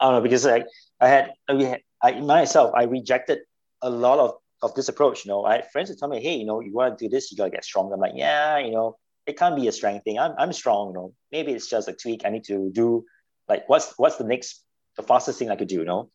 I 0.00 0.06
don't 0.06 0.14
know 0.14 0.20
because 0.20 0.44
like 0.44 0.66
I 1.00 1.08
had, 1.08 1.32
we 1.52 1.64
had, 1.64 1.80
I 2.02 2.20
myself, 2.20 2.72
I 2.74 2.84
rejected 2.84 3.40
a 3.82 3.90
lot 3.90 4.18
of 4.18 4.34
of 4.62 4.74
this 4.74 4.88
approach. 4.88 5.24
You 5.24 5.30
know, 5.30 5.44
I 5.44 5.56
had 5.56 5.70
friends 5.70 5.90
who 5.90 5.96
tell 5.96 6.08
me, 6.08 6.22
hey, 6.22 6.36
you 6.36 6.46
know, 6.46 6.60
you 6.60 6.72
want 6.72 6.98
to 6.98 7.04
do 7.04 7.08
this, 7.08 7.30
you 7.30 7.36
gotta 7.36 7.50
get 7.50 7.64
stronger. 7.64 7.94
I'm 7.94 8.00
like, 8.00 8.12
yeah, 8.14 8.58
you 8.58 8.72
know, 8.72 8.96
it 9.26 9.38
can't 9.38 9.56
be 9.56 9.68
a 9.68 9.72
strength 9.72 10.04
thing. 10.04 10.18
I'm, 10.18 10.34
I'm 10.38 10.52
strong, 10.52 10.88
you 10.88 10.94
know. 10.94 11.14
Maybe 11.32 11.52
it's 11.52 11.68
just 11.68 11.88
a 11.88 11.92
tweak. 11.92 12.22
I 12.24 12.30
need 12.30 12.44
to 12.44 12.70
do 12.72 13.04
like 13.48 13.68
what's 13.68 13.92
what's 13.96 14.16
the 14.16 14.24
next 14.24 14.62
the 14.96 15.02
fastest 15.02 15.38
thing 15.38 15.50
I 15.50 15.56
could 15.56 15.68
do, 15.68 15.76
you 15.76 15.84
know? 15.84 16.10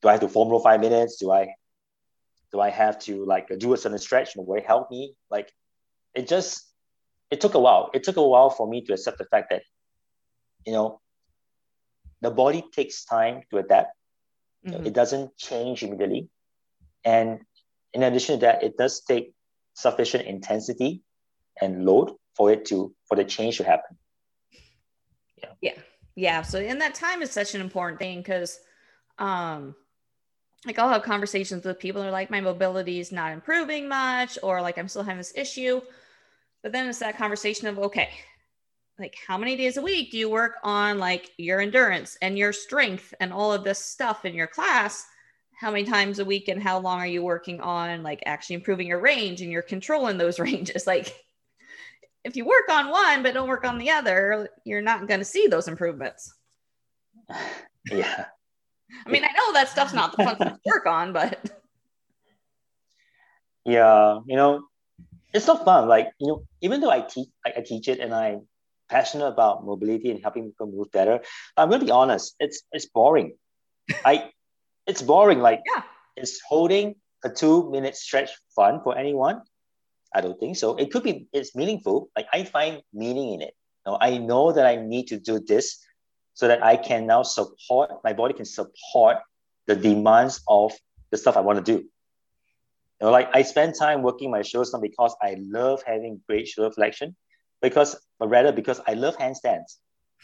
Do 0.00 0.08
I 0.08 0.12
have 0.12 0.20
to 0.20 0.28
foam 0.28 0.48
roll 0.48 0.60
five 0.60 0.80
minutes? 0.80 1.16
Do 1.18 1.30
I 1.30 1.54
do 2.50 2.60
I 2.60 2.70
have 2.70 2.98
to 3.00 3.24
like 3.24 3.48
do 3.58 3.72
a 3.72 3.76
certain 3.76 3.98
stretch? 3.98 4.34
You 4.34 4.42
know, 4.42 4.46
will 4.46 4.58
it 4.58 4.66
help 4.66 4.90
me? 4.90 5.14
Like 5.30 5.52
it 6.14 6.28
just 6.28 6.72
it 7.30 7.40
took 7.40 7.54
a 7.54 7.60
while. 7.60 7.90
It 7.94 8.04
took 8.04 8.16
a 8.16 8.22
while 8.22 8.50
for 8.50 8.68
me 8.68 8.82
to 8.82 8.92
accept 8.92 9.18
the 9.18 9.24
fact 9.24 9.50
that, 9.50 9.62
you 10.66 10.72
know, 10.72 11.00
the 12.20 12.30
body 12.30 12.62
takes 12.72 13.04
time 13.04 13.42
to 13.50 13.58
adapt. 13.58 13.96
Mm-hmm. 14.66 14.86
It 14.86 14.92
doesn't 14.92 15.36
change 15.38 15.82
immediately. 15.82 16.28
And 17.04 17.40
in 17.94 18.02
addition 18.02 18.38
to 18.38 18.46
that, 18.46 18.62
it 18.62 18.76
does 18.76 19.00
take 19.00 19.32
sufficient 19.74 20.26
intensity 20.26 21.02
and 21.60 21.84
load 21.84 22.12
for 22.36 22.52
it 22.52 22.66
to 22.66 22.94
for 23.08 23.16
the 23.16 23.24
change 23.24 23.56
to 23.58 23.64
happen. 23.64 23.96
Yeah. 25.36 25.48
Yeah. 25.60 25.78
Yeah. 26.14 26.42
So 26.42 26.60
and 26.60 26.80
that 26.80 26.94
time 26.94 27.22
is 27.22 27.30
such 27.30 27.54
an 27.54 27.60
important 27.60 27.98
thing 27.98 28.18
because 28.18 28.60
um 29.18 29.74
like 30.66 30.78
I'll 30.78 30.88
have 30.88 31.02
conversations 31.02 31.64
with 31.64 31.78
people 31.78 32.02
that 32.02 32.08
are 32.08 32.12
like 32.12 32.30
my 32.30 32.40
mobility 32.40 33.00
is 33.00 33.12
not 33.12 33.32
improving 33.32 33.88
much 33.88 34.38
or 34.42 34.62
like 34.62 34.78
I'm 34.78 34.88
still 34.88 35.02
having 35.02 35.18
this 35.18 35.36
issue. 35.36 35.80
But 36.62 36.72
then 36.72 36.88
it's 36.88 37.00
that 37.00 37.18
conversation 37.18 37.66
of 37.66 37.78
okay, 37.78 38.10
like 38.98 39.16
how 39.26 39.36
many 39.36 39.56
days 39.56 39.76
a 39.76 39.82
week 39.82 40.12
do 40.12 40.18
you 40.18 40.30
work 40.30 40.56
on 40.62 40.98
like 40.98 41.30
your 41.36 41.60
endurance 41.60 42.16
and 42.22 42.38
your 42.38 42.52
strength 42.52 43.12
and 43.18 43.32
all 43.32 43.52
of 43.52 43.64
this 43.64 43.80
stuff 43.80 44.24
in 44.24 44.34
your 44.34 44.46
class? 44.46 45.04
How 45.60 45.70
many 45.70 45.84
times 45.84 46.18
a 46.18 46.24
week 46.24 46.48
and 46.48 46.62
how 46.62 46.78
long 46.78 47.00
are 47.00 47.06
you 47.06 47.22
working 47.22 47.60
on 47.60 48.02
like 48.02 48.22
actually 48.26 48.56
improving 48.56 48.86
your 48.86 49.00
range 49.00 49.42
and 49.42 49.50
your 49.50 49.62
control 49.62 50.06
in 50.08 50.18
those 50.18 50.38
ranges? 50.38 50.86
Like 50.86 51.12
if 52.24 52.36
you 52.36 52.44
work 52.44 52.68
on 52.70 52.90
one 52.90 53.24
but 53.24 53.34
don't 53.34 53.48
work 53.48 53.64
on 53.64 53.78
the 53.78 53.90
other, 53.90 54.48
you're 54.64 54.80
not 54.80 55.08
going 55.08 55.20
to 55.20 55.24
see 55.24 55.48
those 55.48 55.68
improvements. 55.68 56.32
Yeah. 57.90 58.26
I 59.06 59.10
mean, 59.10 59.24
I 59.24 59.32
know 59.32 59.52
that 59.54 59.68
stuff's 59.68 59.92
not 59.92 60.16
the 60.16 60.24
fun 60.24 60.38
to 60.38 60.58
work 60.66 60.86
on, 60.86 61.12
but 61.12 61.50
yeah, 63.64 64.20
you 64.26 64.36
know, 64.36 64.64
it's 65.32 65.46
not 65.46 65.64
fun. 65.64 65.88
Like 65.88 66.10
you 66.18 66.28
know, 66.28 66.46
even 66.60 66.80
though 66.80 66.90
I 66.90 67.00
teach, 67.00 67.28
I, 67.44 67.52
I 67.58 67.60
teach 67.60 67.88
it, 67.88 68.00
and 68.00 68.14
I'm 68.14 68.46
passionate 68.88 69.26
about 69.26 69.64
mobility 69.64 70.10
and 70.10 70.20
helping 70.22 70.44
people 70.44 70.66
move 70.66 70.90
better. 70.92 71.20
I'm 71.56 71.70
to 71.70 71.78
be 71.78 71.90
honest. 71.90 72.34
It's 72.38 72.62
it's 72.72 72.86
boring. 72.86 73.36
I, 74.04 74.30
it's 74.86 75.02
boring. 75.02 75.40
Like 75.40 75.60
yeah, 75.66 75.82
is 76.16 76.40
holding 76.46 76.96
a 77.24 77.30
two 77.30 77.70
minute 77.70 77.96
stretch 77.96 78.30
fun 78.54 78.80
for 78.82 78.96
anyone? 78.96 79.42
I 80.14 80.20
don't 80.20 80.38
think 80.38 80.56
so. 80.56 80.76
It 80.76 80.92
could 80.92 81.02
be, 81.02 81.26
it's 81.32 81.56
meaningful. 81.56 82.10
Like 82.14 82.26
I 82.32 82.44
find 82.44 82.82
meaning 82.92 83.32
in 83.34 83.42
it. 83.42 83.54
You 83.86 83.92
know, 83.92 83.98
I 84.00 84.18
know 84.18 84.52
that 84.52 84.66
I 84.66 84.76
need 84.76 85.08
to 85.08 85.18
do 85.18 85.40
this 85.40 85.78
so 86.34 86.48
that 86.48 86.64
I 86.64 86.76
can 86.76 87.06
now 87.06 87.22
support, 87.22 87.90
my 88.04 88.12
body 88.12 88.34
can 88.34 88.44
support 88.44 89.18
the 89.66 89.76
demands 89.76 90.42
of 90.48 90.72
the 91.10 91.16
stuff 91.16 91.36
I 91.36 91.40
want 91.40 91.64
to 91.64 91.76
do. 91.76 91.78
You 91.82 93.06
know, 93.08 93.10
like 93.10 93.28
I 93.34 93.42
spend 93.42 93.74
time 93.78 94.02
working 94.02 94.30
my 94.30 94.42
shoulders 94.42 94.72
not 94.72 94.82
because 94.82 95.14
I 95.22 95.36
love 95.38 95.82
having 95.86 96.20
great 96.28 96.48
shoulder 96.48 96.72
flexion, 96.72 97.16
because 97.60 97.96
but 98.18 98.28
rather 98.28 98.52
because 98.52 98.80
I 98.86 98.94
love 98.94 99.16
handstands. 99.18 99.78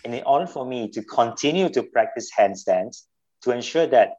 And 0.05 0.15
in 0.15 0.23
order 0.25 0.47
for 0.47 0.65
me 0.65 0.89
to 0.91 1.03
continue 1.03 1.69
to 1.71 1.83
practice 1.83 2.31
handstands, 2.37 3.03
to 3.43 3.51
ensure 3.51 3.87
that 3.87 4.15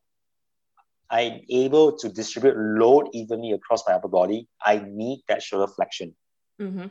I'm 1.09 1.41
able 1.49 1.97
to 1.97 2.09
distribute 2.09 2.55
load 2.57 3.09
evenly 3.13 3.51
across 3.51 3.83
my 3.87 3.93
upper 3.93 4.07
body, 4.07 4.47
I 4.63 4.83
need 4.85 5.23
that 5.27 5.41
shoulder 5.41 5.71
flexion. 5.71 6.15
Mm-hmm. 6.61 6.87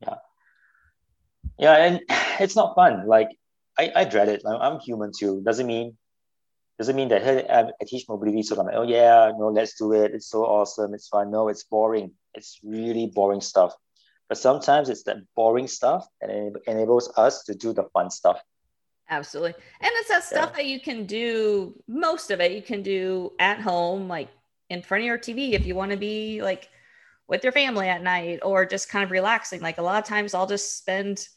Yeah. 0.00 0.14
Yeah, 1.58 1.76
and 1.76 2.00
it's 2.40 2.56
not 2.56 2.74
fun. 2.74 3.06
Like 3.06 3.28
I, 3.78 3.92
I 3.94 4.04
dread 4.04 4.28
it. 4.28 4.42
I'm 4.46 4.78
human 4.80 5.10
too. 5.16 5.42
Doesn't 5.44 5.66
mean 5.66 5.96
doesn't 6.78 6.96
mean 6.96 7.08
that 7.08 7.22
hey, 7.22 7.46
I, 7.48 7.60
I 7.60 7.84
teach 7.86 8.08
mobility, 8.08 8.42
so 8.42 8.58
I'm 8.58 8.66
like, 8.66 8.74
oh 8.76 8.82
yeah, 8.82 9.30
no, 9.38 9.48
let's 9.48 9.78
do 9.78 9.92
it. 9.92 10.12
It's 10.12 10.28
so 10.28 10.44
awesome. 10.44 10.92
It's 10.94 11.08
fun. 11.08 11.30
No, 11.30 11.48
it's 11.48 11.64
boring. 11.64 12.12
It's 12.34 12.58
really 12.64 13.06
boring 13.06 13.40
stuff. 13.40 13.74
But 14.28 14.38
sometimes 14.38 14.88
it's 14.88 15.04
that 15.04 15.18
boring 15.36 15.68
stuff 15.68 16.06
that 16.20 16.30
enables 16.66 17.12
us 17.16 17.44
to 17.44 17.54
do 17.54 17.72
the 17.72 17.84
fun 17.92 18.10
stuff. 18.10 18.40
Absolutely. 19.10 19.54
And 19.80 19.90
it's 19.94 20.08
that 20.08 20.24
stuff 20.24 20.50
yeah. 20.52 20.56
that 20.56 20.66
you 20.66 20.80
can 20.80 21.04
do, 21.06 21.74
most 21.86 22.30
of 22.30 22.40
it 22.40 22.52
you 22.52 22.62
can 22.62 22.82
do 22.82 23.32
at 23.38 23.60
home, 23.60 24.08
like 24.08 24.28
in 24.70 24.82
front 24.82 25.02
of 25.02 25.06
your 25.06 25.18
TV 25.18 25.52
if 25.52 25.66
you 25.66 25.74
want 25.74 25.90
to 25.90 25.96
be 25.96 26.42
like 26.42 26.68
with 27.28 27.44
your 27.44 27.52
family 27.52 27.88
at 27.88 28.02
night 28.02 28.40
or 28.42 28.64
just 28.64 28.88
kind 28.88 29.04
of 29.04 29.10
relaxing. 29.10 29.60
Like 29.60 29.78
a 29.78 29.82
lot 29.82 30.02
of 30.02 30.08
times 30.08 30.34
I'll 30.34 30.46
just 30.46 30.78
spend, 30.78 31.28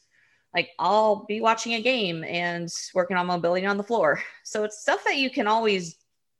like, 0.54 0.70
I'll 0.78 1.24
be 1.26 1.40
watching 1.40 1.74
a 1.74 1.82
game 1.82 2.24
and 2.24 2.68
working 2.94 3.16
on 3.16 3.26
mobility 3.26 3.66
on 3.66 3.76
the 3.76 3.82
floor. 3.82 4.22
So 4.44 4.64
it's 4.64 4.80
stuff 4.80 5.04
that 5.04 5.16
you 5.16 5.30
can 5.30 5.46
always, 5.46 5.96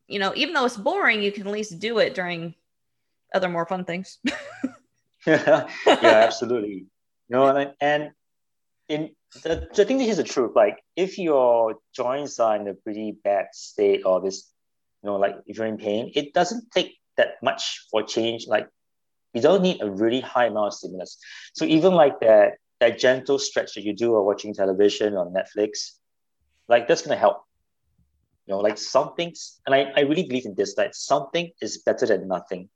you 0.06 0.18
know, 0.18 0.32
even 0.34 0.54
though 0.54 0.64
it's 0.64 0.76
boring, 0.76 1.22
you 1.22 1.32
can 1.32 1.46
at 1.46 1.52
least 1.52 1.78
do 1.78 1.98
it 1.98 2.14
during 2.14 2.54
other 3.34 3.48
more 3.48 3.66
fun 3.66 3.84
things. 3.84 4.18
yeah, 5.26 5.68
absolutely. 5.86 6.86
Know, 7.28 7.46
and, 7.48 7.74
and 7.80 8.10
in 8.88 9.10
the, 9.42 9.68
the 9.74 9.84
thing 9.84 10.00
is 10.00 10.16
the 10.16 10.24
truth. 10.24 10.52
Like 10.54 10.82
if 10.96 11.18
your 11.18 11.76
joints 11.94 12.40
are 12.40 12.56
in 12.56 12.66
a 12.68 12.74
pretty 12.74 13.12
bad 13.12 13.48
state 13.52 14.02
or 14.04 14.20
this, 14.20 14.50
you 15.02 15.10
know, 15.10 15.16
like 15.16 15.36
if 15.46 15.58
you're 15.58 15.66
in 15.66 15.76
pain, 15.76 16.12
it 16.14 16.32
doesn't 16.32 16.70
take 16.70 16.96
that 17.16 17.42
much 17.42 17.86
for 17.90 18.02
change. 18.02 18.46
Like 18.46 18.68
you 19.34 19.42
don't 19.42 19.62
need 19.62 19.82
a 19.82 19.90
really 19.90 20.20
high 20.20 20.46
amount 20.46 20.68
of 20.68 20.74
stimulus. 20.74 21.18
So 21.52 21.64
even 21.64 21.92
like 21.92 22.20
that 22.20 22.54
that 22.80 22.98
gentle 22.98 23.38
stretch 23.38 23.74
that 23.74 23.84
you 23.84 23.94
do 23.94 24.12
or 24.12 24.24
watching 24.24 24.54
television 24.54 25.16
on 25.16 25.34
Netflix, 25.34 25.92
like 26.68 26.86
that's 26.86 27.02
gonna 27.02 27.16
help. 27.16 27.42
You 28.46 28.54
know, 28.54 28.60
like 28.60 28.78
something's, 28.78 29.60
and 29.66 29.74
I, 29.74 29.92
I 29.96 30.00
really 30.00 30.22
believe 30.22 30.46
in 30.46 30.54
this, 30.54 30.74
that 30.76 30.94
something 30.94 31.50
is 31.60 31.78
better 31.78 32.06
than 32.06 32.28
nothing. 32.28 32.70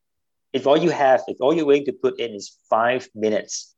If 0.53 0.67
all 0.67 0.77
you 0.77 0.91
have, 0.91 1.23
if 1.29 1.39
all 1.41 1.55
you're 1.55 1.65
willing 1.65 1.87
to 1.87 1.93
put 1.93 2.21
in 2.21 2.35
is 2.35 2.59
five 2.69 3.09
minutes, 3.15 3.75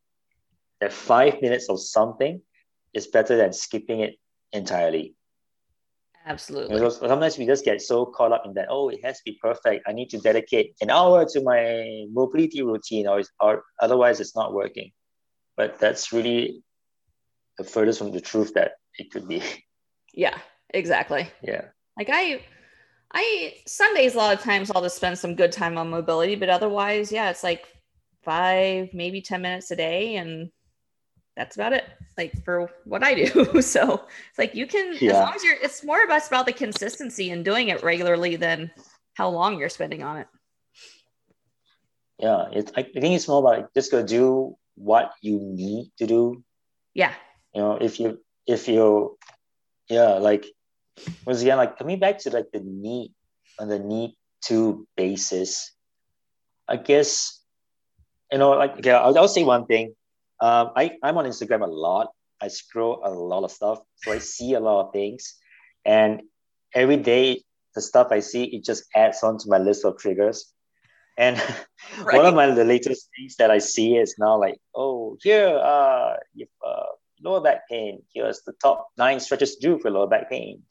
that 0.81 0.93
five 0.93 1.41
minutes 1.41 1.69
of 1.69 1.81
something 1.81 2.43
is 2.93 3.07
better 3.07 3.37
than 3.37 3.53
skipping 3.53 4.01
it 4.01 4.17
entirely. 4.53 5.15
Absolutely. 6.27 6.75
Because 6.75 6.99
sometimes 6.99 7.39
we 7.39 7.47
just 7.47 7.65
get 7.65 7.81
so 7.81 8.07
caught 8.07 8.33
up 8.33 8.45
in 8.47 8.55
that, 8.55 8.67
oh, 8.71 8.89
it 8.89 9.05
has 9.05 9.19
to 9.19 9.23
be 9.25 9.39
perfect. 9.41 9.85
I 9.87 9.93
need 9.93 10.09
to 10.11 10.19
dedicate 10.19 10.75
an 10.81 10.91
hour 10.91 11.25
to 11.27 11.43
my 11.43 12.07
mobility 12.11 12.63
routine, 12.63 13.07
or, 13.07 13.23
or 13.41 13.63
otherwise 13.81 14.21
it's 14.21 14.35
not 14.35 14.53
working. 14.53 14.91
But 15.57 15.79
that's 15.79 16.13
really 16.13 16.63
the 17.59 17.65
furthest 17.65 17.99
from 17.99 18.13
the 18.13 18.21
truth 18.21 18.55
that 18.55 18.73
it 18.99 19.11
could 19.11 19.29
be. 19.29 19.43
Yeah, 20.17 20.39
exactly. 20.73 21.29
Yeah. 21.43 21.63
Like 21.99 22.09
I 22.09 22.41
I 23.13 23.55
Sundays 23.67 24.15
a 24.15 24.19
lot 24.19 24.33
of 24.33 24.41
times 24.41 24.71
I'll 24.71 24.81
just 24.81 24.95
spend 24.95 25.19
some 25.19 25.35
good 25.35 25.51
time 25.51 25.77
on 25.77 25.91
mobility, 25.91 26.37
but 26.37 26.49
otherwise, 26.49 27.11
yeah, 27.11 27.31
it's 27.31 27.43
like 27.43 27.65
five, 28.23 28.91
maybe 28.95 29.21
10 29.21 29.43
minutes 29.43 29.73
a 29.73 29.77
day 29.77 30.15
and 30.15 30.53
that's 31.37 31.57
about 31.57 31.73
it 31.73 31.85
like 32.17 32.33
for 32.45 32.71
what 32.85 33.03
i 33.03 33.15
do 33.15 33.27
so 33.61 34.07
it's 34.31 34.39
like 34.39 34.55
you 34.55 34.67
can 34.67 34.97
yeah. 35.01 35.11
as 35.11 35.19
long 35.19 35.33
as 35.35 35.45
you're 35.45 35.57
it's 35.63 35.85
more 35.85 36.03
about 36.05 36.27
about 36.27 36.47
the 36.47 36.53
consistency 36.53 37.31
and 37.31 37.45
doing 37.45 37.69
it 37.69 37.83
regularly 37.83 38.37
than 38.37 38.71
how 39.15 39.29
long 39.29 39.59
you're 39.59 39.69
spending 39.69 40.03
on 40.03 40.19
it 40.19 40.29
yeah 42.19 42.47
it, 42.53 42.71
I, 42.77 42.81
I 42.81 43.01
think 43.01 43.17
it's 43.17 43.29
more 43.29 43.41
about 43.41 43.75
just 43.75 43.91
go 43.91 44.05
do 44.05 44.57
what 44.75 45.13
you 45.21 45.39
need 45.41 45.91
to 45.99 46.07
do 46.07 46.43
yeah 46.95 47.13
you 47.55 47.61
know 47.61 47.77
if 47.81 48.01
you 48.01 48.19
if 48.47 48.69
you 48.69 49.17
yeah 49.89 50.15
like 50.15 50.47
once 51.27 51.43
again 51.43 51.57
like 51.57 51.79
coming 51.79 51.99
back 51.99 52.19
to 52.19 52.31
like 52.31 52.51
the 52.53 52.61
need 52.61 53.13
on 53.59 53.69
the 53.69 53.79
need 53.79 54.15
to 54.45 54.87
basis 54.97 55.73
i 56.69 56.77
guess 56.77 57.41
you 58.31 58.39
know 58.39 58.51
like 58.51 58.85
yeah 58.85 58.99
I'll, 58.99 59.17
I'll 59.19 59.29
say 59.29 59.45
one 59.45 59.67
thing 59.67 59.95
um, 60.41 60.73
I, 60.77 60.93
I'm 61.03 61.17
on 61.17 61.25
Instagram 61.25 61.63
a 61.63 61.71
lot. 61.71 62.09
I 62.41 62.49
scroll 62.49 63.01
a 63.05 63.11
lot 63.11 63.45
of 63.45 63.51
stuff. 63.51 63.81
So 63.97 64.13
I 64.13 64.19
see 64.19 64.55
a 64.55 64.61
lot 64.61 64.87
of 64.87 64.93
things. 64.93 65.37
And 65.85 66.23
every 66.75 66.97
day, 66.97 67.43
the 67.75 67.81
stuff 67.81 68.09
I 68.11 68.21
see, 68.21 68.45
it 68.45 68.65
just 68.65 68.85
adds 68.95 69.23
on 69.23 69.39
to 69.39 69.49
my 69.49 69.59
list 69.59 69.85
of 69.85 69.99
triggers. 69.99 70.53
And 71.17 71.39
right. 72.03 72.17
one 72.17 72.27
of 72.27 72.35
my 72.35 72.51
the 72.51 72.65
latest 72.65 73.09
things 73.17 73.37
that 73.37 73.51
I 73.51 73.59
see 73.59 73.97
is 73.97 74.17
now 74.19 74.39
like, 74.39 74.59
oh, 74.75 75.17
here, 75.23 75.49
uh, 75.49 76.15
you 76.35 76.47
uh, 76.67 76.87
lower 77.23 77.41
back 77.41 77.69
pain. 77.69 78.03
Here's 78.13 78.43
the 78.43 78.53
top 78.61 78.89
nine 78.99 79.21
stretches 79.21 79.57
to 79.57 79.67
do 79.67 79.79
for 79.79 79.91
lower 79.91 80.07
back 80.07 80.31
pain, 80.31 80.63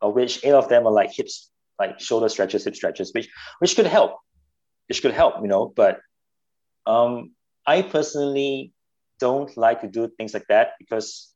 of 0.00 0.14
which 0.14 0.44
eight 0.44 0.52
of 0.52 0.68
them 0.68 0.86
are 0.86 0.92
like 0.92 1.12
hips, 1.12 1.50
like 1.78 2.00
shoulder 2.00 2.28
stretches, 2.28 2.64
hip 2.64 2.76
stretches, 2.76 3.12
which 3.12 3.28
which 3.58 3.76
could 3.76 3.86
help, 3.86 4.18
which 4.88 5.02
could 5.02 5.12
help, 5.12 5.34
you 5.42 5.48
know. 5.48 5.66
But 5.74 6.00
um, 6.86 7.32
I 7.66 7.82
personally 7.82 8.72
don't 9.20 9.54
like 9.56 9.82
to 9.82 9.88
do 9.88 10.08
things 10.16 10.32
like 10.32 10.46
that 10.48 10.72
because 10.78 11.32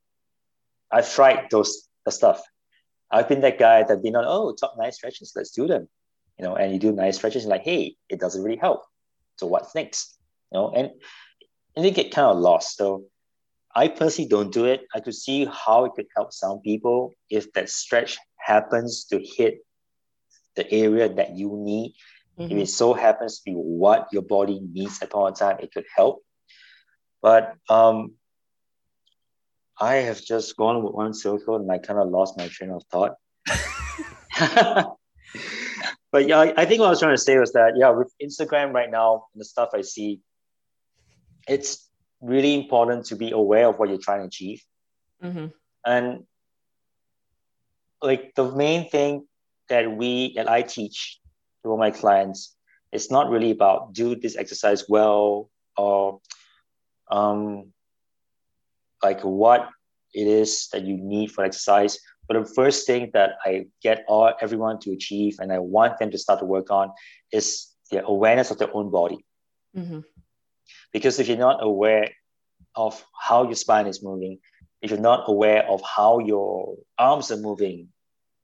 I've 0.91 1.11
tried 1.11 1.47
those 1.51 1.87
the 2.05 2.11
stuff. 2.11 2.41
I've 3.11 3.29
been 3.29 3.41
that 3.41 3.59
guy 3.59 3.83
that 3.83 4.01
been 4.01 4.15
on, 4.15 4.25
oh, 4.27 4.53
top 4.53 4.73
nine 4.77 4.91
stretches, 4.91 5.33
let's 5.35 5.51
do 5.51 5.67
them. 5.67 5.87
You 6.37 6.45
know, 6.45 6.55
and 6.55 6.73
you 6.73 6.79
do 6.79 6.91
nice 6.91 7.17
stretches, 7.17 7.43
and 7.43 7.51
like, 7.51 7.63
hey, 7.63 7.95
it 8.09 8.19
doesn't 8.19 8.43
really 8.43 8.57
help. 8.57 8.83
So 9.37 9.47
what's 9.47 9.75
next? 9.75 10.17
You 10.51 10.59
know, 10.59 10.71
and 10.71 10.91
and 11.75 11.85
they 11.85 11.91
get 11.91 12.11
kind 12.11 12.27
of 12.27 12.37
lost. 12.37 12.77
So 12.77 13.05
I 13.75 13.87
personally 13.87 14.29
don't 14.29 14.51
do 14.51 14.65
it. 14.65 14.85
I 14.93 14.99
could 14.99 15.15
see 15.15 15.45
how 15.45 15.85
it 15.85 15.93
could 15.95 16.07
help 16.15 16.31
some 16.33 16.59
people 16.59 17.13
if 17.29 17.51
that 17.53 17.69
stretch 17.69 18.17
happens 18.37 19.05
to 19.05 19.19
hit 19.19 19.65
the 20.55 20.71
area 20.71 21.09
that 21.09 21.35
you 21.35 21.51
need. 21.57 21.95
Mm-hmm. 22.37 22.51
If 22.51 22.63
it 22.63 22.69
so 22.69 22.93
happens 22.93 23.39
to 23.39 23.43
be 23.45 23.53
what 23.53 24.09
your 24.11 24.21
body 24.21 24.59
needs 24.59 25.01
at 25.01 25.13
all 25.13 25.31
time, 25.31 25.57
it 25.59 25.73
could 25.73 25.85
help. 25.95 26.23
But 27.21 27.55
um, 27.69 28.13
I 29.79 29.95
have 29.95 30.21
just 30.23 30.55
gone 30.55 30.83
with 30.83 30.93
one 30.93 31.13
circle 31.13 31.55
and 31.55 31.71
I 31.71 31.77
kind 31.79 31.99
of 31.99 32.09
lost 32.09 32.37
my 32.37 32.47
train 32.47 32.71
of 32.71 32.83
thought. 32.91 33.15
but 36.13 36.27
yeah, 36.27 36.39
I, 36.39 36.53
I 36.55 36.65
think 36.65 36.79
what 36.79 36.85
I 36.85 36.89
was 36.91 36.99
trying 36.99 37.15
to 37.15 37.21
say 37.21 37.39
was 37.39 37.53
that, 37.53 37.73
yeah, 37.75 37.89
with 37.89 38.13
Instagram 38.21 38.71
right 38.71 38.91
now 38.91 39.25
and 39.33 39.41
the 39.41 39.45
stuff 39.45 39.69
I 39.73 39.81
see, 39.81 40.21
it's 41.47 41.89
really 42.21 42.53
important 42.53 43.07
to 43.07 43.15
be 43.15 43.31
aware 43.31 43.67
of 43.67 43.79
what 43.79 43.89
you're 43.89 43.97
trying 43.97 44.21
to 44.21 44.27
achieve. 44.27 44.63
Mm-hmm. 45.23 45.47
And 45.83 46.23
like 48.03 48.35
the 48.35 48.51
main 48.51 48.91
thing 48.91 49.27
that 49.69 49.91
we, 49.91 50.33
that 50.35 50.47
I 50.47 50.61
teach 50.61 51.19
to 51.63 51.71
all 51.71 51.79
my 51.79 51.89
clients, 51.89 52.55
it's 52.91 53.09
not 53.09 53.31
really 53.31 53.49
about 53.49 53.93
do 53.93 54.15
this 54.15 54.37
exercise 54.37 54.87
well 54.87 55.49
or 55.77 56.19
um, 57.09 57.73
like 59.01 59.21
what 59.21 59.67
it 60.13 60.27
is 60.27 60.67
that 60.73 60.83
you 60.83 60.95
need 60.95 61.31
for 61.31 61.43
exercise. 61.43 61.97
But 62.27 62.39
the 62.39 62.53
first 62.53 62.87
thing 62.87 63.11
that 63.13 63.35
I 63.43 63.67
get 63.81 64.05
all 64.07 64.33
everyone 64.41 64.79
to 64.81 64.91
achieve, 64.91 65.37
and 65.39 65.51
I 65.51 65.59
want 65.59 65.99
them 65.99 66.11
to 66.11 66.17
start 66.17 66.39
to 66.39 66.45
work 66.45 66.71
on, 66.71 66.91
is 67.31 67.67
the 67.91 68.05
awareness 68.05 68.51
of 68.51 68.57
their 68.57 68.73
own 68.75 68.89
body. 68.89 69.25
Mm-hmm. 69.75 69.99
Because 70.91 71.19
if 71.19 71.27
you're 71.27 71.37
not 71.37 71.61
aware 71.61 72.09
of 72.75 73.03
how 73.19 73.43
your 73.43 73.55
spine 73.55 73.87
is 73.87 74.01
moving, 74.01 74.39
if 74.81 74.89
you're 74.89 74.99
not 74.99 75.25
aware 75.27 75.67
of 75.67 75.81
how 75.81 76.19
your 76.19 76.75
arms 76.97 77.31
are 77.31 77.37
moving, 77.37 77.89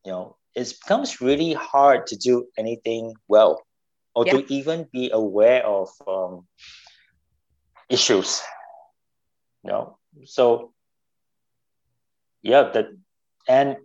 you 0.06 0.12
know, 0.12 0.36
it 0.56 0.74
becomes 0.82 1.22
really 1.22 1.54
hard 1.54 2.08
to 2.08 2.16
do 2.16 2.48
anything 2.58 3.14
well, 3.28 3.64
or 4.16 4.26
yeah. 4.26 4.34
to 4.34 4.54
even 4.54 4.88
be 4.92 5.10
aware 5.12 5.66
of 5.66 5.90
um, 6.08 6.48
issues 7.90 8.42
you 9.64 9.72
know 9.72 9.98
so 10.26 10.72
yeah 12.42 12.64
that 12.74 12.88
and 13.50 13.76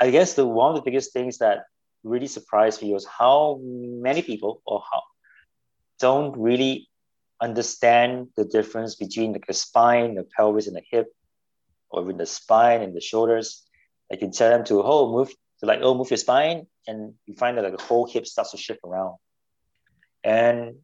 i 0.00 0.10
guess 0.10 0.34
the 0.34 0.46
one 0.46 0.70
of 0.70 0.76
the 0.76 0.88
biggest 0.90 1.12
things 1.12 1.38
that 1.38 1.64
really 2.04 2.28
surprised 2.28 2.80
me 2.80 2.92
was 2.94 3.04
how 3.04 3.60
many 3.62 4.22
people 4.22 4.62
or 4.64 4.82
how 4.90 5.02
don't 6.00 6.38
really 6.38 6.88
understand 7.40 8.28
the 8.36 8.44
difference 8.44 8.94
between 8.94 9.32
like 9.32 9.46
the 9.46 9.54
spine 9.54 10.14
the 10.14 10.26
pelvis 10.36 10.66
and 10.66 10.76
the 10.76 10.82
hip 10.90 11.12
or 11.90 12.02
even 12.02 12.16
the 12.16 12.26
spine 12.26 12.82
and 12.82 12.94
the 12.94 13.00
shoulders. 13.00 13.64
Like 14.10 14.20
can 14.20 14.32
tell 14.32 14.50
them 14.50 14.64
to 14.64 14.82
oh 14.82 15.12
move 15.12 15.30
to 15.60 15.66
like 15.66 15.80
oh 15.82 15.94
move 15.94 16.10
your 16.10 16.16
spine 16.16 16.66
and 16.86 17.14
you 17.26 17.34
find 17.34 17.56
that 17.56 17.64
like 17.64 17.76
the 17.76 17.82
whole 17.82 18.06
hip 18.06 18.26
starts 18.26 18.52
to 18.52 18.56
shift 18.56 18.80
around. 18.84 19.16
And 20.24 20.76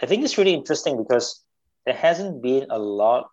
I 0.00 0.06
think 0.06 0.24
it's 0.24 0.38
really 0.38 0.54
interesting 0.54 0.96
because 0.96 1.44
there 1.84 1.94
hasn't 1.94 2.42
been 2.42 2.66
a 2.70 2.78
lot, 2.78 3.28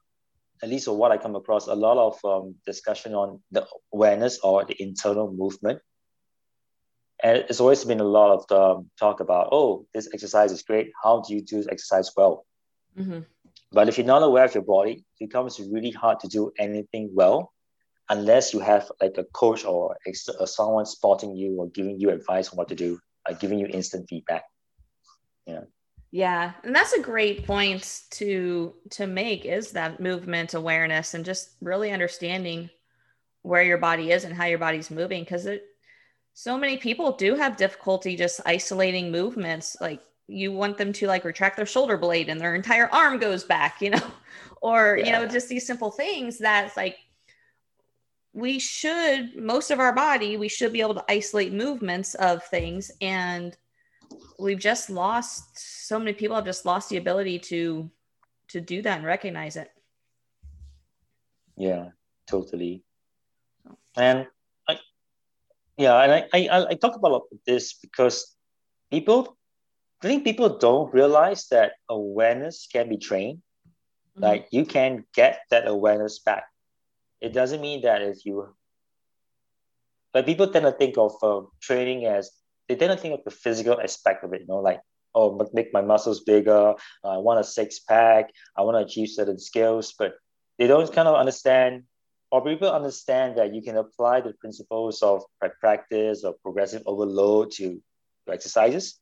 at 0.62 0.70
least 0.70 0.88
of 0.88 0.96
what 0.96 1.12
I 1.12 1.18
come 1.18 1.36
across, 1.36 1.68
a 1.68 1.76
lot 1.76 1.98
of 1.98 2.20
um, 2.24 2.56
discussion 2.66 3.14
on 3.14 3.42
the 3.52 3.66
awareness 3.94 4.40
or 4.40 4.66
the 4.66 4.82
internal 4.82 5.32
movement. 5.32 5.80
And 7.22 7.38
it's 7.50 7.60
always 7.60 7.84
been 7.86 8.02
a 8.02 8.06
lot 8.06 8.34
of 8.34 8.48
the 8.48 8.86
talk 9.00 9.20
about, 9.20 9.50
oh, 9.52 9.86
this 9.94 10.10
exercise 10.14 10.52
is 10.52 10.62
great. 10.62 10.92
How 11.02 11.22
do 11.22 11.34
you 11.34 11.42
do 11.42 11.58
this 11.58 11.68
exercise 11.68 12.12
well? 12.16 12.46
Mm-hmm. 12.98 13.22
But 13.72 13.90
if 13.90 13.98
you're 13.98 14.08
not 14.08 14.24
aware 14.24 14.46
of 14.46 14.54
your 14.54 14.64
body, 14.64 15.04
it 15.20 15.28
becomes 15.28 15.60
really 15.60 15.92
hard 15.92 16.20
to 16.22 16.28
do 16.28 16.52
anything 16.60 17.12
well 17.14 17.52
unless 18.10 18.54
you 18.54 18.60
have 18.60 18.92
like 19.02 19.18
a 19.18 19.24
coach 19.24 19.66
or 19.66 19.98
a, 20.06 20.48
someone 20.48 20.86
spotting 20.86 21.36
you 21.36 21.56
or 21.60 21.70
giving 21.70 22.00
you 22.00 22.10
advice 22.10 22.50
on 22.50 22.58
what 22.58 22.68
to 22.70 22.76
do, 22.76 23.00
like 23.28 23.40
giving 23.40 23.60
you 23.60 23.68
instant 23.68 24.08
feedback. 24.10 24.44
Yeah. 25.46 25.62
Yeah, 26.14 26.52
and 26.64 26.76
that's 26.76 26.94
a 26.94 27.02
great 27.02 27.44
point 27.44 28.02
to 28.12 28.76
to 28.92 29.08
make 29.08 29.46
is 29.46 29.72
that 29.72 30.00
movement 30.00 30.54
awareness 30.54 31.16
and 31.16 31.26
just 31.26 31.56
really 31.60 31.92
understanding 31.92 32.70
where 33.42 33.64
your 33.64 33.80
body 33.80 34.12
is 34.12 34.24
and 34.24 34.36
how 34.36 34.46
your 34.46 34.60
body's 34.60 34.92
moving 34.92 35.24
because 35.24 35.48
it 35.48 35.66
so 36.36 36.56
many 36.56 36.78
people 36.78 37.14
do 37.14 37.34
have 37.34 37.58
difficulty 37.58 38.16
just 38.16 38.42
isolating 38.46 39.12
movements 39.12 39.76
like 39.82 40.02
you 40.28 40.52
want 40.52 40.78
them 40.78 40.94
to 40.94 41.08
like 41.08 41.26
retract 41.26 41.58
their 41.58 41.66
shoulder 41.66 41.98
blade 41.98 42.30
and 42.30 42.40
their 42.40 42.54
entire 42.54 42.94
arm 42.94 43.18
goes 43.18 43.44
back 43.44 43.82
you 43.82 43.90
know 43.90 44.12
or 44.62 45.00
yeah. 45.00 45.06
you 45.06 45.12
know 45.14 45.28
just 45.28 45.50
these 45.50 45.66
simple 45.66 45.90
things 45.90 46.38
that's 46.38 46.78
like 46.78 46.96
we 48.34 48.60
should 48.60 49.36
most 49.36 49.72
of 49.72 49.80
our 49.80 49.94
body 49.94 50.38
we 50.38 50.48
should 50.48 50.72
be 50.72 50.82
able 50.82 50.94
to 50.94 51.06
isolate 51.10 51.52
movements 51.52 52.14
of 52.16 52.44
things 52.44 52.92
and 53.02 53.58
we've 54.40 54.60
just 54.60 54.90
lost 54.90 55.58
so 55.58 56.00
many 56.00 56.14
people 56.14 56.36
have 56.36 56.46
just 56.46 56.66
lost 56.66 56.90
the 56.90 56.98
ability 56.98 57.40
to 57.40 57.90
to 58.50 58.62
do 58.62 58.82
that 58.82 58.98
and 58.98 59.06
recognize 59.06 59.56
it. 59.56 59.72
Yeah 61.58 61.90
totally. 62.28 62.84
And 63.96 64.28
i 64.68 64.80
yeah 65.78 65.98
and 66.02 66.12
i 66.12 66.22
i, 66.34 66.66
I 66.72 66.76
talk 66.76 66.96
about 66.96 67.24
this 67.46 67.74
because 67.74 68.36
people 68.92 69.38
i 70.02 70.08
think 70.08 70.24
people 70.24 70.58
don't 70.58 70.94
realize 70.94 71.48
that 71.50 71.74
awareness 71.90 72.68
can 72.72 72.90
be 72.90 72.98
trained. 72.98 73.42
Mm-hmm. 74.14 74.30
like 74.30 74.48
you 74.52 74.64
can 74.66 75.06
get 75.16 75.42
that 75.50 75.66
awareness 75.68 76.20
back. 76.20 76.46
It 77.20 77.34
doesn't 77.34 77.62
mean 77.62 77.82
that 77.82 78.04
if 78.06 78.26
you 78.26 78.54
but 80.14 80.28
people 80.28 80.48
tend 80.48 80.66
to 80.66 80.72
think 80.72 80.98
of 81.02 81.18
uh, 81.24 81.42
training 81.60 82.06
as 82.06 82.30
they 82.76 82.88
to 82.88 82.98
think 82.98 83.14
of 83.14 83.24
the 83.24 83.32
physical 83.32 83.80
aspect 83.80 84.24
of 84.24 84.34
it. 84.34 84.42
You 84.42 84.48
know, 84.48 84.58
like 84.58 84.82
oh, 85.16 85.50
make 85.54 85.74
my 85.74 85.82
muscles 85.82 86.22
bigger. 86.22 86.74
I 87.04 87.18
want 87.18 87.40
a 87.40 87.44
six 87.44 87.80
pack. 87.80 88.32
I 88.58 88.62
want 88.64 88.78
to 88.78 88.86
achieve 88.86 89.10
certain 89.10 89.40
skills, 89.40 89.94
but 89.98 90.14
they 90.58 90.68
don't 90.68 90.92
kind 90.92 91.08
of 91.08 91.16
understand 91.16 91.84
or 92.34 92.44
people 92.44 92.72
understand 92.72 93.38
that 93.38 93.54
you 93.54 93.62
can 93.62 93.78
apply 93.78 94.20
the 94.22 94.34
principles 94.34 95.04
of 95.04 95.22
practice 95.62 96.24
or 96.24 96.34
progressive 96.42 96.82
overload 96.88 97.52
to 97.52 97.80
exercises, 98.28 99.00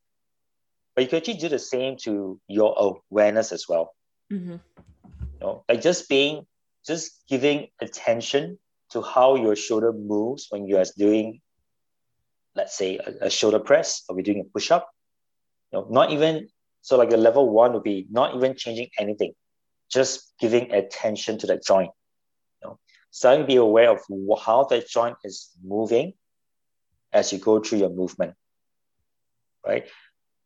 but 0.93 1.03
you 1.03 1.07
can 1.07 1.15
actually 1.15 1.35
do 1.35 1.47
the 1.47 1.57
same 1.57 1.95
to 1.95 2.41
your 2.49 2.75
awareness 3.09 3.53
as 3.53 3.69
well. 3.69 3.95
Mm-hmm. 4.29 4.51
You 4.51 5.39
know, 5.39 5.63
like 5.69 5.79
just 5.79 6.09
being, 6.09 6.45
just 6.85 7.23
giving 7.29 7.67
attention 7.79 8.59
to 8.89 9.01
how 9.01 9.35
your 9.35 9.55
shoulder 9.55 9.93
moves 9.93 10.47
when 10.49 10.67
you 10.67 10.75
are 10.75 10.85
doing, 10.97 11.39
let's 12.55 12.77
say, 12.77 12.97
a, 12.97 13.27
a 13.27 13.29
shoulder 13.29 13.59
press 13.59 14.03
or 14.07 14.15
we're 14.15 14.23
doing 14.23 14.41
a 14.41 14.43
push 14.43 14.71
up. 14.71 14.89
You 15.71 15.79
know, 15.79 15.87
not 15.89 16.11
even 16.11 16.47
so. 16.81 16.97
Like 16.97 17.11
a 17.11 17.17
level 17.17 17.49
one 17.49 17.73
would 17.73 17.83
be 17.83 18.07
not 18.11 18.35
even 18.35 18.55
changing 18.55 18.89
anything, 18.99 19.33
just 19.89 20.33
giving 20.39 20.71
attention 20.71 21.37
to 21.39 21.47
that 21.47 21.63
joint 21.63 21.91
you 22.61 22.69
know 22.69 22.79
starting 23.09 23.43
to 23.43 23.47
be 23.47 23.55
aware 23.55 23.89
of 23.91 23.99
how 24.41 24.63
that 24.65 24.87
joint 24.87 25.15
is 25.23 25.49
moving 25.63 26.13
as 27.13 27.31
you 27.31 27.39
go 27.39 27.59
through 27.59 27.79
your 27.79 27.89
movement, 27.89 28.33
right? 29.65 29.85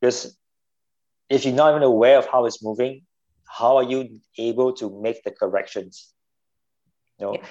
Because 0.01 0.38
if 1.30 1.45
you're 1.45 1.53
not 1.53 1.72
even 1.72 1.84
aware 1.84 2.18
of 2.18 2.28
how 2.28 2.45
it's 2.45 2.64
moving, 2.64 3.03
how 3.47 3.78
are 3.78 3.84
you 3.84 4.20
able 4.38 4.74
to 4.74 5.01
make 5.01 5.24
the 5.24 5.32
corrections? 5.32 6.12
You 7.20 7.26
know? 7.26 7.34
Yeah. 7.34 7.45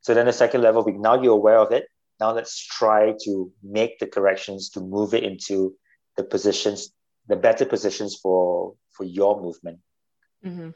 So 0.00 0.14
then 0.14 0.26
the 0.26 0.32
second 0.32 0.62
level, 0.62 0.84
we 0.84 0.92
now 0.92 1.20
you're 1.20 1.32
aware 1.32 1.58
of 1.58 1.72
it. 1.72 1.86
Now 2.20 2.32
let's 2.32 2.58
try 2.64 3.14
to 3.24 3.52
make 3.62 3.98
the 3.98 4.06
corrections 4.06 4.70
to 4.70 4.80
move 4.80 5.14
it 5.14 5.22
into 5.22 5.74
the 6.16 6.24
positions, 6.24 6.92
the 7.28 7.36
better 7.36 7.64
positions 7.64 8.18
for 8.20 8.74
for 8.92 9.04
your 9.04 9.40
movement. 9.40 9.78
Mm-hmm. 10.44 10.70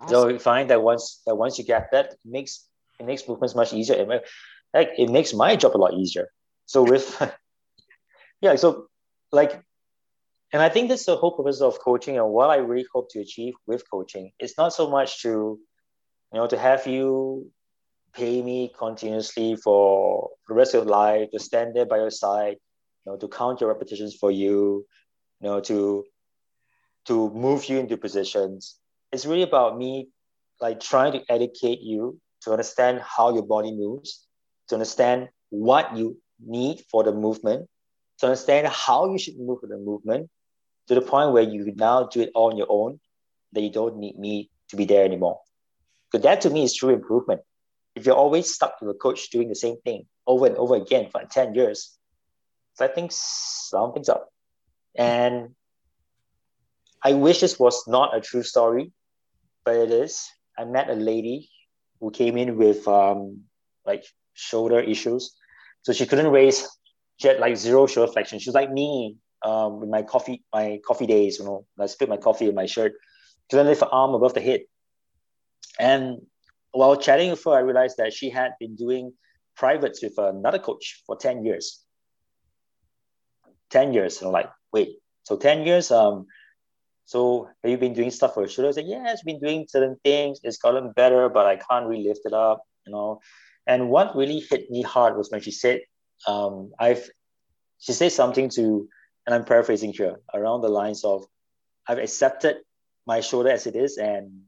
Awesome. 0.00 0.14
So 0.14 0.26
we 0.28 0.38
find 0.38 0.70
that 0.70 0.82
once 0.82 1.20
that 1.26 1.34
once 1.34 1.58
you 1.58 1.64
get 1.64 1.90
that, 1.92 2.12
it 2.12 2.18
makes 2.24 2.66
it 2.98 3.06
makes 3.06 3.28
movements 3.28 3.54
much 3.54 3.72
easier. 3.72 3.96
It, 3.96 4.24
like 4.72 4.90
it 4.96 5.10
makes 5.10 5.34
my 5.34 5.56
job 5.56 5.76
a 5.76 5.78
lot 5.78 5.94
easier. 5.94 6.28
So 6.66 6.82
with 6.82 7.20
yeah, 8.40 8.56
so 8.56 8.86
like 9.32 9.62
and 10.52 10.62
I 10.62 10.68
think 10.68 10.88
that's 10.88 11.04
the 11.04 11.16
whole 11.16 11.32
purpose 11.32 11.60
of 11.60 11.78
coaching 11.78 12.16
and 12.16 12.28
what 12.30 12.50
I 12.50 12.56
really 12.56 12.86
hope 12.92 13.08
to 13.10 13.20
achieve 13.20 13.54
with 13.66 13.88
coaching. 13.88 14.32
It's 14.38 14.58
not 14.58 14.72
so 14.72 14.90
much 14.90 15.22
to, 15.22 15.28
you 15.28 15.60
know, 16.38 16.46
to 16.48 16.58
have 16.58 16.86
you 16.86 17.50
pay 18.12 18.42
me 18.42 18.72
continuously 18.76 19.56
for 19.56 20.30
the 20.48 20.54
rest 20.54 20.74
of 20.74 20.84
your 20.84 20.90
life, 20.90 21.30
to 21.32 21.38
stand 21.38 21.74
there 21.74 21.86
by 21.86 21.98
your 21.98 22.10
side, 22.10 22.56
you 23.06 23.12
know, 23.12 23.18
to 23.18 23.28
count 23.28 23.60
your 23.60 23.68
repetitions 23.68 24.14
for 24.14 24.30
you, 24.30 24.86
you 25.40 25.48
know, 25.48 25.60
to 25.60 26.04
to 27.06 27.30
move 27.30 27.64
you 27.66 27.78
into 27.78 27.96
positions 27.96 28.80
it's 29.12 29.26
really 29.26 29.42
about 29.42 29.76
me 29.76 30.08
like 30.60 30.80
trying 30.80 31.12
to 31.12 31.22
educate 31.28 31.80
you 31.80 32.20
to 32.42 32.52
understand 32.52 33.00
how 33.00 33.32
your 33.34 33.42
body 33.42 33.72
moves, 33.72 34.26
to 34.68 34.74
understand 34.74 35.28
what 35.50 35.96
you 35.96 36.16
need 36.44 36.82
for 36.90 37.02
the 37.02 37.12
movement, 37.12 37.68
to 38.18 38.26
understand 38.26 38.66
how 38.68 39.10
you 39.10 39.18
should 39.18 39.38
move 39.38 39.60
for 39.60 39.66
the 39.66 39.76
movement, 39.76 40.30
to 40.88 40.94
the 40.94 41.00
point 41.00 41.32
where 41.32 41.42
you 41.42 41.72
now 41.76 42.04
do 42.04 42.20
it 42.20 42.30
all 42.34 42.50
on 42.50 42.56
your 42.56 42.66
own, 42.70 43.00
that 43.52 43.60
you 43.60 43.70
don't 43.70 43.96
need 43.96 44.18
me 44.18 44.50
to 44.68 44.76
be 44.76 44.84
there 44.84 45.04
anymore. 45.04 45.40
Because 46.10 46.24
that 46.24 46.40
to 46.42 46.50
me 46.50 46.62
is 46.62 46.74
true 46.74 46.90
improvement. 46.90 47.40
If 47.94 48.06
you're 48.06 48.16
always 48.16 48.54
stuck 48.54 48.80
with 48.80 48.90
a 48.90 48.98
coach 48.98 49.30
doing 49.30 49.48
the 49.48 49.54
same 49.54 49.76
thing 49.84 50.06
over 50.26 50.46
and 50.46 50.56
over 50.56 50.76
again 50.76 51.08
for 51.10 51.22
10 51.24 51.54
years, 51.54 51.96
so 52.74 52.84
I 52.84 52.88
think 52.88 53.10
something's 53.12 54.08
up. 54.08 54.28
And 54.96 55.54
I 57.02 57.14
wish 57.14 57.40
this 57.40 57.58
was 57.58 57.86
not 57.88 58.16
a 58.16 58.20
true 58.20 58.42
story 58.42 58.92
but 59.64 59.76
it 59.76 59.90
is. 59.90 60.28
I 60.58 60.64
met 60.64 60.90
a 60.90 60.94
lady 60.94 61.50
who 62.00 62.10
came 62.10 62.36
in 62.36 62.56
with 62.56 62.86
um, 62.88 63.42
like 63.86 64.04
shoulder 64.34 64.80
issues. 64.80 65.34
So 65.82 65.92
she 65.92 66.06
couldn't 66.06 66.28
raise, 66.28 66.66
she 67.16 67.28
had 67.28 67.38
like 67.38 67.56
zero 67.56 67.86
shoulder 67.86 68.12
flexion. 68.12 68.38
She 68.38 68.48
was 68.48 68.54
like 68.54 68.72
me 68.72 69.16
um, 69.44 69.80
with 69.80 69.88
my 69.88 70.02
coffee, 70.02 70.42
my 70.52 70.80
coffee 70.86 71.06
days, 71.06 71.38
you 71.38 71.44
know, 71.44 71.66
I 71.78 71.86
split 71.86 72.08
my 72.08 72.16
coffee 72.16 72.48
in 72.48 72.54
my 72.54 72.66
shirt. 72.66 72.92
Couldn't 73.50 73.66
lift 73.66 73.80
her 73.80 73.86
arm 73.86 74.14
above 74.14 74.34
the 74.34 74.40
head. 74.40 74.60
And 75.78 76.22
while 76.72 76.96
chatting 76.96 77.30
with 77.30 77.42
her, 77.44 77.52
I 77.52 77.60
realized 77.60 77.96
that 77.98 78.12
she 78.12 78.30
had 78.30 78.52
been 78.60 78.76
doing 78.76 79.12
privates 79.56 80.02
with 80.02 80.18
another 80.18 80.58
coach 80.58 81.02
for 81.06 81.16
10 81.16 81.44
years. 81.44 81.84
10 83.70 83.92
years. 83.92 84.18
And 84.18 84.28
I'm 84.28 84.32
like, 84.32 84.50
wait, 84.72 84.98
so 85.24 85.36
10 85.36 85.66
years, 85.66 85.90
um, 85.90 86.26
so 87.04 87.48
have 87.62 87.70
you 87.70 87.76
been 87.76 87.92
doing 87.92 88.10
stuff 88.10 88.34
for 88.34 88.42
your 88.42 88.48
shoulder? 88.48 88.68
I 88.68 88.72
said, 88.72 88.86
yeah, 88.86 89.10
it's 89.10 89.24
been 89.24 89.40
doing 89.40 89.66
certain 89.68 89.96
things. 90.04 90.38
It's 90.44 90.58
gotten 90.58 90.92
better, 90.92 91.28
but 91.28 91.44
I 91.44 91.56
can't 91.56 91.86
really 91.86 92.06
lift 92.06 92.20
it 92.24 92.32
up, 92.32 92.62
you 92.86 92.92
know. 92.92 93.20
And 93.66 93.90
what 93.90 94.14
really 94.14 94.38
hit 94.38 94.70
me 94.70 94.82
hard 94.82 95.16
was 95.16 95.30
when 95.30 95.40
she 95.40 95.50
said, 95.50 95.80
um, 96.28 96.70
I've, 96.78 97.08
she 97.78 97.92
said 97.92 98.12
something 98.12 98.48
to, 98.50 98.88
and 99.26 99.34
I'm 99.34 99.44
paraphrasing 99.44 99.92
here, 99.92 100.20
around 100.32 100.60
the 100.60 100.68
lines 100.68 101.04
of, 101.04 101.24
I've 101.88 101.98
accepted 101.98 102.58
my 103.06 103.20
shoulder 103.20 103.50
as 103.50 103.66
it 103.66 103.74
is, 103.74 103.98
and 103.98 104.42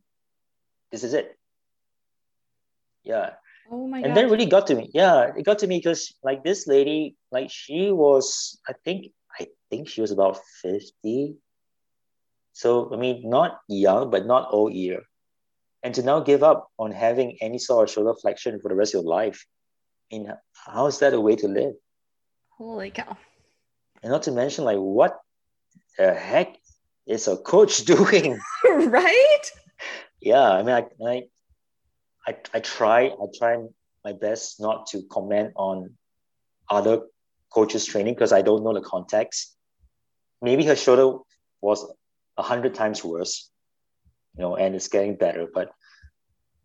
this 0.92 1.02
is 1.02 1.14
it. 1.14 1.36
Yeah. 3.04 3.30
Oh 3.70 3.86
my 3.86 3.98
and 3.98 4.08
God. 4.08 4.16
that 4.16 4.30
really 4.30 4.46
got 4.46 4.66
to 4.68 4.74
me. 4.74 4.90
Yeah, 4.92 5.32
it 5.36 5.44
got 5.44 5.60
to 5.60 5.66
me 5.66 5.78
because 5.78 6.14
like 6.22 6.44
this 6.44 6.66
lady, 6.66 7.16
like 7.30 7.50
she 7.50 7.90
was, 7.90 8.58
I 8.68 8.74
think, 8.84 9.12
I 9.38 9.46
think 9.70 9.88
she 9.88 10.00
was 10.00 10.10
about 10.10 10.38
50, 10.62 11.36
so, 12.52 12.92
I 12.92 12.96
mean, 12.96 13.28
not 13.28 13.60
young, 13.68 14.10
but 14.10 14.26
not 14.26 14.48
old 14.50 14.72
either. 14.72 15.02
And 15.82 15.94
to 15.94 16.02
now 16.02 16.20
give 16.20 16.42
up 16.42 16.68
on 16.78 16.92
having 16.92 17.38
any 17.40 17.58
sort 17.58 17.88
of 17.88 17.92
shoulder 17.92 18.14
flexion 18.20 18.60
for 18.60 18.68
the 18.68 18.74
rest 18.74 18.94
of 18.94 19.02
your 19.02 19.10
life, 19.10 19.44
I 20.12 20.16
mean, 20.16 20.32
how 20.52 20.86
is 20.86 20.98
that 21.00 21.14
a 21.14 21.20
way 21.20 21.34
to 21.36 21.48
live? 21.48 21.74
Holy 22.50 22.90
cow. 22.90 23.16
And 24.02 24.12
not 24.12 24.24
to 24.24 24.32
mention, 24.32 24.64
like, 24.64 24.78
what 24.78 25.18
the 25.98 26.12
heck 26.14 26.56
is 27.06 27.26
a 27.26 27.36
coach 27.36 27.78
doing? 27.84 28.38
right? 28.64 29.50
Yeah, 30.20 30.50
I 30.50 30.62
mean, 30.62 30.74
I, 31.06 31.22
I, 32.26 32.36
I, 32.54 32.60
try, 32.60 33.06
I 33.06 33.26
try 33.36 33.58
my 34.04 34.12
best 34.12 34.60
not 34.60 34.86
to 34.88 35.02
comment 35.10 35.52
on 35.56 35.96
other 36.70 37.02
coaches' 37.52 37.84
training 37.84 38.14
because 38.14 38.32
I 38.32 38.42
don't 38.42 38.64
know 38.64 38.74
the 38.74 38.80
context. 38.80 39.56
Maybe 40.40 40.64
her 40.64 40.76
shoulder 40.76 41.18
was 41.60 41.84
a 42.36 42.42
hundred 42.42 42.74
times 42.74 43.04
worse, 43.04 43.50
you 44.36 44.42
know, 44.42 44.56
and 44.56 44.74
it's 44.74 44.88
getting 44.88 45.16
better. 45.16 45.46
But 45.52 45.70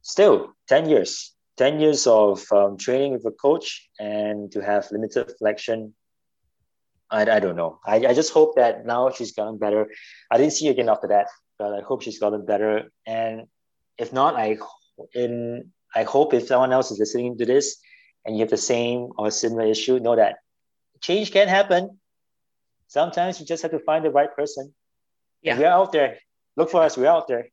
still, 0.01 0.53
10 0.69 0.89
years, 0.89 1.33
10 1.57 1.79
years 1.79 2.07
of 2.07 2.45
um, 2.51 2.77
training 2.77 3.13
with 3.13 3.25
a 3.25 3.31
coach 3.31 3.89
and 3.99 4.51
to 4.51 4.61
have 4.61 4.87
limited 4.91 5.31
flexion. 5.39 5.93
I, 7.09 7.21
I 7.21 7.39
don't 7.39 7.55
know. 7.55 7.79
I, 7.85 7.95
I 8.07 8.13
just 8.13 8.33
hope 8.33 8.55
that 8.55 8.85
now 8.85 9.09
she's 9.11 9.33
gotten 9.33 9.57
better. 9.57 9.87
I 10.31 10.37
didn't 10.37 10.53
see 10.53 10.65
her 10.67 10.71
again 10.71 10.89
after 10.89 11.07
that, 11.07 11.27
but 11.57 11.73
I 11.73 11.81
hope 11.81 12.01
she's 12.01 12.19
gotten 12.19 12.45
better. 12.45 12.91
And 13.05 13.43
if 13.97 14.13
not, 14.13 14.35
I 14.35 14.57
in 15.13 15.71
I 15.95 16.03
hope 16.03 16.33
if 16.33 16.47
someone 16.47 16.73
else 16.73 16.91
is 16.91 16.99
listening 16.99 17.37
to 17.37 17.45
this 17.45 17.77
and 18.25 18.35
you 18.35 18.41
have 18.41 18.49
the 18.49 18.57
same 18.57 19.09
or 19.17 19.31
similar 19.31 19.65
issue, 19.65 19.99
know 19.99 20.15
that 20.15 20.37
change 21.01 21.31
can 21.31 21.47
happen. 21.47 21.99
Sometimes 22.87 23.39
you 23.39 23.45
just 23.45 23.63
have 23.63 23.71
to 23.71 23.79
find 23.79 24.05
the 24.05 24.11
right 24.11 24.33
person 24.35 24.73
yeah. 25.41 25.57
We're 25.57 25.67
out 25.67 25.91
there. 25.91 26.17
Look 26.55 26.71
for 26.71 26.83
us. 26.83 26.97
We're 26.97 27.07
out 27.07 27.27
there. 27.27 27.47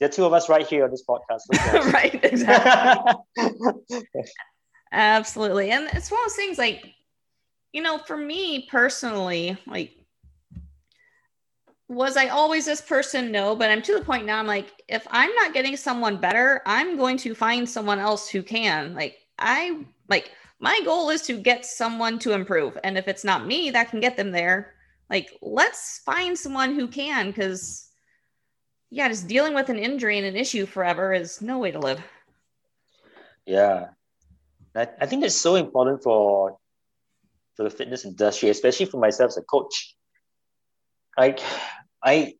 There 0.00 0.08
are 0.08 0.12
two 0.12 0.24
of 0.24 0.32
us 0.32 0.48
right 0.48 0.66
here 0.66 0.84
on 0.84 0.90
this 0.90 1.04
podcast. 1.08 1.92
right, 1.92 2.24
exactly. 2.24 3.14
Absolutely. 4.92 5.70
And 5.70 5.88
it's 5.92 6.10
one 6.10 6.20
of 6.20 6.26
those 6.26 6.36
things 6.36 6.58
like, 6.58 6.84
you 7.72 7.82
know, 7.82 7.98
for 7.98 8.16
me 8.16 8.68
personally, 8.70 9.56
like, 9.66 9.92
was 11.88 12.16
I 12.16 12.28
always 12.28 12.64
this 12.64 12.80
person? 12.80 13.30
No, 13.30 13.54
but 13.54 13.70
I'm 13.70 13.82
to 13.82 13.94
the 13.94 14.04
point 14.04 14.26
now. 14.26 14.38
I'm 14.38 14.46
like, 14.46 14.82
if 14.88 15.06
I'm 15.10 15.32
not 15.34 15.54
getting 15.54 15.76
someone 15.76 16.16
better, 16.16 16.62
I'm 16.66 16.96
going 16.96 17.16
to 17.18 17.34
find 17.34 17.68
someone 17.68 17.98
else 17.98 18.28
who 18.28 18.42
can. 18.42 18.94
Like, 18.94 19.18
I 19.38 19.84
like 20.08 20.32
my 20.58 20.80
goal 20.84 21.10
is 21.10 21.22
to 21.22 21.34
get 21.34 21.64
someone 21.64 22.18
to 22.20 22.32
improve. 22.32 22.76
And 22.82 22.98
if 22.98 23.08
it's 23.08 23.24
not 23.24 23.46
me 23.46 23.70
that 23.70 23.90
can 23.90 24.00
get 24.00 24.16
them 24.16 24.32
there, 24.32 24.74
like, 25.10 25.36
let's 25.42 26.00
find 26.04 26.36
someone 26.36 26.74
who 26.74 26.88
can, 26.88 27.28
because 27.28 27.88
yeah, 28.90 29.08
just 29.08 29.28
dealing 29.28 29.54
with 29.54 29.68
an 29.68 29.78
injury 29.78 30.18
and 30.18 30.26
an 30.26 30.36
issue 30.36 30.66
forever 30.66 31.12
is 31.12 31.42
no 31.42 31.58
way 31.58 31.70
to 31.70 31.78
live. 31.78 32.00
Yeah. 33.44 33.88
I, 34.74 34.88
I 35.00 35.06
think 35.06 35.24
it's 35.24 35.36
so 35.36 35.54
important 35.54 36.02
for 36.02 36.58
for 37.54 37.62
the 37.62 37.70
fitness 37.70 38.04
industry, 38.04 38.50
especially 38.50 38.86
for 38.86 38.98
myself 38.98 39.28
as 39.28 39.36
a 39.38 39.42
coach. 39.42 39.95
Like 41.16 41.40
I 42.02 42.34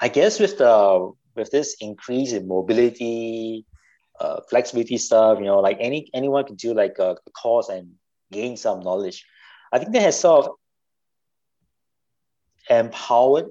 I 0.00 0.08
guess 0.08 0.40
with 0.40 0.58
the 0.58 1.12
with 1.34 1.50
this 1.50 1.76
increase 1.80 2.32
in 2.32 2.48
mobility, 2.48 3.64
uh, 4.20 4.40
flexibility 4.50 4.98
stuff. 4.98 5.38
You 5.38 5.46
know, 5.46 5.60
like 5.60 5.78
any 5.80 6.10
anyone 6.14 6.44
can 6.44 6.56
do 6.56 6.74
like 6.74 6.98
a, 6.98 7.16
a 7.26 7.30
course 7.30 7.68
and 7.68 7.92
gain 8.30 8.56
some 8.56 8.80
knowledge. 8.80 9.24
I 9.72 9.78
think 9.78 9.92
that 9.92 10.02
has 10.02 10.18
sort 10.18 10.46
of 10.46 10.52
empowered 12.68 13.46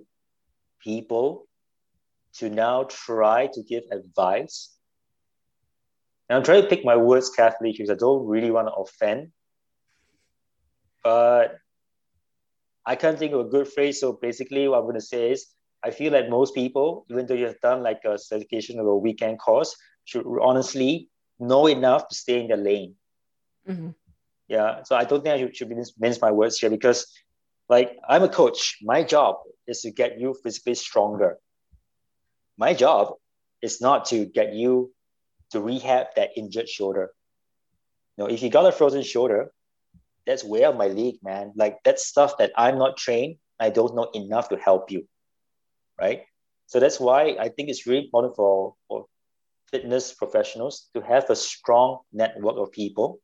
people 0.83 1.47
to 2.35 2.49
now 2.49 2.83
try 2.83 3.47
to 3.53 3.63
give 3.63 3.83
advice. 3.91 4.73
And 6.29 6.37
I'm 6.37 6.43
trying 6.43 6.61
to 6.61 6.67
pick 6.67 6.83
my 6.83 6.95
words 6.95 7.29
carefully 7.29 7.71
because 7.71 7.89
I 7.89 7.95
don't 7.95 8.27
really 8.27 8.51
want 8.51 8.67
to 8.67 8.73
offend. 8.73 9.31
But 11.03 11.57
I 12.87 12.95
can't 12.95 13.19
think 13.19 13.33
of 13.33 13.41
a 13.41 13.49
good 13.49 13.67
phrase. 13.67 13.99
So 13.99 14.13
basically, 14.13 14.67
what 14.67 14.77
I'm 14.77 14.83
going 14.83 14.95
to 14.95 15.01
say 15.01 15.31
is 15.31 15.47
I 15.83 15.91
feel 15.91 16.13
like 16.13 16.29
most 16.29 16.55
people, 16.55 17.05
even 17.09 17.27
though 17.27 17.33
you 17.33 17.45
have 17.45 17.59
done 17.59 17.83
like 17.83 18.01
a 18.05 18.17
certification 18.17 18.79
or 18.79 18.87
a 18.87 18.97
weekend 18.97 19.39
course, 19.39 19.75
should 20.05 20.25
honestly 20.41 21.09
know 21.37 21.67
enough 21.67 22.07
to 22.07 22.15
stay 22.15 22.39
in 22.39 22.47
their 22.47 22.57
lane. 22.57 22.95
Mm-hmm. 23.67 23.89
Yeah. 24.47 24.83
So 24.83 24.95
I 24.95 25.03
don't 25.03 25.21
think 25.21 25.35
I 25.35 25.39
should, 25.39 25.55
should 25.55 25.99
mince 25.99 26.21
my 26.21 26.31
words 26.31 26.57
here 26.57 26.69
because, 26.69 27.05
like, 27.67 27.97
I'm 28.07 28.23
a 28.23 28.29
coach. 28.29 28.77
My 28.81 29.03
job 29.03 29.35
is 29.67 29.81
to 29.81 29.91
get 29.91 30.17
you 30.17 30.33
physically 30.41 30.75
stronger. 30.75 31.37
My 32.57 32.73
job 32.73 33.13
is 33.61 33.81
not 33.81 34.05
to 34.05 34.25
get 34.25 34.53
you 34.53 34.93
to 35.51 35.59
rehab 35.59 36.07
that 36.15 36.29
injured 36.37 36.69
shoulder. 36.69 37.11
You 38.15 38.23
know, 38.23 38.29
if 38.29 38.41
you 38.41 38.49
got 38.49 38.65
a 38.65 38.71
frozen 38.71 39.03
shoulder, 39.03 39.51
that's 40.27 40.43
way 40.43 40.63
out 40.65 40.77
my 40.77 40.87
league, 40.87 41.17
man. 41.23 41.53
Like 41.55 41.77
that's 41.83 42.05
stuff 42.05 42.37
that 42.37 42.51
I'm 42.55 42.77
not 42.77 42.97
trained. 42.97 43.37
I 43.59 43.71
don't 43.71 43.95
know 43.95 44.09
enough 44.13 44.49
to 44.49 44.57
help 44.57 44.91
you 44.91 45.07
right? 45.99 46.23
So 46.67 46.79
that's 46.79 46.99
why 46.99 47.35
I 47.39 47.49
think 47.49 47.69
it's 47.69 47.85
really 47.87 48.05
important 48.05 48.35
for, 48.35 48.75
for 48.87 49.05
fitness 49.71 50.13
professionals 50.13 50.89
to 50.93 51.01
have 51.01 51.29
a 51.29 51.35
strong 51.35 51.99
network 52.13 52.57
of 52.57 52.71
people 52.71 53.19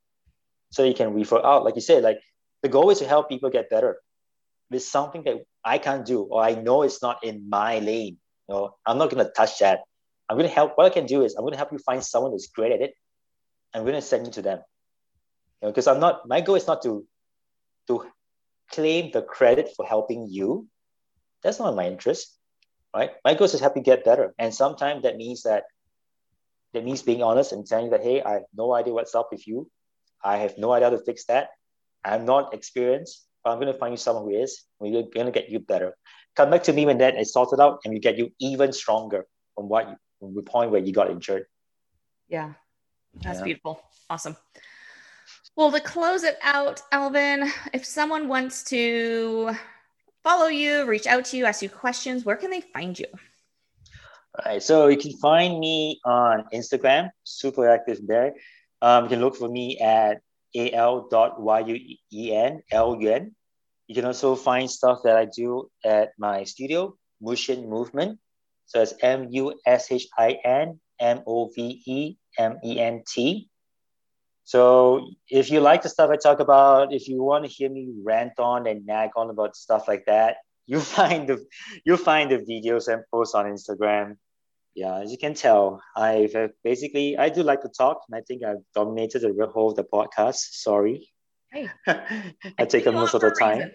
so 0.72 0.84
you 0.84 0.93
can 0.93 1.14
refer 1.14 1.43
out. 1.43 1.64
Like 1.64 1.76
you 1.76 1.82
said, 1.82 2.04
like 2.04 2.20
the 2.62 2.70
goal 2.70 2.89
is 2.89 2.99
to 2.99 3.08
help 3.08 3.30
people 3.30 3.49
get 3.49 3.70
better. 3.70 3.97
It's 4.72 4.88
something 4.88 5.24
that 5.26 5.43
I 5.64 5.78
can't 5.78 6.06
do, 6.06 6.24
or 6.24 6.41
I 6.43 6.56
know 6.56 6.82
it's 6.82 7.01
not 7.01 7.24
in 7.24 7.47
my 7.47 7.80
lane. 7.80 8.18
You 8.49 8.56
know, 8.56 8.76
I'm 8.86 8.97
not 8.97 9.12
gonna 9.12 9.30
touch 9.30 9.60
that. 9.60 9.82
I'm 10.28 10.38
gonna 10.38 10.49
help. 10.49 10.78
What 10.78 10.88
I 10.88 10.89
can 10.89 11.06
do 11.06 11.24
is 11.24 11.36
I'm 11.36 11.43
gonna 11.43 11.58
help 11.58 11.72
you 11.72 11.78
find 11.78 12.04
someone 12.04 12.32
who's 12.32 12.47
great 12.47 12.72
at 12.72 12.82
it. 12.82 12.93
I'm 13.74 13.86
gonna 13.86 14.01
send 14.01 14.26
you 14.26 14.34
to 14.34 14.41
them. 14.41 14.60
You 15.64 15.68
know, 15.68 15.72
because 15.72 15.88
I'm 15.88 16.03
not. 16.03 16.28
My 16.28 16.41
goal 16.41 16.55
is 16.59 16.68
not 16.68 16.84
to 16.84 17.07
to 17.88 18.05
claim 18.70 19.11
the 19.16 19.24
credit 19.24 19.72
for 19.76 19.86
helping 19.88 20.28
you. 20.28 20.68
That's 21.41 21.59
not 21.59 21.76
my 21.76 21.88
interest 21.88 22.38
right? 22.93 23.11
My 23.26 23.34
goal 23.34 23.45
is 23.45 23.51
to 23.53 23.57
help 23.59 23.76
you 23.76 23.82
get 23.82 24.05
better. 24.05 24.34
And 24.38 24.53
sometimes 24.53 25.03
that 25.03 25.18
means 25.18 25.43
that 25.43 25.64
that 26.74 26.86
means 26.86 27.01
being 27.01 27.22
honest 27.22 27.51
and 27.51 27.68
saying 27.68 27.91
that, 27.91 28.01
hey, 28.01 28.22
I 28.22 28.34
have 28.34 28.45
no 28.55 28.74
idea 28.74 28.93
what's 28.93 29.14
up 29.14 29.30
with 29.32 29.47
you. 29.47 29.70
I 30.24 30.38
have 30.38 30.57
no 30.57 30.72
idea 30.72 30.89
how 30.89 30.95
to 30.97 31.03
fix 31.03 31.26
that. 31.26 31.49
I'm 32.03 32.26
not 32.26 32.53
experienced, 32.53 33.28
but 33.43 33.51
I'm 33.51 33.59
going 33.59 33.72
to 33.72 33.78
find 33.78 33.93
you 33.93 33.97
someone 33.97 34.24
who 34.24 34.41
is. 34.41 34.64
We're 34.80 35.03
going 35.03 35.28
to 35.28 35.32
get 35.32 35.49
you 35.49 35.59
better. 35.59 35.95
Come 36.36 36.49
back 36.49 36.64
to 36.64 36.74
me 36.74 36.88
when 36.88 36.97
that 36.97 37.20
is 37.20 37.32
sorted 37.32 37.59
out, 37.59 37.82
and 37.86 37.93
we 37.93 37.99
get 37.99 38.18
you 38.18 38.32
even 38.39 38.74
stronger 38.74 39.28
from 39.53 39.70
what 39.70 39.88
you, 39.88 39.95
from 40.20 40.34
the 40.34 40.41
point 40.41 40.72
where 40.72 40.82
you 40.82 40.91
got 40.91 41.11
injured. 41.11 41.45
Yeah, 42.28 42.53
that's 43.22 43.39
yeah. 43.39 43.45
beautiful. 43.45 43.80
Awesome. 44.09 44.36
Well, 45.56 45.72
to 45.72 45.80
close 45.80 46.24
it 46.24 46.39
out, 46.41 46.82
Alvin, 46.91 47.47
if 47.74 47.86
someone 47.86 48.28
wants 48.28 48.64
to 48.66 49.51
follow 50.24 50.47
you, 50.47 50.86
reach 50.86 51.06
out 51.06 51.26
to 51.26 51.38
you, 51.38 51.45
ask 51.45 51.62
you 51.62 51.70
questions, 51.70 52.26
where 52.26 52.36
can 52.36 52.49
they 52.49 52.62
find 52.62 52.97
you? 52.97 53.06
All 53.14 54.51
right, 54.51 54.64
so 54.64 54.88
you 54.88 54.97
can 54.97 55.16
find 55.18 55.60
me 55.60 55.99
on 56.06 56.45
Instagram, 56.51 57.12
super 57.24 57.70
active 57.70 57.99
there. 58.08 58.34
Um, 58.82 59.04
you 59.04 59.10
can 59.10 59.22
look 59.22 59.36
for 59.36 59.47
me 59.47 59.78
at 59.78 60.22
al.yuen, 60.56 61.76
You 63.88 63.95
can 63.95 64.06
also 64.06 64.36
find 64.36 64.72
stuff 64.72 65.01
that 65.04 65.18
I 65.18 65.26
do 65.26 65.70
at 65.86 66.14
my 66.18 66.45
studio, 66.45 66.97
Mushin 67.22 67.70
Movement. 67.70 68.20
So 68.66 68.82
it's 68.82 68.95
M 69.01 69.28
U 69.30 69.54
S 69.68 69.91
H 69.91 70.08
I 70.18 70.39
N 70.43 70.80
M 70.99 71.22
O 71.28 71.51
V 71.54 71.84
E 71.86 72.18
M 72.39 72.58
E 72.64 72.80
N 72.80 73.04
T. 73.08 73.49
So 74.44 75.10
if 75.30 75.50
you 75.50 75.62
like 75.62 75.84
the 75.84 75.89
stuff 75.89 76.10
I 76.10 76.18
talk 76.18 76.39
about, 76.39 76.94
if 76.94 77.08
you 77.08 77.24
want 77.24 77.46
to 77.46 77.52
hear 77.52 77.70
me 77.70 77.89
rant 78.04 78.39
on 78.39 78.68
and 78.68 78.86
nag 78.86 79.12
on 79.16 79.30
about 79.30 79.56
stuff 79.56 79.88
like 79.88 80.06
that, 80.06 80.38
you 80.66 80.80
find 80.80 81.28
the 81.28 81.46
you 81.86 81.98
find 81.98 82.32
the 82.32 82.38
videos 82.38 82.88
and 82.88 83.04
posts 83.12 83.36
on 83.36 83.46
Instagram. 83.46 84.18
Yeah, 84.76 85.02
as 85.02 85.12
you 85.12 85.18
can 85.18 85.34
tell, 85.36 85.84
I've 85.96 86.34
uh, 86.36 86.48
basically 86.64 87.18
I 87.18 87.30
do 87.30 87.44
like 87.44 87.62
to 87.62 87.70
talk, 87.70 88.02
and 88.10 88.18
I 88.18 88.22
think 88.22 88.44
I've 88.44 88.64
dominated 88.74 89.22
the 89.22 89.48
whole 89.48 89.70
of 89.70 89.76
the 89.76 89.84
podcast. 89.84 90.38
Sorry. 90.52 91.10
Hey, 91.52 91.70
I 92.58 92.66
take 92.66 92.88
up 92.88 92.96
most 92.96 93.14
of 93.14 93.22
the 93.22 93.32
time. 93.32 93.72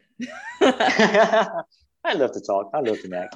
I 2.04 2.14
love 2.14 2.32
to 2.32 2.40
talk. 2.40 2.70
I 2.74 2.80
love 2.80 3.00
to 3.02 3.08
nag. 3.08 3.28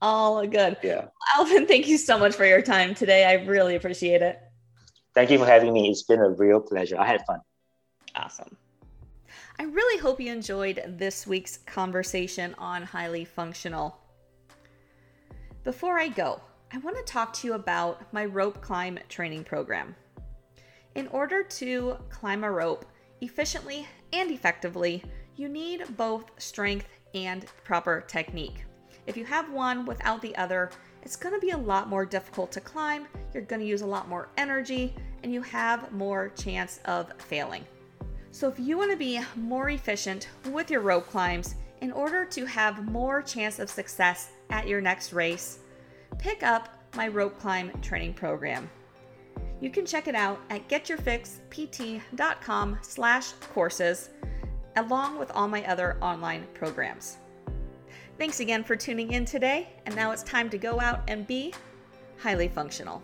All 0.00 0.46
good. 0.46 0.78
Yeah. 0.82 1.08
Alvin, 1.36 1.66
thank 1.66 1.86
you 1.86 1.98
so 1.98 2.18
much 2.18 2.34
for 2.34 2.46
your 2.46 2.62
time 2.62 2.94
today. 2.94 3.24
I 3.24 3.44
really 3.44 3.76
appreciate 3.76 4.22
it. 4.22 4.38
Thank 5.14 5.30
you 5.30 5.38
for 5.38 5.46
having 5.46 5.72
me. 5.72 5.90
It's 5.90 6.02
been 6.02 6.20
a 6.20 6.30
real 6.30 6.60
pleasure. 6.60 6.98
I 6.98 7.06
had 7.06 7.24
fun. 7.26 7.40
Awesome. 8.14 8.56
I 9.58 9.64
really 9.64 10.00
hope 10.00 10.20
you 10.20 10.32
enjoyed 10.32 10.82
this 10.98 11.26
week's 11.26 11.58
conversation 11.58 12.54
on 12.58 12.82
highly 12.82 13.24
functional. 13.24 13.98
Before 15.64 15.98
I 15.98 16.08
go, 16.08 16.40
I 16.72 16.78
want 16.78 16.96
to 16.96 17.02
talk 17.04 17.32
to 17.34 17.46
you 17.46 17.54
about 17.54 18.12
my 18.12 18.24
rope 18.24 18.62
climb 18.62 18.98
training 19.08 19.44
program. 19.44 19.94
In 20.94 21.06
order 21.08 21.42
to 21.42 21.96
climb 22.08 22.44
a 22.44 22.50
rope 22.50 22.86
efficiently 23.20 23.86
and 24.12 24.30
effectively, 24.30 25.04
you 25.36 25.48
need 25.48 25.96
both 25.96 26.30
strength 26.38 26.88
and 27.14 27.44
proper 27.64 28.00
technique. 28.00 28.64
If 29.06 29.16
you 29.16 29.24
have 29.26 29.52
one 29.52 29.84
without 29.84 30.22
the 30.22 30.34
other, 30.36 30.70
it's 31.02 31.16
going 31.16 31.34
to 31.34 31.40
be 31.40 31.50
a 31.50 31.56
lot 31.56 31.88
more 31.88 32.06
difficult 32.06 32.52
to 32.52 32.60
climb, 32.60 33.06
you're 33.34 33.42
going 33.42 33.60
to 33.60 33.66
use 33.66 33.82
a 33.82 33.86
lot 33.86 34.08
more 34.08 34.28
energy, 34.36 34.94
and 35.22 35.32
you 35.32 35.42
have 35.42 35.92
more 35.92 36.30
chance 36.30 36.80
of 36.84 37.12
failing. 37.18 37.64
So, 38.30 38.48
if 38.48 38.58
you 38.58 38.78
want 38.78 38.90
to 38.90 38.96
be 38.96 39.20
more 39.36 39.70
efficient 39.70 40.28
with 40.50 40.70
your 40.70 40.80
rope 40.80 41.08
climbs 41.08 41.54
in 41.82 41.92
order 41.92 42.24
to 42.24 42.46
have 42.46 42.90
more 42.90 43.20
chance 43.20 43.58
of 43.58 43.68
success 43.68 44.30
at 44.50 44.66
your 44.66 44.80
next 44.80 45.12
race, 45.12 45.58
pick 46.18 46.42
up 46.42 46.70
my 46.94 47.08
rope 47.08 47.38
climb 47.38 47.70
training 47.80 48.14
program. 48.14 48.70
You 49.60 49.68
can 49.70 49.84
check 49.86 50.08
it 50.08 50.14
out 50.14 50.40
at 50.50 50.68
getyourfixpt.com 50.68 52.78
slash 52.82 53.32
courses 53.52 54.10
along 54.76 55.18
with 55.18 55.32
all 55.32 55.48
my 55.48 55.66
other 55.66 55.98
online 56.00 56.46
programs. 56.54 57.18
Thanks 58.18 58.40
again 58.40 58.62
for 58.62 58.76
tuning 58.76 59.12
in 59.12 59.24
today, 59.24 59.68
and 59.86 59.96
now 59.96 60.12
it's 60.12 60.22
time 60.22 60.48
to 60.50 60.58
go 60.58 60.80
out 60.80 61.02
and 61.08 61.26
be 61.26 61.52
highly 62.18 62.46
functional. 62.46 63.02